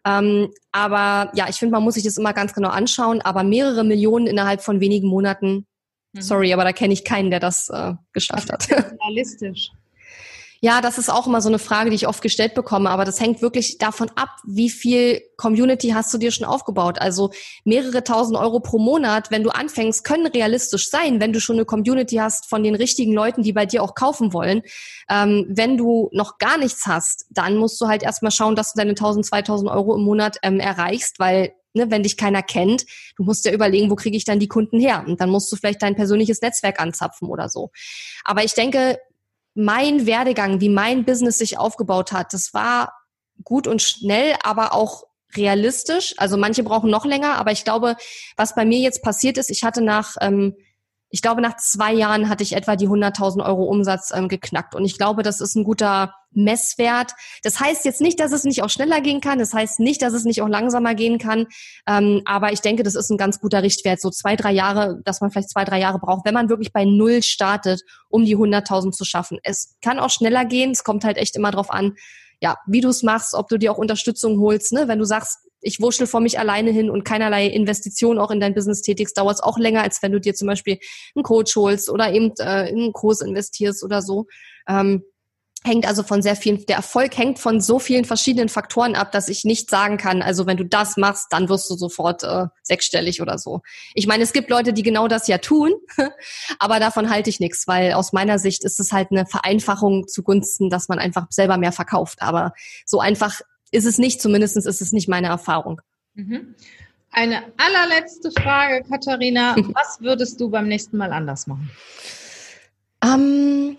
Ähm, 0.07 0.53
aber 0.73 1.31
ja, 1.35 1.49
ich 1.49 1.57
finde, 1.57 1.73
man 1.73 1.83
muss 1.83 1.95
sich 1.95 2.05
das 2.05 2.19
immer 2.19 2.33
ganz 2.33 2.53
genau 2.53 2.69
anschauen. 2.69 3.23
Aber 3.23 3.43
mehrere 3.43 3.85
Millionen 3.85 4.27
innerhalb 4.27 4.63
von 4.63 4.81
wenigen 4.81 5.09
Monaten, 5.09 5.67
mhm. 6.13 6.21
sorry, 6.21 6.53
aber 6.53 6.65
da 6.65 6.73
kenne 6.73 6.93
ich 6.93 7.05
keinen, 7.05 7.31
der 7.31 7.41
das 7.41 7.71
äh, 7.71 7.95
geschafft 8.13 8.53
hat. 8.53 8.69
Realistisch. 8.71 9.71
Ja, 10.63 10.83
das 10.83 10.99
ist 10.99 11.09
auch 11.09 11.27
immer 11.27 11.41
so 11.41 11.49
eine 11.49 11.59
Frage, 11.59 11.89
die 11.89 11.97
ich 11.97 12.07
oft 12.07 12.21
gestellt 12.21 12.53
bekomme, 12.53 12.91
aber 12.91 13.07
das 13.07 13.19
hängt 13.19 13.41
wirklich 13.41 13.79
davon 13.79 14.11
ab, 14.15 14.29
wie 14.45 14.69
viel 14.69 15.23
Community 15.39 15.89
hast 15.89 16.13
du 16.13 16.19
dir 16.19 16.31
schon 16.31 16.47
aufgebaut. 16.47 17.01
Also 17.01 17.31
mehrere 17.65 18.05
tausend 18.05 18.37
Euro 18.37 18.61
pro 18.61 18.79
Monat, 18.79 19.31
wenn 19.31 19.43
du 19.43 19.49
anfängst, 19.49 20.05
können 20.05 20.27
realistisch 20.27 20.91
sein, 20.91 21.19
wenn 21.19 21.33
du 21.33 21.41
schon 21.41 21.57
eine 21.57 21.65
Community 21.65 22.17
hast 22.17 22.47
von 22.51 22.63
den 22.63 22.75
richtigen 22.75 23.15
Leuten, 23.15 23.43
die 23.43 23.55
bei 23.55 23.65
dir 23.65 23.83
auch 23.83 23.95
kaufen 23.95 24.35
wollen. 24.35 24.61
Ähm, 25.09 25.47
wenn 25.49 25.79
du 25.79 26.11
noch 26.13 26.37
gar 26.37 26.59
nichts 26.59 26.87
hast, 26.87 27.25
dann 27.31 27.57
musst 27.57 27.81
du 27.81 27.87
halt 27.87 28.03
erstmal 28.03 28.31
schauen, 28.31 28.55
dass 28.55 28.75
du 28.75 28.79
deine 28.79 28.91
1000, 28.91 29.25
2000 29.25 29.71
Euro 29.71 29.95
im 29.95 30.03
Monat 30.03 30.37
ähm, 30.43 30.61
erreichst, 30.61 31.19
weil 31.19 31.55
ne, 31.73 31.91
wenn 31.91 32.03
dich 32.03 32.19
keiner 32.19 32.43
kennt, 32.43 32.85
du 33.17 33.25
musst 33.25 33.47
ja 33.47 33.53
überlegen, 33.53 33.91
wo 33.91 33.97
kriege 33.97 34.17
ich 34.17 34.27
dann 34.27 34.41
die 34.41 34.49
Kunden 34.49 34.79
her? 34.79 35.05
Und 35.07 35.23
dann 35.23 35.31
musst 35.31 35.51
du 35.51 35.57
vielleicht 35.57 35.81
dein 35.81 35.97
persönliches 35.97 36.43
Netzwerk 36.43 36.81
anzapfen 36.81 37.29
oder 37.29 37.49
so. 37.49 37.71
Aber 38.25 38.45
ich 38.45 38.53
denke, 38.53 38.99
mein 39.55 40.07
Werdegang, 40.07 40.61
wie 40.61 40.69
mein 40.69 41.05
Business 41.05 41.39
sich 41.39 41.59
aufgebaut 41.59 42.13
hat, 42.13 42.33
das 42.33 42.55
war 42.55 42.95
gut 43.45 43.67
und 43.67 43.83
schnell, 43.83 44.37
aber 44.43 44.75
auch 44.75 45.05
realistisch. 45.37 46.15
Also 46.19 46.37
manche 46.37 46.63
brauchen 46.63 46.91
noch 46.91 47.05
länger, 47.05 47.37
aber 47.37 47.53
ich 47.53 47.65
glaube, 47.65 47.97
was 48.37 48.55
bei 48.55 48.65
mir 48.65 48.79
jetzt 48.79 49.03
passiert 49.03 49.39
ist, 49.39 49.51
ich 49.51 49.65
hatte 49.65 49.83
nach 49.83 50.17
ähm, 50.21 50.57
ich 51.11 51.23
glaube, 51.23 51.41
nach 51.41 51.57
zwei 51.57 51.93
Jahren 51.93 52.29
hatte 52.29 52.45
ich 52.45 52.55
etwa 52.55 52.77
die 52.77 52.89
100.000 52.89 53.45
Euro 53.45 53.65
Umsatz 53.65 54.13
ähm, 54.15 54.29
geknackt. 54.29 54.75
Und 54.75 54.85
ich 54.85 54.97
glaube, 54.97 55.23
das 55.23 55.41
ist 55.41 55.57
ein 55.57 55.65
guter 55.65 56.15
Messwert. 56.33 57.13
Das 57.43 57.59
heißt 57.59 57.85
jetzt 57.85 58.01
nicht, 58.01 58.21
dass 58.21 58.31
es 58.31 58.45
nicht 58.45 58.63
auch 58.63 58.71
schneller 58.71 59.01
gehen 59.01 59.21
kann. 59.21 59.41
Das 59.41 59.53
heißt 59.53 59.81
nicht, 59.81 60.03
dass 60.03 60.13
es 60.13 60.25
nicht 60.25 60.41
auch 60.41 60.49
langsamer 60.49 60.95
gehen 60.95 61.19
kann. 61.19 61.47
Ähm, 61.89 62.23
aber 62.25 62.53
ich 62.53 62.61
denke, 62.61 62.85
das 62.85 62.95
ist 62.95 63.11
ein 63.11 63.19
ganz 63.19 63.41
guter 63.41 63.63
Richtwert. 63.63 64.01
So 64.01 64.11
zwei, 64.11 64.37
drei 64.37 64.53
Jahre, 64.53 65.01
dass 65.05 65.21
man 65.21 65.33
vielleicht 65.33 65.51
zwei, 65.51 65.65
drei 65.65 65.81
Jahre 65.81 65.99
braucht, 65.99 66.25
wenn 66.25 66.35
man 66.35 66.49
wirklich 66.49 66.73
bei 66.73 66.85
Null 66.85 67.23
startet, 67.23 67.83
um 68.09 68.25
die 68.25 68.37
100.000 68.37 68.93
zu 68.93 69.05
schaffen. 69.05 69.39
Es 69.43 69.77
kann 69.83 69.99
auch 69.99 70.11
schneller 70.11 70.45
gehen. 70.45 70.71
Es 70.71 70.85
kommt 70.85 71.03
halt 71.05 71.17
echt 71.17 71.35
immer 71.35 71.51
drauf 71.51 71.71
an, 71.71 71.97
ja, 72.41 72.57
wie 72.67 72.81
du 72.81 72.89
es 72.89 73.03
machst, 73.03 73.35
ob 73.35 73.49
du 73.49 73.59
dir 73.59 73.73
auch 73.73 73.79
Unterstützung 73.79 74.39
holst. 74.41 74.73
Ne? 74.73 74.87
Wenn 74.87 74.99
du 74.99 75.05
sagst, 75.05 75.39
ich 75.61 75.81
wurschtel 75.81 76.07
vor 76.07 76.21
mich 76.21 76.39
alleine 76.39 76.71
hin 76.71 76.91
und 76.91 77.05
keinerlei 77.05 77.47
Investition 77.47 78.19
auch 78.19 78.31
in 78.31 78.41
dein 78.41 78.55
Business 78.55 78.83
tätigst, 78.83 79.17
dauert 79.17 79.37
es 79.37 79.43
auch 79.43 79.59
länger, 79.59 79.83
als 79.83 80.03
wenn 80.03 80.13
du 80.13 80.21
dir 80.21 80.35
zum 80.35 80.49
Beispiel 80.49 80.79
einen 81.15 81.23
Coach 81.23 81.57
holst 81.57 81.91
oder 81.91 82.13
eben 82.13 82.33
äh, 82.39 82.69
in 82.69 82.79
einen 82.79 82.93
Kurs 82.93 83.21
investierst 83.21 83.85
oder 83.85 84.03
so. 84.03 84.27
Ähm, 84.69 85.03
hängt 85.63 85.87
also 85.87 86.03
von 86.03 86.23
sehr 86.23 86.37
vielen, 86.37 86.65
der 86.67 86.77
Erfolg 86.77 87.17
hängt 87.19 87.39
von 87.39 87.61
so 87.61 87.79
vielen 87.79 88.07
verschiedenen 88.07 88.49
Faktoren 88.49 88.95
ab, 88.95 89.13
dass 89.13 89.29
ich 89.29 89.45
nicht 89.45 89.69
sagen 89.69 89.99
kann, 89.99 90.23
also 90.23 90.47
wenn 90.47 90.57
du 90.57 90.65
das 90.65 90.97
machst, 90.97 91.27
dann 91.31 91.51
wirst 91.51 91.69
du 91.69 91.75
sofort 91.75 92.23
äh, 92.23 92.47
sechsstellig 92.63 93.21
oder 93.21 93.37
so. 93.37 93.61
Ich 93.95 94.07
meine, 94.07 94.23
es 94.23 94.33
gibt 94.33 94.49
Leute, 94.49 94.73
die 94.73 94.83
genau 94.83 95.07
das 95.07 95.29
ja 95.29 95.37
tun, 95.37 95.75
aber 96.59 96.81
davon 96.81 97.11
halte 97.11 97.29
ich 97.29 97.41
nichts, 97.41 97.67
weil 97.67 97.93
aus 97.93 98.13
meiner 98.13 98.39
Sicht 98.39 98.65
ist 98.65 98.81
es 98.81 98.93
halt 98.93 99.09
eine 99.11 99.27
Vereinfachung 99.27 100.09
zugunsten, 100.09 100.71
dass 100.71 100.89
man 100.89 100.99
einfach 100.99 101.27
selber 101.29 101.59
mehr 101.59 101.73
verkauft. 101.73 102.23
Aber 102.23 102.55
so 102.87 103.01
einfach 103.01 103.41
ist 103.71 103.87
es 103.87 103.99
nicht, 103.99 104.21
zumindest 104.21 104.57
ist 104.57 104.67
es 104.67 104.93
nicht 104.93 105.09
meine 105.09 105.29
Erfahrung. 105.29 105.81
Mhm. 106.15 106.55
Eine 107.11 107.43
allerletzte 107.57 108.31
Frage, 108.31 108.85
Katharina. 108.89 109.57
Was 109.75 110.01
würdest 110.01 110.41
du 110.41 110.51
beim 110.51 110.69
nächsten 110.69 110.97
Mal 110.97 111.13
anders 111.13 111.47
machen? 111.47 111.71
Ähm, 113.05 113.77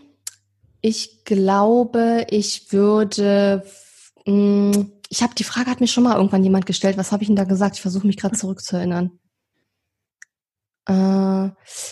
ich 0.82 1.24
glaube, 1.24 2.26
ich 2.30 2.72
würde. 2.72 3.64
Mh, 4.26 4.34
mm, 4.34 4.92
ich 5.10 5.22
habe 5.22 5.36
die 5.36 5.44
Frage 5.44 5.70
hat 5.70 5.82
mir 5.82 5.88
schon 5.88 6.06
mal 6.06 6.16
irgendwann 6.16 6.44
jemand 6.44 6.66
gestellt. 6.66 6.98
Was 6.98 7.12
habe 7.12 7.24
ich 7.24 7.28
denn 7.28 7.36
da 7.36 7.44
gesagt? 7.44 7.76
Ich 7.76 7.82
versuche 7.82 8.08
mich 8.08 8.16
gerade 8.16 8.38
zurückzuerinnern. 8.38 9.12
Äh, 10.92 11.52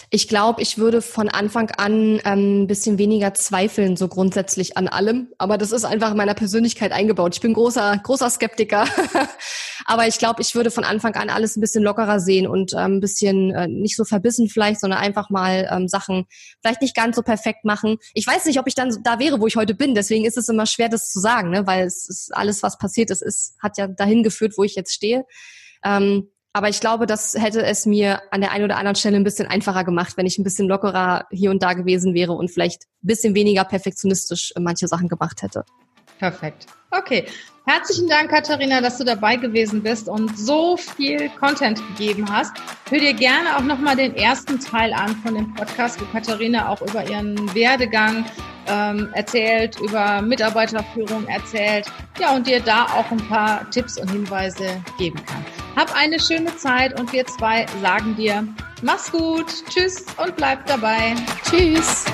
ich 0.09 0.27
glaube, 0.27 0.61
ich 0.61 0.77
würde 0.77 1.01
von 1.01 1.29
Anfang 1.29 1.71
an 1.71 2.19
ähm, 2.25 2.63
ein 2.63 2.67
bisschen 2.67 2.97
weniger 2.97 3.33
zweifeln, 3.33 3.95
so 3.95 4.07
grundsätzlich 4.07 4.77
an 4.77 4.87
allem. 4.87 5.29
Aber 5.37 5.57
das 5.57 5.71
ist 5.71 5.85
einfach 5.85 6.11
in 6.11 6.17
meiner 6.17 6.33
Persönlichkeit 6.33 6.91
eingebaut. 6.91 7.35
Ich 7.35 7.41
bin 7.41 7.53
großer, 7.53 7.99
großer 8.03 8.29
Skeptiker. 8.29 8.85
Aber 9.85 10.07
ich 10.07 10.17
glaube, 10.19 10.41
ich 10.41 10.55
würde 10.55 10.71
von 10.71 10.83
Anfang 10.83 11.15
an 11.15 11.29
alles 11.29 11.55
ein 11.55 11.61
bisschen 11.61 11.83
lockerer 11.83 12.19
sehen 12.19 12.47
und 12.47 12.73
ähm, 12.73 12.97
ein 12.97 12.99
bisschen 12.99 13.51
äh, 13.51 13.67
nicht 13.67 13.95
so 13.95 14.03
verbissen 14.03 14.49
vielleicht, 14.49 14.81
sondern 14.81 14.99
einfach 14.99 15.29
mal 15.29 15.67
ähm, 15.71 15.87
Sachen 15.87 16.25
vielleicht 16.61 16.81
nicht 16.81 16.95
ganz 16.95 17.15
so 17.15 17.21
perfekt 17.21 17.63
machen. 17.63 17.97
Ich 18.13 18.27
weiß 18.27 18.45
nicht, 18.45 18.59
ob 18.59 18.67
ich 18.67 18.75
dann 18.75 18.95
da 19.03 19.19
wäre, 19.19 19.39
wo 19.39 19.47
ich 19.47 19.55
heute 19.55 19.75
bin. 19.75 19.95
Deswegen 19.95 20.25
ist 20.25 20.37
es 20.37 20.49
immer 20.49 20.65
schwer, 20.65 20.89
das 20.89 21.09
zu 21.09 21.19
sagen, 21.19 21.51
ne? 21.51 21.65
weil 21.65 21.85
es 21.85 22.07
ist 22.09 22.35
alles, 22.35 22.61
was 22.63 22.77
passiert 22.77 23.09
ist, 23.09 23.21
ist 23.21 23.55
hat 23.61 23.77
ja 23.77 23.87
dahin 23.87 24.23
geführt, 24.23 24.53
wo 24.57 24.63
ich 24.63 24.75
jetzt 24.75 24.93
stehe. 24.93 25.25
Ähm, 25.83 26.29
aber 26.53 26.69
ich 26.69 26.79
glaube, 26.79 27.05
das 27.05 27.35
hätte 27.35 27.63
es 27.63 27.85
mir 27.85 28.21
an 28.31 28.41
der 28.41 28.51
einen 28.51 28.65
oder 28.65 28.77
anderen 28.77 28.95
Stelle 28.95 29.17
ein 29.17 29.23
bisschen 29.23 29.47
einfacher 29.47 29.83
gemacht, 29.83 30.17
wenn 30.17 30.25
ich 30.25 30.37
ein 30.39 30.43
bisschen 30.43 30.67
lockerer 30.67 31.27
hier 31.31 31.51
und 31.51 31.61
da 31.61 31.73
gewesen 31.73 32.13
wäre 32.13 32.33
und 32.33 32.49
vielleicht 32.49 32.83
ein 33.03 33.07
bisschen 33.07 33.35
weniger 33.35 33.63
perfektionistisch 33.63 34.53
manche 34.59 34.87
Sachen 34.87 35.07
gemacht 35.07 35.43
hätte. 35.43 35.63
Perfekt. 36.19 36.67
Okay. 36.91 37.25
Herzlichen 37.65 38.09
Dank, 38.09 38.31
Katharina, 38.31 38.81
dass 38.81 38.97
du 38.97 39.03
dabei 39.03 39.35
gewesen 39.35 39.83
bist 39.83 40.09
und 40.09 40.35
so 40.35 40.75
viel 40.75 41.29
Content 41.39 41.79
gegeben 41.89 42.25
hast. 42.31 42.51
Hör 42.89 42.99
dir 42.99 43.13
gerne 43.13 43.55
auch 43.55 43.61
nochmal 43.61 43.95
den 43.95 44.15
ersten 44.15 44.59
Teil 44.59 44.91
an 44.91 45.15
von 45.17 45.35
dem 45.35 45.53
Podcast, 45.53 46.01
wo 46.01 46.05
Katharina 46.05 46.67
auch 46.67 46.81
über 46.81 47.07
ihren 47.07 47.53
Werdegang 47.53 48.25
ähm, 48.65 49.09
erzählt, 49.13 49.79
über 49.81 50.19
Mitarbeiterführung 50.23 51.27
erzählt. 51.27 51.85
Ja, 52.19 52.35
und 52.35 52.47
dir 52.47 52.59
da 52.59 52.85
auch 52.85 53.11
ein 53.11 53.27
paar 53.29 53.69
Tipps 53.69 53.99
und 53.99 54.09
Hinweise 54.09 54.81
geben 54.97 55.23
kann. 55.27 55.45
Hab 55.75 55.95
eine 55.95 56.19
schöne 56.19 56.55
Zeit 56.57 56.99
und 56.99 57.13
wir 57.13 57.25
zwei 57.27 57.67
sagen 57.83 58.15
dir, 58.15 58.47
mach's 58.81 59.11
gut, 59.11 59.45
tschüss 59.69 60.05
und 60.17 60.35
bleib 60.35 60.65
dabei. 60.65 61.13
Tschüss. 61.43 62.05